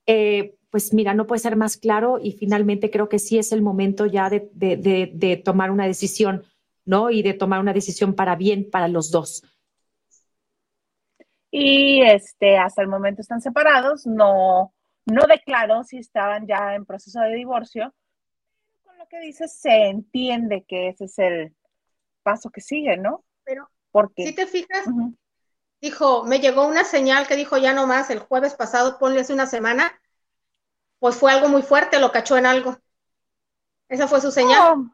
eh, 0.06 0.56
pues 0.70 0.94
mira, 0.94 1.14
no 1.14 1.28
puede 1.28 1.40
ser 1.40 1.56
más 1.56 1.78
claro 1.78 2.20
y 2.22 2.34
finalmente 2.34 2.90
creo 2.90 3.10
que 3.10 3.20
sí 3.20 3.38
es 3.38 3.52
el 3.52 3.62
momento 3.62 4.06
ya 4.06 4.30
de, 4.30 4.50
de, 4.54 4.78
de, 4.78 5.12
de 5.14 5.38
tomar 5.38 5.72
una 5.72 5.86
decisión, 5.86 6.44
¿no? 6.86 7.10
Y 7.10 7.22
de 7.24 7.34
tomar 7.34 7.60
una 7.60 7.74
decisión 7.74 8.14
para 8.14 8.36
bien 8.36 8.70
para 8.70 8.88
los 8.88 9.12
dos. 9.12 9.44
Y 11.50 12.02
este, 12.02 12.58
hasta 12.58 12.82
el 12.82 12.88
momento 12.88 13.22
están 13.22 13.42
separados, 13.42 14.06
no, 14.06 14.74
no 15.06 15.26
declaró 15.28 15.84
si 15.84 15.98
estaban 15.98 16.46
ya 16.46 16.76
en 16.76 16.86
proceso 16.86 17.22
de 17.22 17.34
divorcio. 17.36 17.94
Con 18.84 18.98
lo 18.98 19.08
que 19.08 19.20
dices, 19.22 19.54
se 19.54 19.88
entiende 19.88 20.66
que 20.68 20.90
ese 20.90 21.06
es 21.06 21.18
el 21.20 21.56
paso 22.24 22.50
que 22.50 22.62
sigue, 22.62 22.98
¿no? 22.98 23.24
Pero 23.46 23.70
Porque 23.92 24.28
si 24.28 24.36
te 24.36 24.46
fijas. 24.46 24.86
Dijo, 25.82 26.24
me 26.24 26.40
llegó 26.40 26.66
una 26.68 26.84
señal 26.84 27.28
que 27.28 27.36
dijo 27.36 27.58
ya 27.58 27.74
no 27.74 27.88
más 27.88 28.10
el 28.10 28.20
jueves 28.20 28.56
pasado, 28.56 28.98
ponle 29.00 29.22
hace 29.22 29.34
una 29.34 29.46
semana, 29.48 30.00
pues 31.00 31.16
fue 31.16 31.32
algo 31.32 31.48
muy 31.50 31.62
fuerte, 31.62 32.00
lo 32.00 32.12
cachó 32.12 32.38
en 32.38 32.46
algo. 32.46 32.78
Esa 33.90 34.08
fue 34.08 34.20
su 34.22 34.32
señal. 34.32 34.60
Oh, 34.74 34.86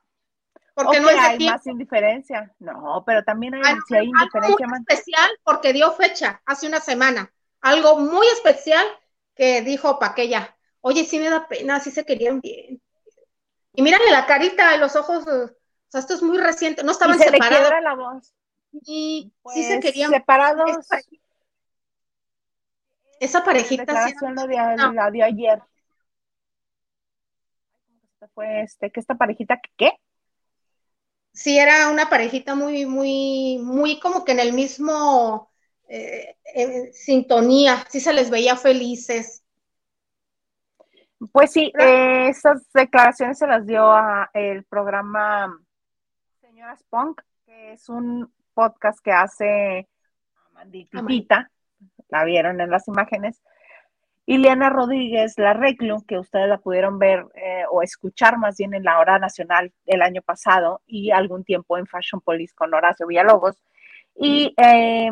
porque 0.75 0.99
no 0.99 1.09
es 1.09 1.15
de 1.15 1.21
hay 1.21 1.37
tiempo. 1.37 1.57
más 1.57 1.67
indiferencia. 1.67 2.53
No, 2.59 3.03
pero 3.05 3.23
también 3.23 3.55
hay, 3.55 3.61
Algo, 3.63 3.81
si 3.87 3.95
hay 3.95 4.11
algo 4.19 4.49
muy 4.49 4.67
man- 4.67 4.85
especial 4.87 5.29
porque 5.43 5.73
dio 5.73 5.91
fecha 5.93 6.41
hace 6.45 6.67
una 6.67 6.79
semana. 6.79 7.31
Algo 7.61 7.97
muy 7.99 8.27
especial 8.27 8.85
que 9.35 9.61
dijo 9.61 9.99
Paquella. 9.99 10.55
Oye, 10.81 11.05
sí 11.05 11.19
me 11.19 11.29
da 11.29 11.47
pena, 11.47 11.79
sí 11.79 11.91
se 11.91 12.05
querían 12.05 12.41
bien. 12.41 12.81
Y 13.73 13.81
mírale 13.81 14.11
la 14.11 14.25
carita 14.25 14.75
los 14.77 14.95
ojos. 14.95 15.25
O 15.27 15.49
sea, 15.87 16.01
esto 16.01 16.13
es 16.13 16.21
muy 16.21 16.37
reciente. 16.37 16.83
No 16.83 16.91
y 16.91 16.93
estaban 16.93 17.17
se 17.17 17.25
le 17.25 17.31
separados. 17.31 17.59
quiebra 17.59 17.81
la 17.81 17.95
voz. 17.95 18.33
Y 18.73 19.31
Pues, 19.41 19.55
sí 19.55 19.63
se 19.63 19.79
querían. 19.79 20.09
separados. 20.11 20.69
Esa, 20.79 20.99
esa 23.19 23.39
La 23.39 23.45
parejita 23.45 23.83
sí 23.85 23.91
era- 23.91 24.05
declaración 24.05 24.35
lo 24.35 24.47
dio, 24.47 24.77
no. 24.77 24.91
la 24.93 25.11
dio 25.11 25.25
ayer. 25.25 25.61
Fue 28.33 28.61
este, 28.61 28.89
que 28.91 28.99
esta 28.99 29.15
parejita, 29.15 29.59
que 29.61 29.69
¿qué? 29.77 29.91
sí 31.33 31.57
era 31.57 31.89
una 31.89 32.09
parejita 32.09 32.55
muy, 32.55 32.85
muy, 32.85 33.59
muy 33.61 33.99
como 33.99 34.23
que 34.23 34.31
en 34.31 34.39
el 34.39 34.53
mismo 34.53 35.51
eh, 35.89 36.37
en 36.53 36.93
sintonía. 36.93 37.85
Sí 37.89 37.99
se 37.99 38.13
les 38.13 38.29
veía 38.29 38.55
felices. 38.55 39.43
Pues 41.31 41.51
sí, 41.51 41.71
eh, 41.79 42.27
esas 42.29 42.61
declaraciones 42.73 43.37
se 43.37 43.47
las 43.47 43.65
dio 43.65 43.91
a 43.91 44.29
el 44.33 44.63
programa 44.65 45.57
Señoras 46.41 46.83
Punk, 46.89 47.21
que 47.45 47.73
es 47.73 47.89
un 47.89 48.33
podcast 48.53 48.99
que 49.03 49.11
hace 49.11 49.87
Amandititita, 50.51 51.51
la 52.09 52.23
vieron 52.23 52.61
en 52.61 52.69
las 52.69 52.87
imágenes, 52.87 53.41
Ileana 54.25 54.69
Rodríguez, 54.69 55.37
la 55.37 55.53
reclu, 55.53 56.05
que 56.05 56.17
ustedes 56.17 56.47
la 56.47 56.57
pudieron 56.57 56.97
ver 56.97 57.25
eh, 57.35 57.65
o 57.69 57.81
escuchar 57.81 58.37
más 58.37 58.55
bien 58.57 58.73
en 58.73 58.83
la 58.83 58.99
hora 58.99 59.19
nacional 59.19 59.73
el 59.85 60.01
año 60.01 60.21
pasado 60.21 60.81
y 60.85 61.11
algún 61.11 61.43
tiempo 61.43 61.77
en 61.77 61.87
Fashion 61.87 62.21
Police 62.21 62.53
con 62.55 62.73
Horacio 62.73 63.05
Villalobos. 63.05 63.57
Y 64.15 64.53
eh, 64.55 65.11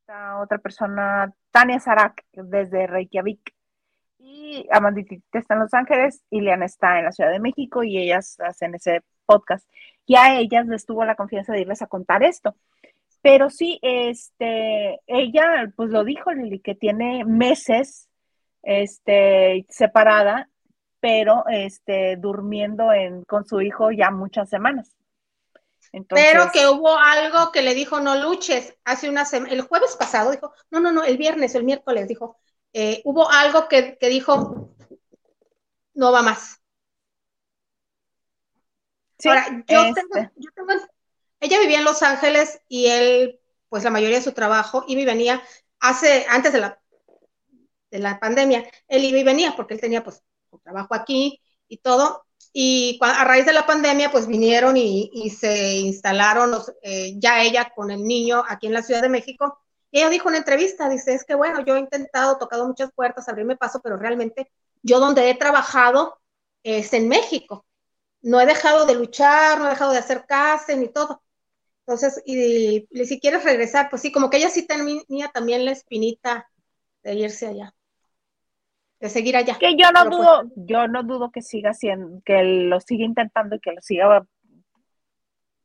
esta 0.00 0.40
otra 0.40 0.58
persona, 0.58 1.32
Tania 1.52 1.78
Sarak, 1.78 2.24
desde 2.32 2.88
Reykjavik. 2.88 3.54
Y 4.18 4.66
Amanditita 4.72 5.38
está 5.38 5.54
en 5.54 5.60
Los 5.60 5.74
Ángeles, 5.74 6.24
Ileana 6.30 6.66
está 6.66 6.98
en 6.98 7.04
la 7.04 7.12
Ciudad 7.12 7.30
de 7.30 7.40
México 7.40 7.84
y 7.84 7.96
ellas 7.96 8.38
hacen 8.40 8.74
ese 8.74 9.02
podcast. 9.30 9.68
Y 10.06 10.16
a 10.16 10.38
ellas 10.40 10.66
les 10.66 10.84
tuvo 10.84 11.04
la 11.04 11.14
confianza 11.14 11.52
de 11.52 11.60
irles 11.60 11.82
a 11.82 11.86
contar 11.86 12.24
esto. 12.24 12.56
Pero 13.22 13.48
sí, 13.48 13.78
este, 13.82 15.00
ella 15.06 15.72
pues 15.76 15.90
lo 15.90 16.04
dijo, 16.04 16.32
Lili, 16.32 16.58
que 16.58 16.74
tiene 16.74 17.24
meses 17.24 18.08
este, 18.62 19.66
separada, 19.68 20.48
pero 20.98 21.44
este, 21.48 22.16
durmiendo 22.16 22.92
en, 22.92 23.22
con 23.24 23.46
su 23.46 23.60
hijo 23.60 23.92
ya 23.92 24.10
muchas 24.10 24.48
semanas. 24.48 24.96
Entonces, 25.92 26.26
Pero 26.30 26.50
que 26.52 26.66
hubo 26.66 26.96
algo 26.96 27.52
que 27.52 27.62
le 27.62 27.74
dijo 27.74 28.00
no 28.00 28.14
luches 28.16 28.76
hace 28.84 29.08
una 29.08 29.24
semana, 29.24 29.52
el 29.52 29.62
jueves 29.62 29.96
pasado 29.96 30.30
dijo, 30.30 30.52
no, 30.70 30.80
no, 30.80 30.92
no, 30.92 31.04
el 31.04 31.16
viernes, 31.16 31.54
el 31.54 31.64
miércoles 31.64 32.08
dijo, 32.08 32.36
eh, 32.72 33.00
hubo 33.04 33.30
algo 33.30 33.68
que, 33.68 33.96
que 33.98 34.08
dijo 34.08 34.70
no 35.94 36.12
va 36.12 36.22
más. 36.22 36.59
Sí, 39.20 39.28
Ahora, 39.28 39.64
yo, 39.68 39.82
este, 39.84 40.02
tengo, 40.12 40.30
yo 40.36 40.50
tengo, 40.54 40.72
ella 41.40 41.58
vivía 41.60 41.78
en 41.78 41.84
Los 41.84 42.02
Ángeles 42.02 42.60
y 42.68 42.86
él, 42.86 43.40
pues 43.68 43.84
la 43.84 43.90
mayoría 43.90 44.18
de 44.18 44.24
su 44.24 44.32
trabajo, 44.32 44.84
iba 44.88 45.00
y 45.00 45.04
venía, 45.04 45.42
hace, 45.78 46.26
antes 46.28 46.52
de 46.52 46.60
la, 46.60 46.80
de 47.90 47.98
la 47.98 48.20
pandemia, 48.20 48.68
él 48.88 49.04
iba 49.04 49.18
y 49.18 49.24
venía 49.24 49.54
porque 49.56 49.74
él 49.74 49.80
tenía 49.80 50.04
pues 50.04 50.22
su 50.50 50.58
trabajo 50.58 50.94
aquí 50.94 51.40
y 51.68 51.78
todo, 51.78 52.24
y 52.52 52.98
a 53.00 53.24
raíz 53.24 53.46
de 53.46 53.52
la 53.52 53.66
pandemia 53.66 54.10
pues 54.10 54.26
vinieron 54.26 54.76
y, 54.76 55.10
y 55.12 55.30
se 55.30 55.76
instalaron 55.76 56.52
eh, 56.82 57.14
ya 57.16 57.42
ella 57.42 57.72
con 57.74 57.90
el 57.90 58.02
niño 58.02 58.42
aquí 58.48 58.66
en 58.66 58.72
la 58.74 58.82
Ciudad 58.82 59.02
de 59.02 59.08
México, 59.08 59.58
y 59.90 59.98
ella 59.98 60.10
dijo 60.10 60.28
en 60.28 60.32
una 60.32 60.38
entrevista, 60.38 60.88
dice, 60.88 61.14
es 61.14 61.24
que 61.24 61.34
bueno, 61.34 61.64
yo 61.64 61.76
he 61.76 61.80
intentado, 61.80 62.38
tocado 62.38 62.66
muchas 62.66 62.92
puertas, 62.92 63.28
abrirme 63.28 63.56
paso, 63.56 63.80
pero 63.82 63.96
realmente 63.96 64.50
yo 64.82 65.00
donde 65.00 65.30
he 65.30 65.34
trabajado 65.34 66.20
es 66.62 66.92
en 66.92 67.08
México 67.08 67.64
no 68.22 68.40
he 68.40 68.46
dejado 68.46 68.86
de 68.86 68.94
luchar, 68.94 69.58
no 69.58 69.66
he 69.66 69.70
dejado 69.70 69.92
de 69.92 69.98
hacer 69.98 70.24
casting 70.26 70.78
ni 70.78 70.88
todo. 70.92 71.22
Entonces, 71.86 72.22
y, 72.26 72.86
y 72.90 73.04
si 73.06 73.20
quieres 73.20 73.44
regresar, 73.44 73.90
pues 73.90 74.02
sí, 74.02 74.12
como 74.12 74.30
que 74.30 74.36
ella 74.38 74.50
sí 74.50 74.66
tenía 74.66 75.28
también 75.32 75.64
la 75.64 75.72
espinita 75.72 76.48
de 77.02 77.14
irse 77.14 77.46
allá, 77.48 77.74
de 79.00 79.08
seguir 79.08 79.36
allá. 79.36 79.58
que 79.58 79.76
yo 79.76 79.90
no 79.92 80.04
Pero, 80.04 80.10
pues, 80.16 80.28
dudo, 80.28 80.42
yo 80.56 80.88
no 80.88 81.02
dudo 81.02 81.30
que 81.30 81.42
siga 81.42 81.74
siendo, 81.74 82.22
que 82.24 82.42
lo 82.42 82.80
siga 82.80 83.04
intentando 83.04 83.56
y 83.56 83.60
que 83.60 83.72
lo 83.72 83.80
siga 83.82 84.26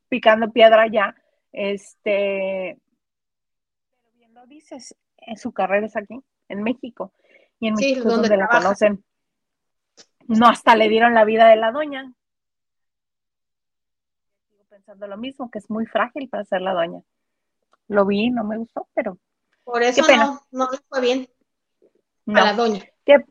picando 0.09 0.51
piedra 0.51 0.87
ya. 0.91 1.15
Este, 1.51 2.77
pero 3.89 4.11
bien 4.13 4.33
lo 4.33 4.45
dices, 4.47 4.95
en 5.17 5.37
su 5.37 5.51
carrera 5.51 5.85
es 5.85 5.95
aquí, 5.95 6.19
en 6.49 6.63
México. 6.63 7.13
Y 7.59 7.67
en 7.67 7.77
Sí, 7.77 7.95
México 7.95 8.09
donde 8.09 8.29
donde 8.29 8.37
la 8.37 8.47
conocen. 8.47 9.03
No, 10.27 10.47
hasta 10.47 10.75
le 10.75 10.89
dieron 10.89 11.13
la 11.13 11.23
vida 11.23 11.47
de 11.49 11.55
la 11.55 11.71
doña. 11.71 12.13
Pensando 14.75 15.07
lo 15.07 15.15
mismo, 15.15 15.49
que 15.49 15.59
es 15.59 15.69
muy 15.69 15.85
frágil 15.85 16.27
para 16.27 16.43
ser 16.43 16.59
la 16.59 16.73
doña. 16.73 17.01
Lo 17.87 18.05
vi, 18.05 18.29
no 18.29 18.43
me 18.43 18.57
gustó, 18.57 18.89
pero 18.93 19.17
Por 19.63 19.81
eso 19.81 20.01
Qué 20.01 20.11
pena. 20.11 20.25
no, 20.25 20.41
no 20.51 20.69
le 20.69 20.77
fue 20.89 20.99
bien 20.99 21.29
no. 22.25 22.41
a 22.41 22.43
la 22.43 22.53
doña. 22.53 22.83
que- 23.05 23.23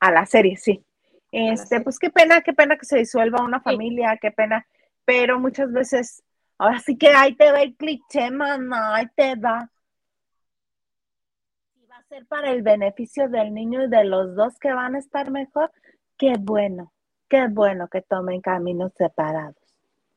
a 0.00 0.10
la 0.10 0.24
serie, 0.24 0.56
sí. 0.56 0.82
Este, 1.30 1.66
serie. 1.66 1.84
pues 1.84 1.98
qué 1.98 2.08
pena, 2.08 2.40
qué 2.40 2.54
pena 2.54 2.78
que 2.78 2.86
se 2.86 2.96
disuelva 2.96 3.44
una 3.44 3.58
Sí. 3.58 3.64
familia, 3.64 4.18
qué 4.18 4.30
pena, 4.30 4.66
pero 5.04 5.38
muchas 5.38 5.70
veces, 5.70 6.22
ahora 6.56 6.78
sí 6.80 6.96
que 6.96 7.08
ahí 7.08 7.34
te 7.36 7.52
va 7.52 7.60
el 7.60 7.76
cliché, 7.76 8.30
mamá, 8.30 8.94
ahí 8.96 9.06
te 9.14 9.34
va. 9.36 9.70
Si 11.74 11.84
va 11.84 11.98
a 11.98 12.02
ser 12.04 12.24
para 12.26 12.50
el 12.52 12.62
beneficio 12.62 13.28
del 13.28 13.52
niño 13.52 13.84
y 13.84 13.90
de 13.90 14.04
los 14.04 14.34
dos 14.34 14.58
que 14.58 14.72
van 14.72 14.94
a 14.94 14.98
estar 14.98 15.30
mejor, 15.30 15.70
qué 16.16 16.36
bueno, 16.40 16.90
qué 17.28 17.48
bueno 17.50 17.86
que 17.88 18.00
tomen 18.00 18.40
caminos 18.40 18.92
separados. 18.96 19.56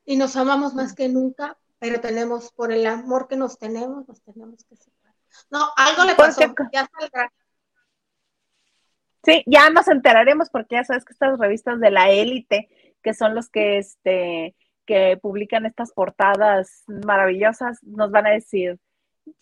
Y 0.08 0.16
nos 0.16 0.36
amamos 0.36 0.72
más 0.72 0.94
que 0.94 1.06
nunca, 1.10 1.58
pero 1.78 2.00
tenemos, 2.00 2.50
por 2.52 2.72
el 2.72 2.86
amor 2.86 3.28
que 3.28 3.36
nos 3.36 3.58
tenemos, 3.58 4.08
nos 4.08 4.22
tenemos 4.22 4.64
que 4.64 4.74
separar. 4.74 5.14
No, 5.50 5.68
algo 5.76 6.04
le 6.04 6.14
Porque 6.14 6.32
pasó, 6.46 6.54
co- 6.54 6.64
ya 6.72 6.88
saldrá. 6.98 7.30
Sí, 9.22 9.44
ya 9.44 9.68
nos 9.68 9.86
enteraremos 9.86 10.48
porque 10.48 10.76
ya 10.76 10.84
sabes 10.84 11.04
que 11.04 11.12
estas 11.12 11.38
revistas 11.38 11.78
de 11.78 11.90
la 11.90 12.08
élite, 12.08 12.70
que 13.02 13.12
son 13.12 13.34
los 13.34 13.50
que 13.50 13.76
este 13.76 14.56
que 14.86 15.18
publican 15.20 15.66
estas 15.66 15.92
portadas 15.92 16.84
maravillosas, 16.86 17.82
nos 17.82 18.10
van 18.10 18.28
a 18.28 18.30
decir, 18.30 18.80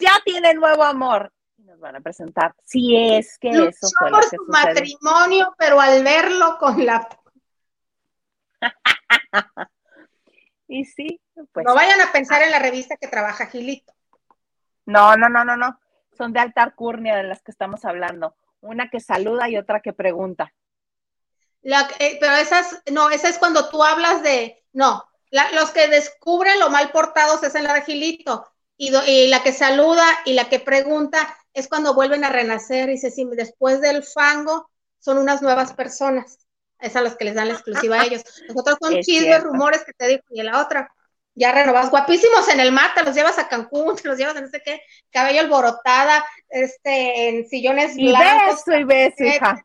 ya 0.00 0.14
tiene 0.24 0.52
nuevo 0.54 0.82
amor. 0.82 1.32
Y 1.58 1.62
nos 1.62 1.78
van 1.78 1.94
a 1.94 2.00
presentar, 2.00 2.56
si 2.64 2.96
es 2.96 3.38
que 3.38 3.52
Luchó 3.52 3.68
eso 3.68 3.88
fue 4.00 4.10
lo 4.10 4.16
por 4.16 4.30
que 4.30 4.36
su 4.36 4.44
matrimonio, 4.48 5.54
pero 5.56 5.80
al 5.80 6.02
verlo 6.02 6.58
con 6.58 6.84
la... 6.84 7.08
Y 10.68 10.84
sí, 10.84 11.20
pues 11.52 11.64
no 11.66 11.74
vayan 11.74 12.00
a 12.00 12.12
pensar 12.12 12.42
en 12.42 12.50
la 12.50 12.58
revista 12.58 12.96
que 12.96 13.08
trabaja 13.08 13.46
Gilito. 13.46 13.92
no, 14.86 15.16
no, 15.16 15.28
no, 15.28 15.44
no, 15.44 15.56
no. 15.56 15.78
Son 16.16 16.32
de 16.32 16.40
alta 16.40 16.62
alcurnia 16.62 17.16
de 17.16 17.24
las 17.24 17.42
que 17.42 17.50
estamos 17.50 17.84
hablando. 17.84 18.36
Una 18.60 18.88
que 18.88 19.00
saluda 19.00 19.48
y 19.48 19.56
otra 19.56 19.80
que 19.80 19.92
pregunta. 19.92 20.52
La- 21.62 21.88
eh, 21.98 22.16
pero 22.20 22.34
esas, 22.36 22.82
no, 22.90 23.10
esa 23.10 23.28
es 23.28 23.38
cuando 23.38 23.68
tú 23.68 23.82
hablas 23.82 24.22
de, 24.22 24.64
no, 24.72 25.04
la- 25.30 25.50
los 25.52 25.70
que 25.70 25.88
descubren 25.88 26.60
lo 26.60 26.70
mal 26.70 26.90
portados 26.92 27.42
es 27.42 27.54
en 27.54 27.64
la 27.64 27.74
de 27.74 27.82
Gilito, 27.82 28.46
y, 28.76 28.90
do- 28.90 29.04
y 29.06 29.28
la 29.28 29.42
que 29.42 29.52
saluda 29.52 30.04
y 30.24 30.34
la 30.34 30.48
que 30.48 30.60
pregunta 30.60 31.36
es 31.54 31.68
cuando 31.68 31.94
vuelven 31.94 32.24
a 32.24 32.30
renacer, 32.30 32.90
y 32.90 32.98
sí, 32.98 33.26
después 33.32 33.80
del 33.80 34.04
fango 34.04 34.70
son 34.98 35.18
unas 35.18 35.42
nuevas 35.42 35.72
personas, 35.72 36.45
es 36.80 36.96
a 36.96 37.02
las 37.02 37.16
que 37.16 37.24
les 37.24 37.34
dan 37.34 37.48
la 37.48 37.54
exclusiva 37.54 37.96
a 38.00 38.04
ellos. 38.04 38.22
Nosotros 38.48 38.76
son 38.80 38.98
Es 38.98 39.06
chismes, 39.06 39.42
cierto. 39.44 39.44
rumores 39.44 39.84
que 39.84 39.92
te 39.94 40.08
digo, 40.08 40.22
y 40.30 40.42
la 40.42 40.60
otra, 40.62 40.88
ya 41.34 41.52
renovados, 41.52 41.90
guapísimos 41.90 42.48
en 42.48 42.60
el 42.60 42.72
mar, 42.72 42.92
te 42.94 43.02
los 43.04 43.14
llevas 43.14 43.38
a 43.38 43.48
Cancún, 43.48 43.96
te 43.96 44.08
los 44.08 44.18
llevas 44.18 44.36
a 44.36 44.40
no 44.40 44.48
sé 44.48 44.62
qué, 44.64 44.80
cabello 45.10 45.40
alborotada, 45.40 46.24
este, 46.48 47.28
en 47.28 47.48
sillones 47.48 47.96
Y 47.96 48.08
blancos, 48.08 48.62
beso 48.66 48.76
y 48.78 48.84
beso, 48.84 49.24
eh, 49.24 49.36
hija. 49.36 49.62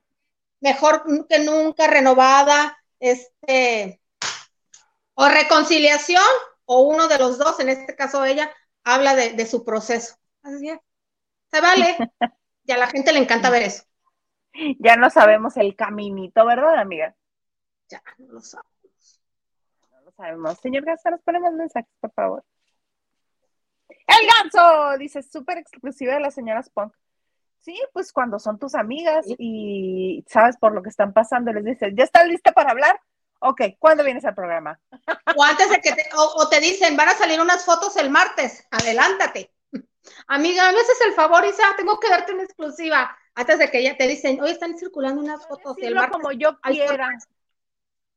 mejor 0.61 1.03
que 1.29 1.39
nunca, 1.39 1.87
renovada, 1.87 2.77
este, 2.99 4.01
o 5.15 5.27
reconciliación, 5.29 6.23
o 6.65 6.81
uno 6.83 7.07
de 7.07 7.17
los 7.19 7.37
dos, 7.37 7.59
en 7.59 7.69
este 7.69 7.95
caso 7.95 8.25
ella, 8.25 8.51
habla 8.83 9.15
de, 9.15 9.31
de 9.33 9.45
su 9.45 9.63
proceso. 9.63 10.15
Así 10.43 10.69
es. 10.69 10.79
Se 11.51 11.61
vale. 11.61 11.97
y 12.65 12.71
a 12.71 12.77
la 12.77 12.87
gente 12.87 13.13
le 13.13 13.19
encanta 13.19 13.49
ver 13.49 13.63
eso. 13.63 13.83
Ya 14.79 14.95
no 14.95 15.09
sabemos 15.09 15.57
el 15.57 15.75
caminito, 15.75 16.45
¿verdad, 16.45 16.77
amiga? 16.77 17.15
Ya, 17.89 18.01
no 18.17 18.33
lo 18.33 18.41
sabe. 18.41 18.67
No 19.91 20.01
lo 20.01 20.11
sabemos. 20.11 20.59
Señor 20.59 20.85
Garza, 20.85 21.11
nos 21.11 21.21
ponemos 21.21 21.53
mensajes, 21.53 21.91
por 21.99 22.11
favor. 22.13 22.43
El 23.89 24.27
ganso, 24.27 24.97
dice, 24.97 25.23
súper 25.23 25.57
exclusiva 25.57 26.13
de 26.13 26.19
las 26.19 26.33
señoras 26.33 26.69
punk. 26.69 26.93
Sí, 27.59 27.79
pues 27.93 28.11
cuando 28.11 28.39
son 28.39 28.57
tus 28.57 28.73
amigas 28.73 29.25
y 29.37 30.25
sabes 30.27 30.57
por 30.57 30.73
lo 30.73 30.81
que 30.81 30.89
están 30.89 31.13
pasando, 31.13 31.53
les 31.53 31.63
dices, 31.63 31.93
¿ya 31.95 32.03
estás 32.03 32.27
lista 32.27 32.51
para 32.53 32.71
hablar? 32.71 32.99
Ok, 33.39 33.61
¿cuándo 33.77 34.03
vienes 34.03 34.25
al 34.25 34.35
programa? 34.35 34.79
O 35.35 35.43
antes 35.43 35.69
de 35.69 35.79
que 35.79 35.93
te, 35.93 36.03
o, 36.15 36.43
o 36.43 36.49
te 36.49 36.59
dicen, 36.59 36.97
van 36.97 37.09
a 37.09 37.13
salir 37.13 37.39
unas 37.39 37.63
fotos 37.63 37.95
el 37.97 38.09
martes, 38.09 38.67
adelántate. 38.71 39.53
Amiga, 40.27 40.71
me 40.71 40.79
haces 40.79 41.01
el 41.05 41.13
favor, 41.13 41.45
Isa, 41.45 41.63
tengo 41.77 41.99
que 41.99 42.09
darte 42.09 42.33
una 42.33 42.43
exclusiva. 42.43 43.15
Antes 43.35 43.59
de 43.59 43.71
que 43.71 43.83
ya 43.83 43.97
te 43.97 44.07
dicen, 44.07 44.41
hoy 44.41 44.51
están 44.51 44.77
circulando 44.77 45.21
unas 45.21 45.47
fotos 45.47 45.77
y 45.81 45.85
el 45.85 45.95
Decirlo 45.95 46.01
martes. 46.01 46.11
como 46.11 46.31
yo 46.33 46.59
quiera. 46.61 47.09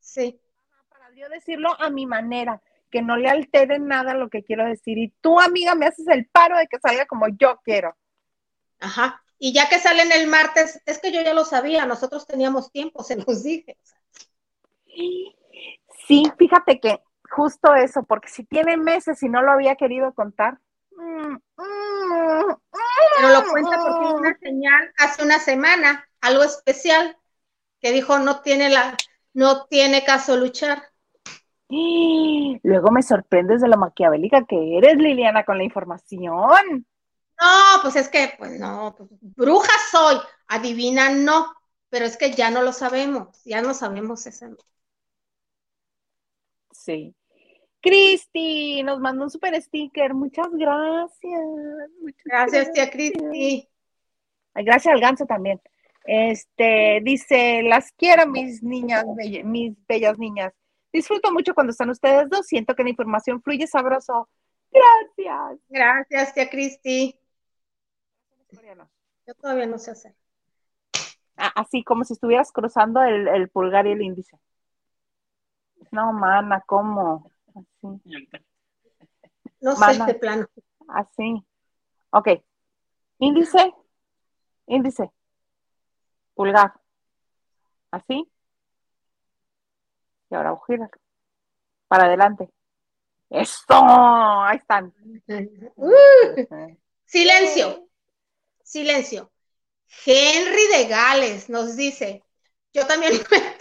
Sí. 0.01 0.41
para 0.89 1.11
yo 1.15 1.29
decirlo 1.29 1.75
a 1.81 1.91
mi 1.91 2.07
manera, 2.07 2.63
que 2.91 3.03
no 3.03 3.17
le 3.17 3.29
altere 3.29 3.79
nada 3.79 4.15
lo 4.15 4.29
que 4.31 4.45
quiero 4.45 4.65
decir. 4.67 4.99
Y 4.99 5.09
tú, 5.21 5.41
amiga, 5.41 5.75
me 5.75 5.87
haces 5.87 6.07
el 6.09 6.27
paro 6.29 6.57
de 6.59 6.67
que 6.67 6.79
salga 6.81 7.07
como 7.07 7.27
yo 7.29 7.61
quiero. 7.65 7.97
Ajá. 8.81 9.23
Y 9.39 9.53
ya 9.53 9.69
que 9.69 9.79
salen 9.79 10.13
el 10.13 10.27
martes, 10.29 10.81
es 10.87 10.99
que 11.01 11.13
yo 11.13 11.21
ya 11.23 11.35
lo 11.35 11.45
sabía, 11.45 11.87
nosotros 11.87 12.27
teníamos 12.27 12.71
tiempo, 12.71 13.03
se 13.05 13.17
los 13.17 13.43
dije. 13.43 13.77
Sí, 16.07 16.23
fíjate 16.39 16.81
que 16.81 17.01
justo 17.31 17.75
eso, 17.75 18.03
porque 18.05 18.29
si 18.29 18.45
tiene 18.45 18.77
meses 18.77 19.23
y 19.23 19.29
no 19.29 19.43
lo 19.43 19.53
había 19.53 19.77
querido 19.77 20.13
contar. 20.15 20.59
Pero 23.27 23.41
lo 23.41 23.51
cuenta 23.51 23.79
porque 23.79 24.15
una 24.15 24.39
señal 24.39 24.93
hace 24.99 25.23
una 25.23 25.39
semana, 25.39 26.09
algo 26.21 26.45
especial, 26.45 27.17
que 27.81 27.93
dijo 27.93 28.19
no 28.19 28.41
tiene 28.41 28.71
la, 28.71 28.97
no 29.33 29.67
tiene 29.67 30.05
caso 30.05 30.37
luchar. 30.37 30.83
Y 31.69 32.61
Luego 32.63 32.91
me 32.91 33.03
sorprendes 33.03 33.61
de 33.61 33.69
lo 33.69 33.77
maquiavélica 33.77 34.45
que 34.47 34.79
eres, 34.79 34.97
Liliana, 34.97 35.45
con 35.45 35.59
la 35.59 35.65
información. 35.65 36.87
No, 37.41 37.83
pues 37.83 37.97
es 37.97 38.09
que, 38.09 38.35
pues 38.39 38.59
no, 38.59 38.95
pues, 38.97 39.11
bruja 39.21 39.73
soy, 39.91 40.17
adivina 40.47 41.11
no, 41.11 41.53
pero 41.89 42.05
es 42.05 42.17
que 42.17 42.33
ya 42.33 42.51
no 42.51 42.63
lo 42.63 42.73
sabemos, 42.73 43.43
ya 43.45 43.61
no 43.61 43.75
sabemos 43.75 44.27
ese. 44.27 44.51
Sí. 46.73 47.15
Cristi 47.85 48.83
nos 48.83 48.99
mandó 48.99 49.25
un 49.25 49.31
super 49.31 49.61
sticker. 49.61 50.15
Muchas 50.15 50.49
gracias. 50.53 51.43
muchas 52.01 52.25
Gracias, 52.25 52.73
tía 52.73 52.91
Cristi. 52.91 53.69
Gracias 54.55 54.95
al 54.95 55.01
ganso 55.03 55.27
también. 55.27 55.61
Este 56.03 57.01
dice: 57.03 57.63
Las 57.63 57.93
quiero, 57.93 58.27
mis 58.27 58.63
niñas, 58.63 59.05
mis 59.45 59.75
bellas 59.87 60.19
niñas. 60.19 60.55
Disfruto 60.95 61.31
mucho 61.31 61.53
cuando 61.53 61.73
están 61.73 61.91
ustedes 61.91 62.31
dos. 62.31 62.47
Siento 62.47 62.75
que 62.75 62.85
la 62.85 62.89
información 62.89 63.43
fluye 63.43 63.67
sabroso. 63.67 64.31
Gracias. 64.73 65.61
Gracias, 65.69 66.33
tía 66.33 66.49
Cristi. 66.49 67.21
Yo 69.27 69.35
todavía 69.35 69.67
no 69.67 69.77
sé 69.77 69.91
hacer. 69.91 70.15
Ah, 71.37 71.53
Así 71.55 71.85
como 71.85 72.05
si 72.05 72.15
estuvieras 72.15 72.51
cruzando 72.51 73.03
el, 73.03 73.29
el 73.29 73.51
pulgar 73.51 73.87
y 73.87 73.93
el 73.93 74.01
índice. 74.01 74.39
No, 75.91 76.15
mana, 76.15 76.63
¿cómo? 76.67 77.31
Así. 77.85 78.29
No 79.61 79.77
sé 79.77 80.05
de 80.05 80.15
plano. 80.15 80.47
Así. 80.89 81.45
Ok. 82.11 82.29
Índice. 83.19 83.73
Índice. 84.67 85.11
Pulgar. 86.35 86.73
Así. 87.91 88.31
Y 90.31 90.35
ahora 90.35 90.57
gira. 90.67 90.89
Para 91.89 92.07
adelante. 92.07 92.51
¡Eso! 93.31 93.65
Ahí 93.71 94.59
están. 94.59 94.95
Uh, 95.77 95.91
silencio, 97.05 97.89
silencio. 98.63 99.31
Henry 100.07 100.67
de 100.77 100.89
Gales 100.89 101.49
nos 101.49 101.77
dice, 101.77 102.23
yo 102.73 102.87
también 102.87 103.13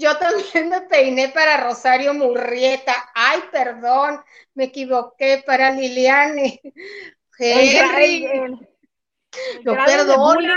yo 0.00 0.16
también 0.16 0.70
me 0.70 0.80
peiné 0.82 1.28
para 1.28 1.58
Rosario 1.58 2.14
Murrieta. 2.14 2.94
Ay, 3.14 3.40
perdón, 3.52 4.20
me 4.54 4.64
equivoqué 4.64 5.42
para 5.46 5.70
Liliane. 5.70 6.60
Henry, 7.38 8.24
el- 8.26 8.30
el- 8.32 8.68
el 9.58 9.64
no 9.64 9.72
grado 9.74 10.04
de 10.04 10.12
perdona. 10.12 10.56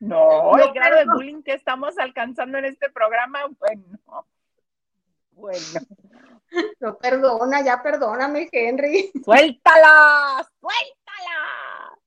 No, 0.00 0.52
No 0.56 0.62
el 0.64 0.72
grado 0.72 0.96
de 0.96 1.04
bullying 1.06 1.42
que 1.42 1.54
estamos 1.54 1.96
alcanzando 1.98 2.58
en 2.58 2.66
este 2.66 2.90
programa, 2.90 3.46
bueno. 3.58 4.26
Bueno. 5.30 5.80
no 6.80 6.98
perdona, 6.98 7.62
ya 7.64 7.82
perdóname, 7.82 8.48
Henry. 8.52 9.10
¡Suéltala! 9.24 10.46
¡Suéltala! 10.60 11.98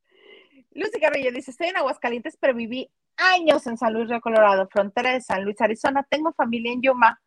Lucy 0.72 1.00
Carrillo 1.00 1.32
dice, 1.32 1.52
estoy 1.52 1.68
en 1.68 1.78
Aguascalientes, 1.78 2.38
pero 2.40 2.54
viví 2.54 2.90
años 3.18 3.66
en 3.68 3.78
San 3.78 3.94
Luis 3.94 4.10
Río 4.10 4.22
Colorado, 4.22 4.68
frontera 4.70 5.12
de 5.12 5.22
San 5.22 5.44
Luis, 5.44 5.60
Arizona. 5.60 6.06
Tengo 6.10 6.34
familia 6.34 6.72
en 6.72 6.82
Yuma. 6.82 7.20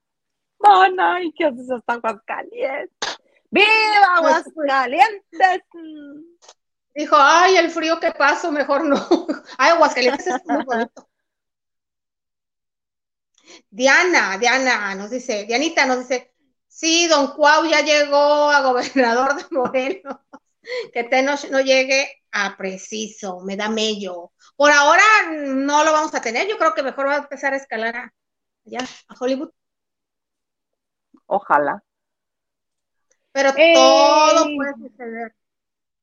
Mana, 0.58 1.22
¿y 1.22 1.32
qué 1.32 1.46
haces 1.46 1.70
hasta 1.70 1.94
Aguascalientes? 1.94 3.18
¡Viva 3.50 4.16
Aguascalientes! 4.16 5.62
Dijo, 6.94 7.16
ay, 7.18 7.56
el 7.56 7.70
frío 7.70 7.98
que 7.98 8.12
paso, 8.12 8.52
mejor 8.52 8.84
no. 8.84 8.96
Ay, 9.58 9.70
Aguascalientes 9.70 10.26
es 10.26 10.42
muy 10.44 10.64
bonito. 10.64 11.08
Diana, 13.70 14.38
Diana 14.38 14.94
nos 14.94 15.10
dice, 15.10 15.44
Dianita 15.44 15.86
nos 15.86 16.00
dice, 16.00 16.32
sí, 16.68 17.06
don 17.08 17.28
Cuau 17.34 17.66
ya 17.66 17.80
llegó 17.80 18.50
a 18.50 18.60
gobernador 18.62 19.36
de 19.36 19.44
Morelos. 19.50 20.16
Que 20.92 21.04
Tenoch 21.04 21.48
no 21.50 21.60
llegue 21.60 22.08
a 22.32 22.56
preciso, 22.56 23.40
me 23.40 23.56
da 23.56 23.68
mello. 23.68 24.32
Por 24.56 24.70
ahora 24.70 25.02
no 25.32 25.84
lo 25.84 25.92
vamos 25.92 26.14
a 26.14 26.20
tener, 26.20 26.48
yo 26.48 26.58
creo 26.58 26.74
que 26.74 26.82
mejor 26.82 27.06
va 27.06 27.14
a 27.14 27.18
empezar 27.18 27.52
a 27.52 27.56
escalar 27.56 27.96
a, 27.96 28.14
allá, 28.66 28.80
a 29.08 29.14
Hollywood. 29.18 29.50
Ojalá. 31.26 31.82
Pero 33.32 33.50
¡Ey! 33.56 33.74
todo 33.74 34.44
puede 34.56 34.74
suceder. 34.74 35.34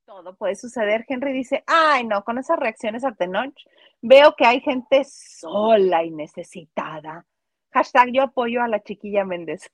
Todo 0.04 0.36
puede 0.36 0.54
suceder. 0.56 1.04
Henry 1.06 1.32
dice, 1.34 1.62
ay, 1.66 2.04
no, 2.04 2.24
con 2.24 2.38
esas 2.38 2.58
reacciones 2.58 3.04
a 3.04 3.12
Tenoch, 3.12 3.54
veo 4.00 4.34
que 4.34 4.46
hay 4.46 4.60
gente 4.60 5.04
sola 5.04 6.02
y 6.02 6.10
necesitada. 6.10 7.26
Hashtag 7.70 8.12
yo 8.12 8.22
apoyo 8.22 8.62
a 8.62 8.68
la 8.68 8.82
chiquilla 8.82 9.24
Méndez. 9.24 9.70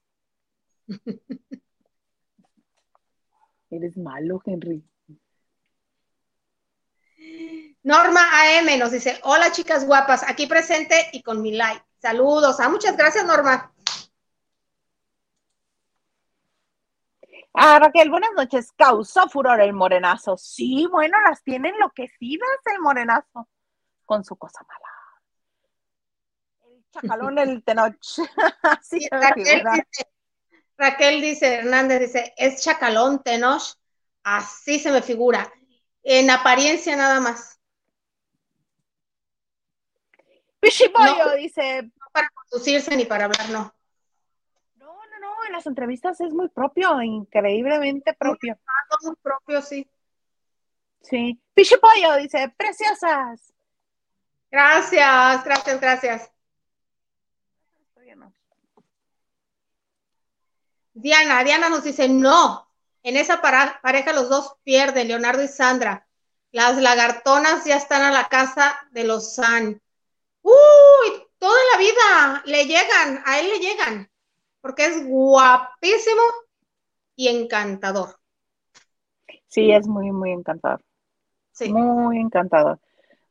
Eres 3.75 3.97
malo, 3.97 4.41
Henry. 4.47 4.89
Norma 7.83 8.21
AM 8.21 8.79
nos 8.79 8.93
dice, 8.93 9.19
hola 9.25 9.51
chicas 9.51 9.85
guapas, 9.85 10.23
aquí 10.29 10.47
presente 10.47 10.95
y 11.13 11.23
con 11.23 11.43
mi 11.43 11.51
like. 11.57 11.85
Saludos. 11.99 12.61
Ah, 12.61 12.69
muchas 12.69 12.97
gracias, 12.97 13.27
Norma. 13.27 13.73
Ah, 17.53 17.81
Raquel, 17.81 18.11
buenas 18.11 18.31
noches. 18.37 18.71
Causó 18.77 19.29
furor 19.29 19.61
el 19.61 19.73
morenazo. 19.73 20.37
Sí, 20.37 20.87
bueno, 20.89 21.21
las 21.23 21.43
tiene 21.43 21.71
enloquecidas 21.71 22.49
el 22.67 22.81
morenazo 22.81 23.49
con 24.05 24.25
su 24.25 24.37
cosa 24.37 24.65
mala. 24.69 24.89
El 26.63 26.85
chacalón, 26.93 27.39
el 27.39 27.65
Tenoch. 27.65 27.97
Me 28.93 29.09
Raquel 29.11 29.65
dice, 29.73 30.14
Raquel 30.77 31.21
dice, 31.21 31.55
Hernández 31.57 32.01
dice, 32.01 32.35
es 32.37 32.63
chacalón, 32.63 33.23
Tenoch. 33.23 33.63
Así 34.23 34.79
se 34.79 34.91
me 34.91 35.03
figura. 35.03 35.53
En 36.03 36.31
apariencia 36.31 36.97
nada 36.97 37.21
más. 37.21 37.61
Pichibollo 40.61 41.27
No. 41.27 41.35
dice, 41.35 41.83
No 41.83 42.07
para 42.13 42.29
conducirse 42.31 42.97
ni 42.97 43.05
para 43.05 43.27
hablar, 43.27 43.51
no. 43.51 43.75
No, 44.77 44.87
no, 44.87 45.19
no, 45.21 45.45
en 45.47 45.53
las 45.53 45.67
entrevistas 45.67 46.21
es 46.21 46.33
muy 46.33 46.49
propio, 46.49 47.03
increíblemente 47.03 48.15
propio. 48.15 48.59
Todo 48.89 49.11
muy 49.11 49.17
propio, 49.23 49.61
sí. 49.63 49.89
Sí. 51.03 51.39
Pichipollo 51.53 52.17
dice, 52.17 52.53
preciosas. 52.57 53.53
Gracias, 54.51 55.45
gracias, 55.45 55.81
gracias. 55.81 56.34
Diana, 60.95 61.43
Diana 61.43 61.69
nos 61.69 61.85
dice, 61.85 62.09
no, 62.09 62.71
en 63.03 63.17
esa 63.17 63.43
pareja 63.43 64.13
los 64.13 64.29
dos 64.29 64.57
pierden, 64.63 65.09
Leonardo 65.09 65.43
y 65.43 65.49
Sandra. 65.49 66.07
Las 66.53 66.77
lagartonas 66.81 67.65
ya 67.65 67.77
están 67.77 68.03
a 68.03 68.13
la 68.13 68.29
casa 68.29 68.75
de 68.93 69.05
los 69.05 69.35
San. 69.35 69.83
Uy, 70.43 71.27
toda 71.39 71.59
la 71.73 71.79
vida 71.79 72.43
le 72.47 72.65
llegan, 72.67 73.23
a 73.27 73.41
él 73.41 73.49
le 73.49 73.59
llegan, 73.59 74.11
porque 74.61 74.87
es 74.87 75.05
guapísimo 75.05 76.23
y 77.17 77.29
encantador. 77.29 78.21
Sí, 79.49 79.73
es 79.73 79.87
muy, 79.87 80.13
muy 80.13 80.31
encantador. 80.31 80.81
Sí. 81.53 81.73
Muy 81.73 82.19
encantador. 82.19 82.81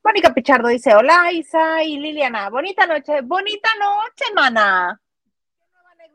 Mónica 0.03 0.33
Pichardo 0.33 0.67
dice, 0.67 0.93
hola 0.93 1.31
Isa 1.31 1.81
y 1.83 1.97
Liliana, 1.97 2.49
bonita 2.49 2.85
noche, 2.85 3.21
bonita 3.21 3.69
noche, 3.79 4.25
mana. 4.35 5.01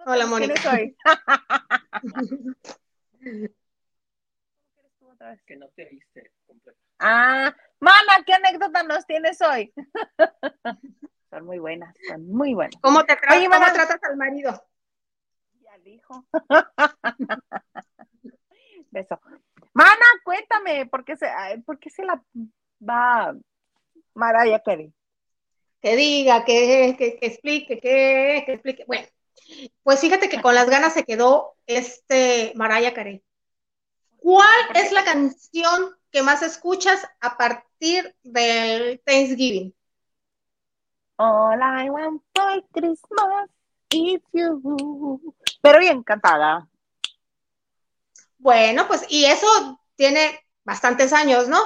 ¿Qué 0.08 0.14
nueva 0.16 0.16
anécdota 0.16 0.16
Hola, 0.16 0.26
Mónica. 0.26 0.54
tienes 0.54 0.66
hoy? 0.66 0.96
Que 5.46 5.56
no 5.56 5.68
te 5.70 5.84
viste 5.86 6.30
completa. 6.46 6.78
Ah, 7.00 7.52
mana, 7.80 8.22
¿qué 8.24 8.34
anécdota 8.34 8.84
nos 8.84 9.04
tienes 9.04 9.40
hoy? 9.42 9.72
son 11.30 11.44
muy 11.44 11.58
buenas, 11.58 11.92
son 12.06 12.30
muy 12.30 12.54
buenas. 12.54 12.80
¿Cómo 12.80 13.04
te 13.04 13.14
tra- 13.14 13.36
Oye, 13.36 13.48
cómo 13.48 13.58
mana. 13.58 13.72
tratas 13.72 13.98
al 14.04 14.16
marido? 14.16 14.64
Ya 15.60 15.76
dijo. 15.78 16.24
Beso. 18.90 19.20
Mana, 19.74 20.04
cuéntame, 20.24 20.86
¿por 20.86 21.04
qué 21.04 21.16
se, 21.16 21.28
por 21.66 21.80
qué 21.80 21.90
se 21.90 22.04
la 22.04 22.22
va 22.80 23.34
Mariah 24.14 24.62
Carey? 24.62 24.92
que 25.82 25.96
diga, 25.96 26.44
que, 26.44 26.94
que, 26.96 27.18
que 27.18 27.26
explique, 27.26 27.80
que, 27.80 28.44
que 28.46 28.52
explique. 28.52 28.84
Bueno, 28.86 29.08
pues 29.82 30.00
fíjate 30.00 30.28
que 30.28 30.40
con 30.40 30.54
las 30.54 30.68
ganas 30.68 30.94
se 30.94 31.04
quedó 31.04 31.54
este 31.66 32.52
Mariah 32.54 32.94
Carey. 32.94 33.22
¿Cuál 34.18 34.58
es 34.74 34.92
la 34.92 35.04
canción 35.04 35.96
que 36.10 36.22
más 36.22 36.42
escuchas 36.42 37.06
a 37.20 37.36
partir 37.36 38.14
del 38.22 39.00
Thanksgiving? 39.04 39.74
All 41.16 41.60
I 41.60 41.90
want 41.90 42.22
for 42.34 42.64
Christmas 42.72 43.50
is 43.90 44.20
you. 44.32 45.34
Pero 45.62 45.78
bien 45.80 46.02
cantada. 46.02 46.68
Bueno, 48.38 48.86
pues, 48.86 49.04
y 49.08 49.24
eso 49.24 49.46
tiene 49.96 50.38
bastantes 50.64 51.12
años, 51.12 51.48
¿no? 51.48 51.58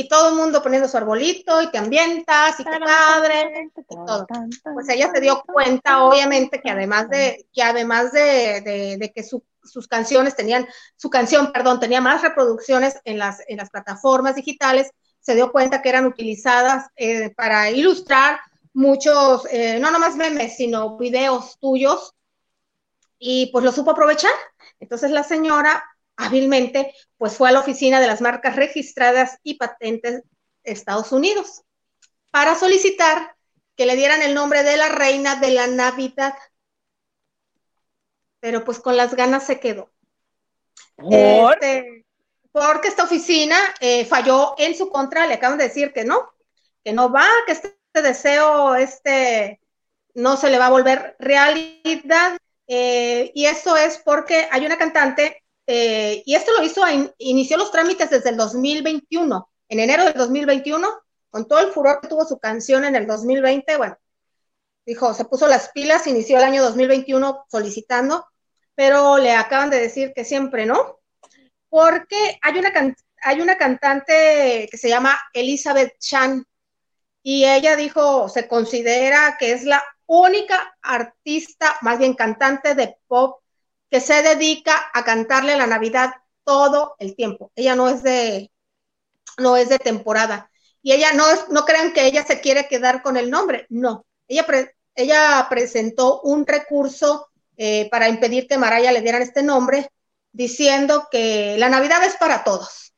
Y 0.00 0.08
todo 0.08 0.28
el 0.28 0.36
mundo 0.36 0.62
poniendo 0.62 0.88
su 0.88 0.96
arbolito 0.96 1.60
y 1.60 1.70
te 1.72 1.78
ambientas 1.78 2.60
y 2.60 2.64
qué 2.64 2.70
padre. 2.86 3.70
todo. 4.06 4.26
Pues 4.74 4.88
ella 4.90 5.10
se 5.12 5.20
dio 5.20 5.42
cuenta, 5.42 6.04
obviamente, 6.04 6.60
que 6.60 6.70
además 6.70 7.08
de, 7.10 7.46
que 7.52 7.62
además 7.62 8.12
de, 8.12 8.60
de- 8.60 8.96
de 8.98 9.12
que 9.12 9.22
su- 9.24 9.44
sus 9.64 9.88
canciones 9.88 10.36
tenían, 10.36 10.66
su 10.96 11.10
canción, 11.10 11.50
perdón, 11.52 11.80
tenía 11.80 12.00
más 12.00 12.22
reproducciones 12.22 13.00
en 13.04 13.18
las, 13.18 13.42
en 13.48 13.56
las 13.56 13.70
plataformas 13.70 14.36
digitales, 14.36 14.90
se 15.20 15.34
dio 15.34 15.50
cuenta 15.50 15.82
que 15.82 15.88
eran 15.88 16.06
utilizadas 16.06 16.86
eh, 16.96 17.30
para 17.36 17.70
ilustrar 17.70 18.38
muchos, 18.74 19.46
eh, 19.50 19.78
no 19.80 19.90
nomás 19.90 20.14
memes, 20.16 20.56
sino 20.56 20.96
videos 20.96 21.58
tuyos, 21.58 22.14
y 23.18 23.46
pues 23.52 23.64
lo 23.64 23.72
supo 23.72 23.90
aprovechar. 23.90 24.30
Entonces 24.80 25.10
la 25.10 25.24
señora 25.24 25.82
hábilmente 26.18 26.94
pues 27.16 27.36
fue 27.36 27.48
a 27.48 27.52
la 27.52 27.60
oficina 27.60 28.00
de 28.00 28.06
las 28.06 28.20
marcas 28.20 28.56
registradas 28.56 29.38
y 29.42 29.54
patentes 29.54 30.22
de 30.64 30.72
Estados 30.72 31.12
Unidos 31.12 31.62
para 32.30 32.54
solicitar 32.54 33.34
que 33.76 33.86
le 33.86 33.96
dieran 33.96 34.20
el 34.22 34.34
nombre 34.34 34.64
de 34.64 34.76
la 34.76 34.88
reina 34.88 35.36
de 35.36 35.52
la 35.52 35.68
Navidad. 35.68 36.34
Pero 38.40 38.64
pues 38.64 38.80
con 38.80 38.96
las 38.96 39.14
ganas 39.14 39.46
se 39.46 39.60
quedó. 39.60 39.90
¿Por? 40.96 41.54
Este, 41.54 42.04
porque 42.50 42.88
esta 42.88 43.04
oficina 43.04 43.56
eh, 43.80 44.04
falló 44.04 44.54
en 44.58 44.76
su 44.76 44.90
contra, 44.90 45.26
le 45.26 45.34
acaban 45.34 45.58
de 45.58 45.68
decir 45.68 45.92
que 45.92 46.04
no, 46.04 46.28
que 46.84 46.92
no 46.92 47.10
va, 47.10 47.26
que 47.46 47.52
este 47.52 47.78
deseo 48.02 48.74
este, 48.74 49.60
no 50.14 50.36
se 50.36 50.50
le 50.50 50.58
va 50.58 50.66
a 50.66 50.70
volver 50.70 51.16
realidad. 51.20 52.36
eh, 52.66 53.30
y 53.34 53.46
eso 53.46 53.76
es 53.76 53.98
porque 53.98 54.48
hay 54.50 54.66
una 54.66 54.76
cantante, 54.76 55.42
eh, 55.70 56.22
y 56.24 56.34
esto 56.34 56.50
lo 56.56 56.64
hizo, 56.64 56.80
inició 57.18 57.58
los 57.58 57.70
trámites 57.70 58.08
desde 58.08 58.30
el 58.30 58.38
2021, 58.38 59.50
en 59.68 59.80
enero 59.80 60.04
del 60.04 60.14
2021, 60.14 60.88
con 61.28 61.46
todo 61.46 61.58
el 61.58 61.72
furor 61.72 62.00
que 62.00 62.08
tuvo 62.08 62.24
su 62.24 62.38
canción 62.38 62.86
en 62.86 62.96
el 62.96 63.06
2020, 63.06 63.76
bueno, 63.76 63.98
dijo, 64.86 65.12
se 65.12 65.26
puso 65.26 65.46
las 65.46 65.68
pilas, 65.68 66.06
inició 66.06 66.38
el 66.38 66.44
año 66.44 66.62
2021 66.62 67.44
solicitando, 67.50 68.24
pero 68.74 69.18
le 69.18 69.32
acaban 69.32 69.68
de 69.68 69.78
decir 69.78 70.14
que 70.14 70.24
siempre 70.24 70.64
no, 70.64 71.00
porque 71.68 72.38
hay 72.40 72.58
una, 72.58 72.72
hay 73.22 73.40
una 73.42 73.58
cantante 73.58 74.68
que 74.70 74.78
se 74.78 74.88
llama 74.88 75.20
Elizabeth 75.34 75.98
Chan, 75.98 76.46
y 77.22 77.44
ella 77.44 77.76
dijo, 77.76 78.30
se 78.30 78.48
considera 78.48 79.36
que 79.38 79.52
es 79.52 79.64
la 79.64 79.84
única 80.06 80.78
artista, 80.80 81.76
más 81.82 81.98
bien 81.98 82.14
cantante 82.14 82.74
de 82.74 82.96
pop, 83.06 83.42
que 83.90 84.00
se 84.00 84.22
dedica 84.22 84.90
a 84.92 85.04
cantarle 85.04 85.56
la 85.56 85.66
Navidad 85.66 86.12
todo 86.44 86.94
el 86.98 87.14
tiempo. 87.16 87.52
Ella 87.54 87.74
no 87.74 87.88
es 87.88 88.02
de, 88.02 88.50
no 89.38 89.56
es 89.56 89.68
de 89.68 89.78
temporada. 89.78 90.50
Y 90.82 90.92
ella 90.92 91.12
no 91.12 91.28
es, 91.28 91.48
no 91.48 91.64
crean 91.64 91.92
que 91.92 92.06
ella 92.06 92.24
se 92.24 92.40
quiere 92.40 92.68
quedar 92.68 93.02
con 93.02 93.16
el 93.16 93.30
nombre, 93.30 93.66
no. 93.68 94.06
Ella, 94.28 94.46
pre- 94.46 94.76
ella 94.94 95.46
presentó 95.50 96.20
un 96.22 96.46
recurso 96.46 97.28
eh, 97.56 97.88
para 97.90 98.08
impedir 98.08 98.46
que 98.46 98.58
Maraya 98.58 98.92
le 98.92 99.02
dieran 99.02 99.22
este 99.22 99.42
nombre, 99.42 99.90
diciendo 100.32 101.08
que 101.10 101.56
la 101.58 101.68
Navidad 101.68 102.04
es 102.04 102.16
para 102.16 102.44
todos. 102.44 102.94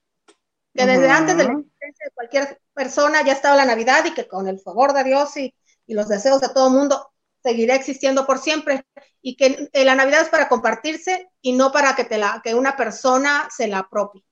Que 0.75 0.87
desde 0.87 1.07
Ujú. 1.07 1.15
antes 1.15 1.37
de 1.37 1.45
la 1.45 1.53
existencia 1.53 2.07
de 2.07 2.13
cualquier 2.13 2.61
persona 2.75 3.25
ya 3.25 3.33
estaba 3.33 3.57
la 3.57 3.65
Navidad 3.65 4.05
y 4.05 4.15
que 4.15 4.29
con 4.29 4.47
el 4.47 4.61
favor 4.61 4.93
de 4.93 5.05
Dios 5.05 5.37
y, 5.37 5.55
y 5.87 5.95
los 5.95 6.09
deseos 6.09 6.41
de 6.41 6.51
todo 6.51 6.69
el 6.69 6.75
mundo 6.75 7.11
seguirá 7.43 7.75
existiendo 7.75 8.27
por 8.27 8.39
siempre 8.39 8.85
y 9.23 9.37
que 9.37 9.69
eh, 9.73 9.85
la 9.85 9.95
Navidad 9.95 10.23
es 10.23 10.29
para 10.29 10.49
compartirse 10.49 11.29
y 11.43 11.53
no 11.53 11.73
para 11.73 11.95
que, 11.97 12.05
te 12.05 12.19
la, 12.19 12.41
que 12.45 12.55
una 12.55 12.77
persona 12.77 13.49
se 13.55 13.69
la 13.69 13.79
apropie. 13.81 14.25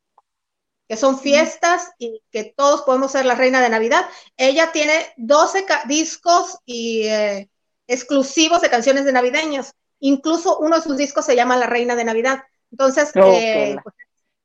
Que 0.89 0.97
son 0.97 1.19
fiestas 1.19 1.91
y 1.99 2.23
que 2.31 2.55
todos 2.57 2.83
podemos 2.83 3.13
ser 3.13 3.27
la 3.27 3.35
reina 3.35 3.61
de 3.61 3.69
Navidad. 3.69 4.07
Ella 4.39 4.73
tiene 4.73 4.95
12 5.19 5.67
ca- 5.67 5.83
discos 5.87 6.59
y 6.65 7.03
eh, 7.07 7.51
exclusivos 7.87 8.63
de 8.63 8.71
canciones 8.71 9.05
de 9.05 9.13
navideños. 9.13 9.73
Incluso 10.01 10.59
uno 10.59 10.77
de 10.77 10.83
sus 10.83 10.97
discos 10.97 11.27
se 11.27 11.37
llama 11.37 11.57
La 11.59 11.67
Reina 11.67 11.95
de 11.95 12.05
Navidad. 12.05 12.43
Entonces, 12.71 13.13
Oh, 13.17 13.33
eh, 13.35 13.77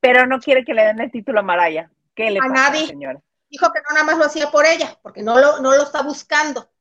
Pero 0.01 0.27
no 0.27 0.39
quiere 0.39 0.65
que 0.65 0.73
le 0.73 0.83
den 0.83 0.99
el 0.99 1.11
título 1.11 1.39
a 1.39 1.43
Maraya. 1.43 1.89
¿Qué 2.13 2.29
le 2.29 2.39
A 2.39 2.41
pasa, 2.49 2.53
nadie. 2.53 2.87
señora? 2.87 3.21
dijo 3.49 3.71
que 3.71 3.79
no 3.81 3.93
nada 3.93 4.03
más 4.05 4.17
lo 4.17 4.25
hacía 4.25 4.49
por 4.51 4.65
ella, 4.65 4.99
porque 5.03 5.21
no 5.21 5.39
lo, 5.39 5.59
no 5.61 5.75
lo 5.75 5.83
está 5.83 6.01
buscando, 6.01 6.71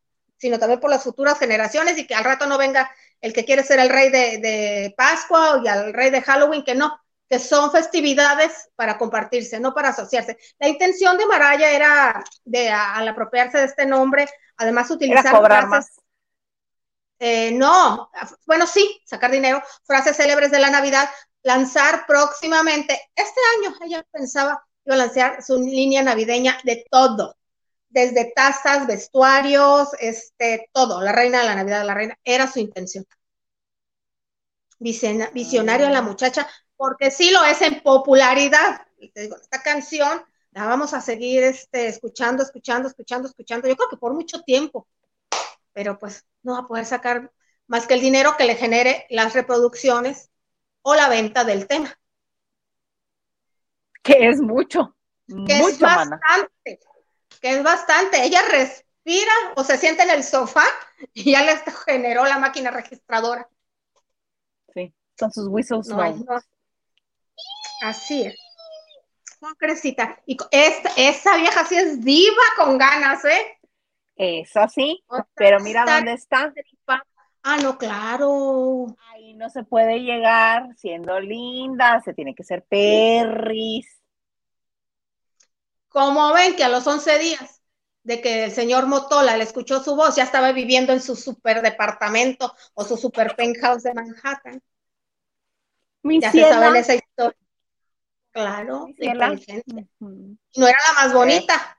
sino 0.42 0.58
también 0.58 0.80
por 0.80 0.90
las 0.90 1.04
futuras 1.04 1.38
generaciones 1.38 1.96
y 1.98 2.06
que 2.06 2.16
al 2.16 2.24
rato 2.24 2.46
no 2.46 2.58
venga 2.58 2.90
el 3.20 3.32
que 3.32 3.44
quiere 3.44 3.62
ser 3.62 3.78
el 3.78 3.88
rey 3.88 4.10
de, 4.10 4.38
de 4.38 4.94
Pascua 4.96 5.60
y 5.64 5.68
al 5.68 5.92
rey 5.94 6.10
de 6.10 6.20
Halloween, 6.20 6.64
que 6.64 6.74
no, 6.74 6.98
que 7.28 7.38
son 7.38 7.70
festividades 7.70 8.68
para 8.74 8.98
compartirse, 8.98 9.60
no 9.60 9.72
para 9.72 9.90
asociarse. 9.90 10.36
La 10.58 10.68
intención 10.68 11.16
de 11.16 11.26
Maraya 11.26 11.70
era, 11.70 12.24
de, 12.44 12.70
a- 12.70 12.96
al 12.96 13.06
apropiarse 13.06 13.58
de 13.58 13.66
este 13.66 13.86
nombre, 13.86 14.26
además 14.56 14.88
Era 14.88 14.96
utilizar 14.96 15.36
cobrar 15.36 15.62
frases- 15.62 15.70
más. 15.70 15.86
eh, 17.18 17.52
no, 17.52 18.10
bueno, 18.46 18.66
sí, 18.66 19.00
sacar 19.06 19.30
dinero, 19.30 19.62
frases 19.84 20.16
célebres 20.16 20.50
de 20.50 20.58
la 20.58 20.70
Navidad, 20.70 21.08
lanzar 21.44 22.04
próximamente, 22.06 23.00
este 23.14 23.40
año 23.58 23.76
ella 23.84 24.04
pensaba 24.10 24.64
iba 24.84 24.96
a 24.96 24.98
lanzar 24.98 25.42
su 25.44 25.60
línea 25.60 26.02
navideña 26.02 26.58
de 26.64 26.84
todo, 26.90 27.36
desde 27.92 28.32
tazas, 28.34 28.86
vestuarios, 28.86 29.88
este, 30.00 30.68
todo, 30.72 31.00
la 31.02 31.12
reina 31.12 31.40
de 31.40 31.46
la 31.46 31.54
Navidad, 31.56 31.84
la 31.84 31.94
reina, 31.94 32.18
era 32.24 32.46
su 32.50 32.58
intención. 32.58 33.04
Visiona- 34.78 35.30
Visionario 35.32 35.88
la 35.90 36.02
muchacha, 36.02 36.48
porque 36.76 37.10
sí 37.10 37.30
lo 37.30 37.44
es 37.44 37.62
en 37.62 37.82
popularidad. 37.82 38.82
Y 38.98 39.10
te 39.10 39.22
digo, 39.22 39.36
esta 39.36 39.62
canción 39.62 40.22
la 40.52 40.66
vamos 40.66 40.92
a 40.94 41.00
seguir 41.00 41.42
este, 41.44 41.86
escuchando, 41.88 42.42
escuchando, 42.42 42.88
escuchando, 42.88 43.28
escuchando, 43.28 43.68
yo 43.68 43.76
creo 43.76 43.88
que 43.88 43.96
por 43.96 44.12
mucho 44.14 44.42
tiempo, 44.42 44.88
pero 45.72 45.98
pues 45.98 46.26
no 46.42 46.54
va 46.54 46.60
a 46.60 46.66
poder 46.66 46.86
sacar 46.86 47.32
más 47.66 47.86
que 47.86 47.94
el 47.94 48.00
dinero 48.00 48.36
que 48.36 48.44
le 48.44 48.56
genere 48.56 49.06
las 49.10 49.34
reproducciones 49.34 50.30
o 50.82 50.94
la 50.94 51.08
venta 51.08 51.44
del 51.44 51.66
tema, 51.66 51.98
Que 54.02 54.28
es 54.28 54.40
mucho. 54.40 54.96
que 55.46 55.54
es 55.54 55.62
mucho, 55.62 55.86
mana. 55.86 56.20
Que 57.42 57.56
es 57.56 57.62
bastante. 57.62 58.24
Ella 58.24 58.40
respira 58.48 59.32
o 59.56 59.64
se 59.64 59.76
siente 59.76 60.04
en 60.04 60.10
el 60.10 60.24
sofá 60.24 60.64
y 61.12 61.32
ya 61.32 61.42
le 61.42 61.58
generó 61.84 62.24
la 62.24 62.38
máquina 62.38 62.70
registradora. 62.70 63.48
Sí, 64.72 64.94
son 65.18 65.32
sus 65.32 65.48
whistles. 65.48 65.88
No. 65.88 66.22
Así 67.82 68.22
es. 68.22 68.36
Concrecita. 69.40 70.20
Y 70.24 70.36
esta, 70.52 70.90
esa 70.96 71.36
vieja 71.36 71.64
sí 71.66 71.76
es 71.76 72.02
diva 72.02 72.42
con 72.56 72.78
ganas, 72.78 73.24
¿eh? 73.24 73.58
Eso 74.14 74.68
sí, 74.68 75.02
Otra 75.08 75.26
pero 75.34 75.58
mira 75.60 75.84
dónde 75.84 76.12
está. 76.12 76.52
Ah, 77.42 77.56
no, 77.60 77.76
claro. 77.76 78.94
Ahí 79.10 79.34
no 79.34 79.50
se 79.50 79.64
puede 79.64 79.98
llegar 79.98 80.68
siendo 80.76 81.18
linda, 81.18 82.00
se 82.04 82.14
tiene 82.14 82.36
que 82.36 82.44
ser 82.44 82.62
perris. 82.62 84.01
Como 85.92 86.32
ven 86.32 86.56
que 86.56 86.64
a 86.64 86.68
los 86.68 86.86
11 86.86 87.18
días 87.18 87.60
de 88.02 88.20
que 88.20 88.44
el 88.44 88.52
señor 88.52 88.86
Motola 88.86 89.36
le 89.36 89.44
escuchó 89.44 89.82
su 89.82 89.94
voz, 89.94 90.16
ya 90.16 90.24
estaba 90.24 90.52
viviendo 90.52 90.92
en 90.92 91.00
su 91.00 91.14
super 91.14 91.62
departamento 91.62 92.54
o 92.74 92.84
su 92.84 92.96
super 92.96 93.36
penthouse 93.36 93.82
de 93.84 93.94
Manhattan. 93.94 94.62
Mi 96.02 96.20
Ya 96.20 96.32
se 96.32 96.40
saben 96.42 96.76
esa 96.76 96.94
historia. 96.94 97.38
Claro, 98.32 98.86
Mi 98.98 99.06
inteligente. 99.06 99.86
No 100.00 100.66
era 100.66 100.78
la 100.88 100.94
más 101.04 101.12
bonita. 101.12 101.78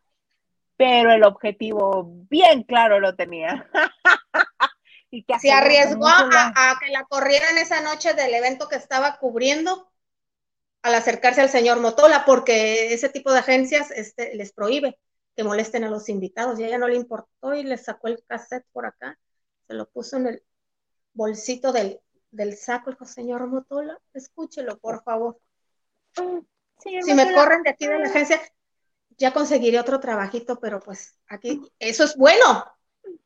pero 0.78 1.12
el 1.12 1.24
objetivo 1.24 2.04
bien 2.30 2.64
claro 2.64 3.00
lo 3.00 3.16
tenía. 3.16 3.70
y 5.12 5.26
Se 5.40 5.52
arriesgó 5.52 6.08
la- 6.08 6.54
a 6.56 6.80
que 6.80 6.92
la 6.92 7.04
corrieran 7.06 7.58
esa 7.58 7.82
noche 7.82 8.14
del 8.14 8.34
evento 8.34 8.68
que 8.70 8.76
estaba 8.76 9.18
cubriendo 9.18 9.92
al 10.84 10.96
acercarse 10.96 11.42
al 11.42 11.50
señor 11.50 11.80
Motola, 11.80 12.26
porque 12.26 12.94
ese 12.94 13.10
tipo 13.10 13.32
de 13.32 13.40
agencias 13.40 13.90
este, 13.92 14.36
les 14.36 14.52
prohíbe 14.52 15.00
que 15.36 15.44
molesten 15.44 15.86
a 15.86 15.90
los 15.90 16.10
invitados. 16.10 16.60
Y 16.60 16.64
a 16.64 16.68
ella 16.68 16.78
no 16.78 16.90
le 16.90 16.98
importó 16.98 17.56
y 17.56 17.64
le 17.64 17.78
sacó 17.78 18.10
el 18.10 18.24
cassette 18.28 18.66
por 18.72 18.86
acá, 18.86 19.18
se 19.66 19.74
lo 19.74 19.90
puso 19.90 20.18
en 20.18 20.28
el 20.28 20.44
bolsito 21.14 21.72
del, 21.72 22.02
del 22.32 22.58
saco. 22.58 22.92
Dijo, 22.92 23.06
señor 23.06 23.48
Motola, 23.48 23.98
escúchelo, 24.14 24.78
por 24.78 25.02
favor. 25.04 25.40
Señor 26.14 27.04
Si 27.04 27.14
me 27.14 27.34
corren 27.34 27.64
de 27.64 27.70
aquí 27.70 27.88
de 27.88 28.00
la 28.00 28.10
agencia, 28.10 28.42
ya 29.18 29.32
conseguiré 29.32 29.80
otro 29.80 30.02
trabajito, 30.02 30.60
pero 30.60 30.82
pues 30.82 31.18
aquí, 31.28 31.62
eso 31.80 32.04
es 32.04 32.18
bueno. 32.18 32.66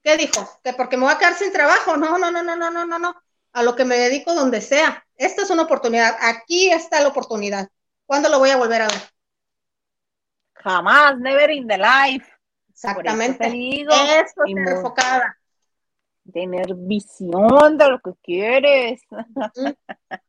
¿Qué 0.03 0.15
dijo? 0.15 0.47
Que 0.63 0.73
porque 0.73 0.95
me 0.95 1.05
voy 1.05 1.13
a 1.13 1.17
quedar 1.17 1.33
sin 1.33 1.51
trabajo. 1.51 1.97
No, 1.97 2.19
no, 2.19 2.29
no, 2.29 2.43
no, 2.43 2.55
no, 2.55 2.69
no, 2.69 2.85
no, 2.85 2.99
no. 2.99 3.15
A 3.53 3.63
lo 3.63 3.75
que 3.75 3.83
me 3.83 3.97
dedico 3.97 4.35
donde 4.35 4.61
sea. 4.61 5.06
Esta 5.17 5.41
es 5.41 5.49
una 5.49 5.63
oportunidad. 5.63 6.15
Aquí 6.21 6.69
está 6.71 7.01
la 7.01 7.09
oportunidad. 7.09 7.67
¿Cuándo 8.05 8.29
lo 8.29 8.39
voy 8.39 8.51
a 8.51 8.57
volver 8.57 8.83
a 8.83 8.87
ver? 8.87 9.01
Jamás, 10.53 11.17
never 11.19 11.49
in 11.51 11.67
the 11.67 11.77
life. 11.77 12.25
Eso 12.25 12.87
Exactamente. 12.87 13.49
digo, 13.49 13.91
Eso 13.91 14.43
es 14.45 14.55
enfocada. 14.55 15.37
tener 16.31 16.73
visión 16.75 17.77
de 17.77 17.89
lo 17.89 17.99
que 17.99 18.11
quieres. 18.21 19.01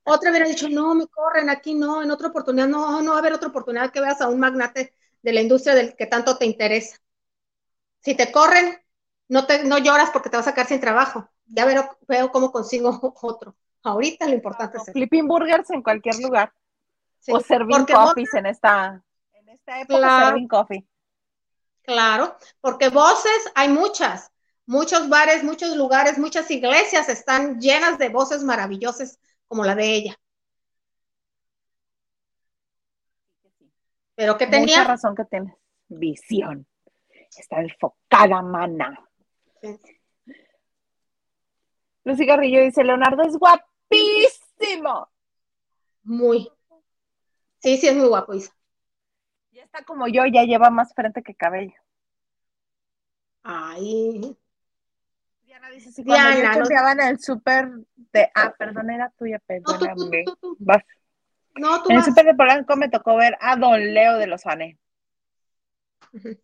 Otra 0.05 0.31
hubiera 0.31 0.47
dicho, 0.47 0.69
no, 0.69 0.95
me 0.95 1.07
corren, 1.07 1.51
aquí 1.51 1.75
no, 1.75 2.03
en 2.03 2.11
otra 2.11 2.29
oportunidad, 2.29 2.67
no, 2.67 3.03
no 3.03 3.11
va 3.11 3.17
a 3.17 3.21
haber 3.21 3.35
otra 3.35 3.49
oportunidad 3.49 3.91
que 3.93 4.01
veas 4.01 4.21
a 4.21 4.29
un 4.29 4.41
magnate 4.41 4.95
de 5.23 5.33
la 5.33 5.43
industria 5.43 5.75
del 5.75 5.95
que 5.95 6.07
tanto 6.07 6.39
te 6.39 6.47
interesa. 6.47 6.97
Si 8.01 8.15
te 8.15 8.33
corren, 8.33 8.79
no, 9.29 9.47
te, 9.47 9.65
no 9.65 9.77
lloras 9.79 10.11
porque 10.11 10.31
te 10.31 10.37
vas 10.39 10.49
a 10.49 10.55
quedar 10.55 10.69
sin 10.69 10.81
trabajo. 10.81 11.29
Ya 11.47 11.67
veo, 11.67 11.99
veo 12.07 12.31
cómo 12.31 12.53
consigo 12.53 12.99
otro. 13.23 13.55
Ahorita 13.83 14.27
lo 14.27 14.35
importante 14.35 14.77
es 14.77 14.83
eso. 14.83 14.93
Flipping 14.93 15.27
burgers 15.27 15.71
en 15.71 15.83
cualquier 15.83 16.17
lugar. 16.21 16.53
Sí, 17.21 17.33
o 17.33 17.41
serving 17.41 17.87
coffees 17.87 18.33
en 18.35 18.47
esta, 18.47 19.03
en 19.33 19.49
esta 19.49 19.81
época, 19.81 19.99
Claro. 19.99 20.27
serving 20.27 20.49
coffee. 20.49 20.87
Claro, 21.83 22.37
porque 22.61 22.91
voces 22.91 23.51
hay 23.55 23.69
muchas, 23.69 24.31
muchos 24.67 25.09
bares, 25.09 25.43
muchos 25.43 25.75
lugares, 25.77 26.19
muchas 26.19 26.51
iglesias 26.51 27.09
están 27.09 27.61
llenas 27.61 27.99
de 27.99 28.11
voces 28.11 28.43
maravillosas 28.43 29.19
como 29.47 29.65
la 29.65 29.75
de 29.75 29.95
ella. 29.95 30.21
Pero 34.15 34.37
que 34.37 34.47
Mucha 34.47 34.59
tenía, 34.59 34.85
razón 34.85 35.15
que 35.15 35.25
tienes. 35.25 35.55
Visión. 35.89 36.67
Está 37.37 37.61
enfocada, 37.61 38.43
mana. 38.43 38.99
Sí. 39.63 39.79
Lucy 42.05 42.27
Garrillo 42.27 42.63
dice, 42.63 42.83
Leonardo 42.85 43.23
es 43.23 43.39
guapísimo. 43.91 45.09
muy. 46.03 46.51
Sí, 47.61 47.77
sí, 47.77 47.89
es 47.89 47.97
muy 47.97 48.09
guapo, 48.09 48.35
Isa. 48.35 48.53
Ya 49.53 49.65
está 49.65 49.85
como 49.85 50.07
yo, 50.09 50.25
ya 50.27 50.45
lleva 50.45 50.71
más 50.71 50.95
frente 50.95 51.23
que 51.23 51.35
cabello. 51.35 51.75
Ay, 53.43 54.37
Diana 55.43 55.71
dice, 55.71 55.91
si 55.91 56.05
cuando 56.05 56.29
Diana, 56.29 56.55
yo 56.55 56.61
no- 56.61 56.67
chambeaba 56.67 56.93
en 56.93 57.01
el 57.01 57.19
súper 57.19 57.71
de... 57.97 58.31
Ah, 58.35 58.55
perdón, 58.57 58.91
era 58.91 59.11
tuya, 59.11 59.43
no, 59.67 59.79
tú, 59.79 60.55
Vas. 60.59 60.83
no, 61.57 61.83
tú 61.83 61.91
En 61.91 61.97
el 61.97 62.05
súper 62.05 62.27
de 62.27 62.35
Polanco 62.35 62.77
me 62.77 62.91
tocó 62.91 63.17
ver 63.17 63.37
a 63.41 63.57
Don 63.57 63.81
Leo 63.95 64.19
de 64.19 64.27
Lozane. 64.27 64.79
Ujú. 66.13 66.39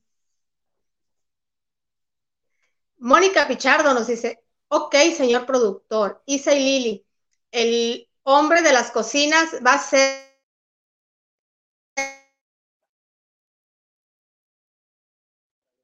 Mónica 2.99 3.47
Pichardo 3.47 3.92
nos 3.92 4.07
dice, 4.07 4.42
ok, 4.68 4.95
señor 5.14 5.45
productor, 5.45 6.22
Isa 6.24 6.55
y 6.55 6.61
Lili, 6.61 7.03
el 7.55 8.09
hombre 8.24 8.62
de 8.62 8.72
las 8.72 8.90
cocinas 8.90 9.61
va 9.64 9.74
a 9.74 9.78
ser 9.78 10.24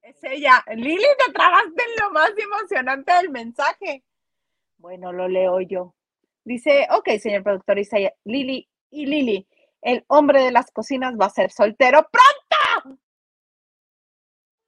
Es 0.02 0.24
ella. 0.24 0.64
Lili, 0.74 1.06
te 1.24 1.32
trabaste 1.32 1.84
en 1.84 2.02
lo 2.02 2.10
más 2.10 2.32
emocionante 2.36 3.12
del 3.12 3.30
mensaje. 3.30 4.02
Bueno, 4.78 5.12
lo 5.12 5.28
leo 5.28 5.60
yo. 5.60 5.94
Dice, 6.42 6.88
ok, 6.90 7.08
señor 7.20 7.44
productor 7.44 7.78
Isaiah, 7.78 8.12
Lili 8.24 8.68
y 8.90 9.06
Lili, 9.06 9.46
el 9.80 10.04
hombre 10.08 10.42
de 10.42 10.50
las 10.50 10.72
cocinas 10.72 11.14
va 11.14 11.26
a 11.26 11.30
ser 11.30 11.52
soltero 11.52 12.08
pronto. 12.10 12.98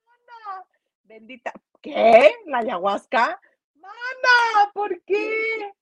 Mana, 0.04 0.64
bendita. 1.02 1.52
¿Qué? 1.80 2.32
¿La 2.46 2.58
ayahuasca? 2.58 3.40
Mana, 3.74 4.70
¿por 4.72 5.02
qué? 5.02 5.74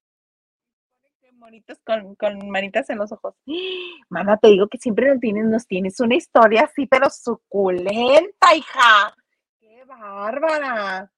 Qué 1.40 1.44
bonitos 1.44 1.78
con, 1.86 2.14
con 2.16 2.50
manitas 2.50 2.90
en 2.90 2.98
los 2.98 3.12
ojos. 3.12 3.34
Mana, 4.10 4.36
te 4.36 4.48
digo 4.48 4.68
que 4.68 4.76
siempre 4.76 5.08
nos 5.08 5.20
tienes, 5.20 5.46
nos 5.46 5.66
tienes 5.66 5.98
una 5.98 6.14
historia 6.14 6.64
así, 6.64 6.86
pero 6.86 7.08
suculenta, 7.08 8.54
hija. 8.54 9.16
¡Qué 9.58 9.82
bárbara! 9.86 11.10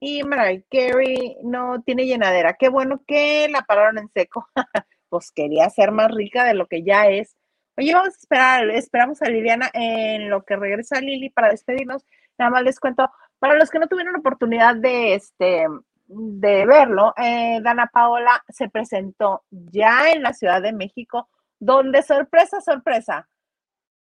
Y 0.00 0.22
Mariah 0.22 0.62
Carey 0.70 1.36
no 1.42 1.82
tiene 1.82 2.06
llenadera. 2.06 2.54
Qué 2.54 2.70
bueno 2.70 3.02
que 3.06 3.48
la 3.50 3.62
pararon 3.62 3.98
en 3.98 4.08
seco. 4.08 4.48
Pues 5.10 5.32
quería 5.32 5.70
ser 5.70 5.90
más 5.90 6.10
rica 6.10 6.44
de 6.44 6.52
lo 6.52 6.66
que 6.66 6.82
ya 6.82 7.08
es. 7.08 7.34
Oye, 7.78 7.94
vamos 7.94 8.14
a 8.14 8.18
esperar, 8.18 8.68
esperamos 8.68 9.22
a 9.22 9.30
Liliana 9.30 9.70
en 9.72 10.28
lo 10.28 10.44
que 10.44 10.54
regresa 10.54 11.00
Lili 11.00 11.30
para 11.30 11.48
despedirnos. 11.48 12.04
Nada 12.36 12.50
más 12.50 12.62
les 12.62 12.78
cuento, 12.78 13.10
para 13.38 13.54
los 13.54 13.70
que 13.70 13.78
no 13.78 13.86
tuvieron 13.86 14.16
oportunidad 14.16 14.76
de 14.76 15.14
este 15.14 15.66
de 16.08 16.66
verlo, 16.66 17.12
eh, 17.16 17.60
Dana 17.62 17.86
Paola 17.92 18.42
se 18.48 18.68
presentó 18.68 19.44
ya 19.50 20.10
en 20.10 20.22
la 20.22 20.32
Ciudad 20.32 20.62
de 20.62 20.72
México, 20.72 21.28
donde 21.58 22.02
sorpresa, 22.02 22.60
sorpresa, 22.60 23.28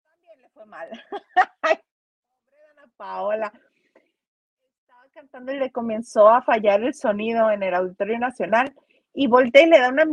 también 0.04 0.42
le 0.42 0.50
fue 0.50 0.66
mal. 0.66 0.90
Ay, 1.62 1.80
Dana 2.76 2.92
Paola. 2.96 3.52
Estaba 4.82 5.08
cantando 5.14 5.52
y 5.52 5.60
le 5.60 5.72
comenzó 5.72 6.30
a 6.30 6.42
fallar 6.42 6.84
el 6.84 6.94
sonido 6.94 7.50
en 7.50 7.64
el 7.64 7.74
Auditorio 7.74 8.20
Nacional 8.20 8.74
y 9.14 9.28
voltea 9.28 9.64
y 9.64 9.70
le 9.70 9.80
da 9.80 9.90
una 9.90 10.06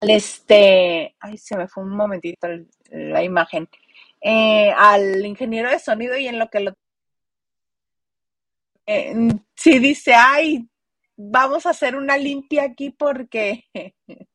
este, 0.00 1.14
ay, 1.20 1.36
se 1.36 1.56
me 1.56 1.68
fue 1.68 1.84
un 1.84 1.90
momentito 1.90 2.48
la 2.90 3.22
imagen, 3.22 3.68
eh, 4.22 4.72
al 4.76 5.24
ingeniero 5.26 5.70
de 5.70 5.78
sonido 5.78 6.16
y 6.16 6.26
en 6.26 6.38
lo 6.38 6.48
que 6.48 6.60
lo 6.60 6.72
eh, 8.86 9.14
sí 9.54 9.78
dice, 9.78 10.14
ay, 10.14 10.68
vamos 11.16 11.66
a 11.66 11.70
hacer 11.70 11.96
una 11.96 12.16
limpia 12.16 12.64
aquí 12.64 12.90
porque, 12.90 13.66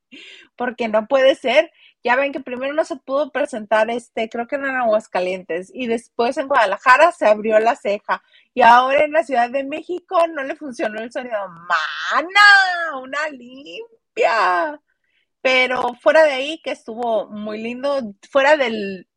porque 0.55 0.87
no 0.87 1.07
puede 1.07 1.35
ser. 1.35 1.71
Ya 2.03 2.15
ven 2.15 2.31
que 2.31 2.39
primero 2.39 2.71
no 2.73 2.85
se 2.85 2.97
pudo 2.97 3.31
presentar, 3.31 3.89
este, 3.89 4.29
creo 4.29 4.45
que 4.45 4.57
en 4.57 4.65
Aguascalientes, 4.65 5.71
y 5.73 5.87
después 5.87 6.37
en 6.37 6.47
Guadalajara 6.47 7.11
se 7.11 7.25
abrió 7.25 7.57
la 7.59 7.75
ceja, 7.75 8.21
y 8.53 8.61
ahora 8.61 9.05
en 9.05 9.11
la 9.11 9.23
Ciudad 9.23 9.49
de 9.49 9.63
México 9.63 10.27
no 10.27 10.43
le 10.43 10.55
funcionó 10.55 11.01
el 11.01 11.11
sonido. 11.11 11.35
¡Mana! 11.47 12.99
¡Una 13.01 13.27
limpia! 13.29 14.79
Pero 15.41 15.95
fuera 15.95 16.23
de 16.23 16.33
ahí, 16.33 16.61
que 16.63 16.71
estuvo 16.71 17.27
muy 17.27 17.59
lindo, 17.59 18.13
fuera 18.29 18.55
del, 18.55 19.07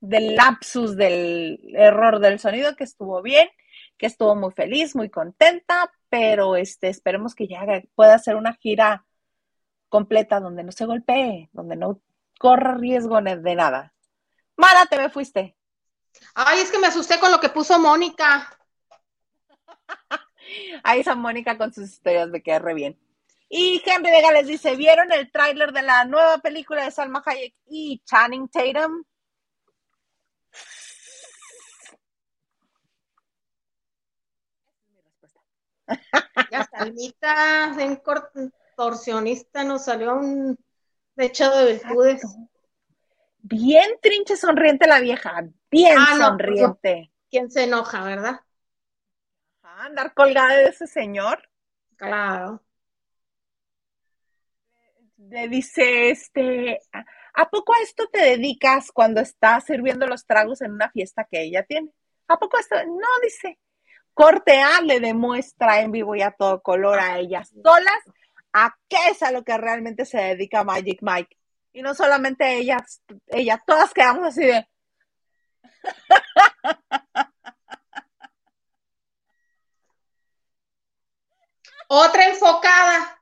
del 0.00 0.34
lapsus 0.34 0.96
del 0.96 1.60
error 1.76 2.18
del 2.18 2.40
sonido, 2.40 2.74
que 2.74 2.84
estuvo 2.84 3.22
bien, 3.22 3.48
que 4.04 4.08
estuvo 4.08 4.36
muy 4.36 4.52
feliz, 4.52 4.94
muy 4.94 5.08
contenta, 5.08 5.90
pero 6.10 6.56
este, 6.56 6.88
esperemos 6.88 7.34
que 7.34 7.48
ya 7.48 7.64
pueda 7.94 8.16
hacer 8.16 8.36
una 8.36 8.52
gira 8.52 9.06
completa 9.88 10.40
donde 10.40 10.62
no 10.62 10.72
se 10.72 10.84
golpee, 10.84 11.48
donde 11.52 11.74
no 11.74 12.02
corra 12.38 12.74
riesgo 12.74 13.18
de 13.22 13.54
nada. 13.54 13.94
Mara, 14.58 14.84
te 14.84 14.98
me 14.98 15.08
fuiste. 15.08 15.56
Ay, 16.34 16.60
es 16.60 16.70
que 16.70 16.78
me 16.78 16.88
asusté 16.88 17.18
con 17.18 17.32
lo 17.32 17.40
que 17.40 17.48
puso 17.48 17.78
Mónica. 17.78 18.54
Ahí 20.84 21.00
está 21.00 21.14
Mónica 21.14 21.56
con 21.56 21.72
sus 21.72 21.84
historias 21.84 22.30
de 22.30 22.42
que 22.42 22.58
re 22.58 22.74
bien. 22.74 23.00
Y 23.48 23.82
Henry 23.86 24.10
Vega 24.10 24.32
les 24.32 24.46
dice, 24.46 24.76
¿vieron 24.76 25.12
el 25.12 25.32
tráiler 25.32 25.72
de 25.72 25.80
la 25.80 26.04
nueva 26.04 26.36
película 26.42 26.84
de 26.84 26.90
Salma 26.90 27.22
Hayek 27.24 27.54
y 27.70 28.02
Channing 28.04 28.50
Tatum? 28.50 29.02
Esa 30.52 30.62
es 34.84 34.92
mi 34.92 35.00
respuesta. 35.00 35.40
Ya 36.50 36.64
Salmita, 36.64 37.74
en 37.78 37.96
contorsionista, 37.96 39.64
nos 39.64 39.84
salió 39.84 40.14
un 40.16 40.58
dechado 41.16 41.64
de 41.64 41.74
virtudes. 41.74 42.22
Bien 43.38 43.98
trinche 44.00 44.36
sonriente 44.36 44.86
la 44.86 45.00
vieja, 45.00 45.44
bien 45.70 45.96
Ah, 45.98 46.14
no, 46.14 46.18
pues 46.18 46.20
no. 46.20 46.26
sonriente. 46.26 47.12
¿Quién 47.30 47.50
se 47.50 47.64
enoja, 47.64 48.04
verdad? 48.04 48.40
Ajá, 49.62 49.86
andar 49.86 50.14
colgada 50.14 50.56
de 50.56 50.64
ese 50.64 50.86
señor. 50.86 51.48
Claro. 51.96 52.62
Le 55.16 55.48
dice, 55.48 56.10
este, 56.10 56.80
¿A 57.36 57.50
poco 57.50 57.74
a 57.74 57.82
esto 57.82 58.06
te 58.12 58.20
dedicas 58.20 58.92
cuando 58.92 59.20
estás 59.20 59.64
sirviendo 59.64 60.06
los 60.06 60.24
tragos 60.24 60.62
en 60.62 60.72
una 60.72 60.88
fiesta 60.90 61.26
que 61.28 61.42
ella 61.42 61.64
tiene? 61.64 61.90
¿A 62.28 62.38
poco 62.38 62.58
esto? 62.58 62.76
No, 62.86 63.06
dice. 63.22 63.58
Corte 64.14 64.62
A 64.62 64.80
le 64.80 65.00
demuestra 65.00 65.80
en 65.80 65.90
vivo 65.90 66.14
y 66.14 66.22
a 66.22 66.30
todo 66.30 66.62
color 66.62 66.98
a 67.00 67.18
ellas 67.18 67.52
solas 67.62 68.02
a 68.54 68.74
qué 68.88 69.08
es 69.10 69.22
a 69.22 69.32
lo 69.32 69.44
que 69.44 69.58
realmente 69.58 70.06
se 70.06 70.18
dedica 70.18 70.64
Magic 70.64 71.00
Mike. 71.02 71.36
Y 71.72 71.82
no 71.82 71.92
solamente 71.94 72.56
ellas, 72.56 73.02
ellas, 73.26 73.60
todas 73.66 73.92
quedamos 73.92 74.28
así 74.28 74.44
de. 74.46 74.66
Otra 81.88 82.28
enfocada. 82.28 83.20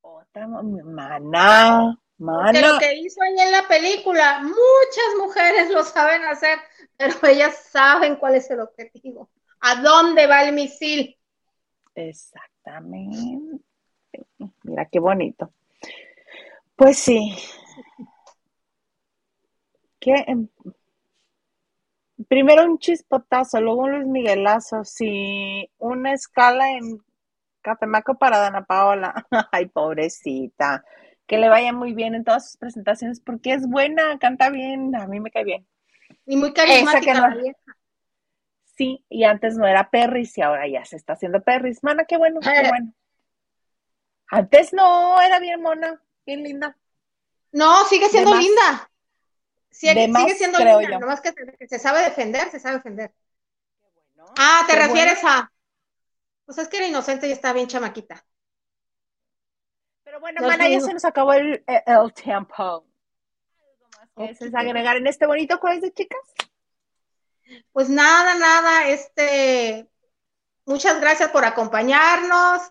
Otra 0.00 0.46
maná, 0.46 1.98
Que 2.18 2.24
mana. 2.24 2.72
lo 2.72 2.78
que 2.78 2.94
hizo 2.94 3.22
ella 3.22 3.44
en 3.44 3.52
la 3.52 3.68
película, 3.68 4.40
muchas 4.42 5.14
mujeres 5.18 5.70
lo 5.70 5.84
saben 5.84 6.24
hacer, 6.24 6.58
pero 6.96 7.14
ellas 7.28 7.56
saben 7.70 8.16
cuál 8.16 8.36
es 8.36 8.50
el 8.50 8.60
objetivo. 8.60 9.28
¿A 9.60 9.82
dónde 9.82 10.26
va 10.26 10.44
el 10.44 10.54
misil? 10.54 11.18
Exactamente. 11.94 13.62
Mira 14.62 14.86
qué 14.86 14.98
bonito. 14.98 15.52
Pues 16.74 16.98
sí. 16.98 17.34
Que 19.98 20.12
em, 20.26 20.48
primero 22.28 22.64
un 22.64 22.78
chispotazo, 22.78 23.60
luego 23.60 23.82
un 23.82 23.92
Luis 23.92 24.06
Miguelazo, 24.06 24.84
sí, 24.84 25.70
una 25.78 26.12
escala 26.12 26.70
en 26.72 27.02
Catemaco 27.62 28.14
para 28.14 28.38
Dana 28.38 28.64
Paola. 28.64 29.26
Ay, 29.52 29.66
pobrecita. 29.66 30.84
Que 31.26 31.38
le 31.38 31.48
vaya 31.48 31.72
muy 31.72 31.92
bien 31.92 32.14
en 32.14 32.24
todas 32.24 32.46
sus 32.46 32.56
presentaciones 32.56 33.20
porque 33.20 33.52
es 33.52 33.66
buena, 33.68 34.18
canta 34.18 34.48
bien, 34.50 34.94
a 34.94 35.06
mí 35.06 35.20
me 35.20 35.30
cae 35.30 35.44
bien. 35.44 35.66
Y 36.24 36.36
muy 36.36 36.52
carismática 36.52 37.14
no- 37.14 37.28
la 37.28 37.34
vieja. 37.34 37.58
Sí, 38.76 39.04
y 39.08 39.24
antes 39.24 39.56
no 39.56 39.66
era 39.66 39.90
Perris 39.90 40.36
y 40.38 40.42
ahora 40.42 40.68
ya 40.68 40.84
se 40.84 40.96
está 40.96 41.14
haciendo 41.14 41.42
Perris. 41.42 41.82
Mana, 41.82 42.04
qué 42.04 42.16
bueno, 42.18 42.40
qué 42.40 42.50
Eh. 42.50 42.68
bueno. 42.68 42.92
Antes 44.28 44.72
no, 44.72 45.20
era 45.20 45.38
bien 45.38 45.62
mona, 45.62 46.00
bien 46.26 46.42
linda. 46.42 46.76
No, 47.52 47.84
sigue 47.86 48.08
siendo 48.08 48.34
linda. 48.34 48.90
Sigue, 49.70 49.94
De 49.94 50.08
más, 50.08 50.22
sigue 50.22 50.34
siendo 50.34 50.58
creo 50.58 50.80
linda, 50.80 50.94
yo. 50.94 51.00
nomás 51.00 51.20
que 51.20 51.32
se, 51.32 51.56
que 51.56 51.68
se 51.68 51.78
sabe 51.78 52.00
defender, 52.02 52.50
se 52.50 52.60
sabe 52.60 52.76
defender. 52.76 53.12
Ah, 54.38 54.64
¿te 54.66 54.76
refieres 54.76 55.20
a? 55.24 55.50
Pues 56.44 56.58
es 56.58 56.68
que 56.68 56.76
era 56.78 56.86
inocente 56.86 57.28
y 57.28 57.32
estaba 57.32 57.54
bien 57.54 57.68
chamaquita. 57.68 58.24
Pero 60.16 60.20
bueno, 60.32 60.46
mana, 60.48 60.66
ya 60.66 60.80
se 60.80 60.94
nos 60.94 61.04
acabó 61.04 61.34
el, 61.34 61.62
el- 61.66 61.82
el 61.86 62.12
tiempo. 62.14 62.54
¿Algo 62.62 62.86
más 63.98 64.08
que 64.16 64.22
Ok. 64.22 64.28
desees 64.30 64.54
agregar 64.54 64.96
en 64.96 65.06
este 65.06 65.26
bonito 65.26 65.58
jueves 65.58 65.82
de 65.82 65.92
chicas? 65.92 66.18
Pues 67.72 67.90
nada, 67.90 68.34
nada, 68.36 68.88
este, 68.88 69.86
muchas 70.64 70.98
gracias 71.02 71.30
por 71.30 71.44
acompañarnos. 71.44 72.62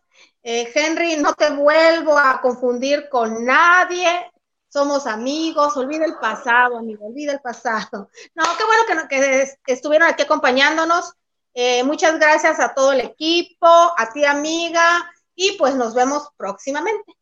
Eh, 0.41 0.71
Henry, 0.73 1.17
no 1.17 1.35
te 1.35 1.51
vuelvo 1.51 2.17
a 2.17 2.41
confundir 2.41 3.09
con 3.09 3.45
nadie. 3.45 4.31
Somos 4.67 5.05
amigos, 5.05 5.77
olvida 5.77 6.05
el 6.05 6.15
pasado, 6.17 6.77
amigo, 6.79 7.05
olvida 7.05 7.31
el 7.33 7.41
pasado. 7.41 8.09
No, 8.33 8.43
qué 8.57 8.63
bueno 8.65 8.81
que, 8.87 8.95
no- 8.95 9.07
que 9.07 9.41
es- 9.43 9.59
estuvieron 9.67 10.07
aquí 10.09 10.23
acompañándonos. 10.23 11.13
Eh, 11.53 11.83
muchas 11.83 12.17
gracias 12.17 12.59
a 12.59 12.73
todo 12.73 12.91
el 12.93 13.01
equipo, 13.01 13.67
a 13.67 14.09
ti, 14.11 14.25
amiga, 14.25 15.11
y 15.35 15.51
pues 15.59 15.75
nos 15.75 15.93
vemos 15.93 16.27
próximamente. 16.37 17.13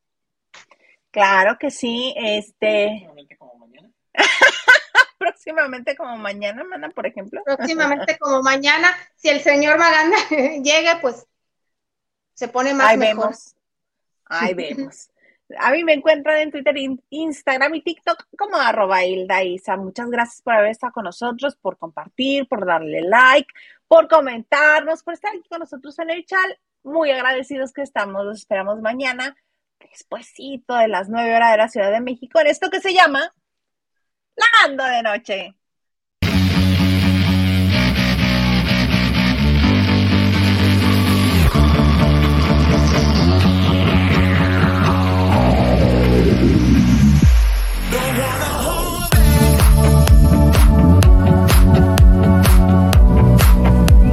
Claro 1.14 1.58
que 1.60 1.70
sí, 1.72 2.14
este, 2.18 3.08
Próximamente 3.08 3.38
como 3.38 3.56
mañana. 3.60 3.90
próximamente 5.20 5.96
como 5.96 6.18
mañana, 6.18 6.64
mana, 6.64 6.90
por 6.90 7.06
ejemplo. 7.08 7.42
Próximamente, 7.46 8.18
como 8.18 8.42
mañana, 8.42 8.94
si 9.16 9.30
el 9.30 9.40
señor 9.40 9.78
Maganda 9.80 10.18
llegue, 10.30 10.98
pues 11.02 11.26
se 12.34 12.48
pone 12.48 12.74
más 12.74 12.90
Ahí 12.90 12.98
mejor. 12.98 13.26
vemos. 13.28 13.56
Ahí 14.26 14.54
vemos. 14.56 15.10
A 15.60 15.72
mí 15.72 15.84
me 15.84 15.94
encuentran 15.94 16.40
en 16.40 16.52
Twitter, 16.52 16.76
in- 16.78 17.04
Instagram 17.12 17.76
y 17.76 17.82
TikTok 17.84 18.26
como 18.38 18.56
arroba 18.58 19.06
Hilda 19.06 19.44
Isa. 19.44 19.78
Muchas 19.78 20.10
gracias 20.10 20.42
por 20.42 20.56
haber 20.56 20.72
estado 20.72 20.94
con 20.94 21.04
nosotros, 21.04 21.56
por 21.58 21.78
compartir, 21.78 22.48
por 22.48 22.66
darle 22.66 23.02
like, 23.02 23.54
por 23.88 24.08
comentarnos, 24.08 25.04
por 25.04 25.14
estar 25.14 25.32
aquí 25.32 25.48
con 25.48 25.60
nosotros 25.60 25.98
en 26.00 26.10
el 26.10 26.26
chat. 26.26 26.40
Muy 26.82 27.12
agradecidos 27.12 27.72
que 27.72 27.84
estamos. 27.84 28.26
Los 28.26 28.40
esperamos 28.40 28.82
mañana, 28.82 29.38
despuesito 29.90 30.76
de 30.76 30.88
las 30.88 31.10
9 31.10 31.36
horas 31.36 31.52
de 31.52 31.58
la 31.58 31.70
Ciudad 31.70 31.92
de 31.92 32.02
México, 32.02 32.40
en 32.40 32.48
esto 32.48 32.70
que 32.70 32.80
se 32.80 32.94
llama 32.94 33.34
Lavando 34.36 34.84
de 34.84 35.04
Noche. 35.04 35.56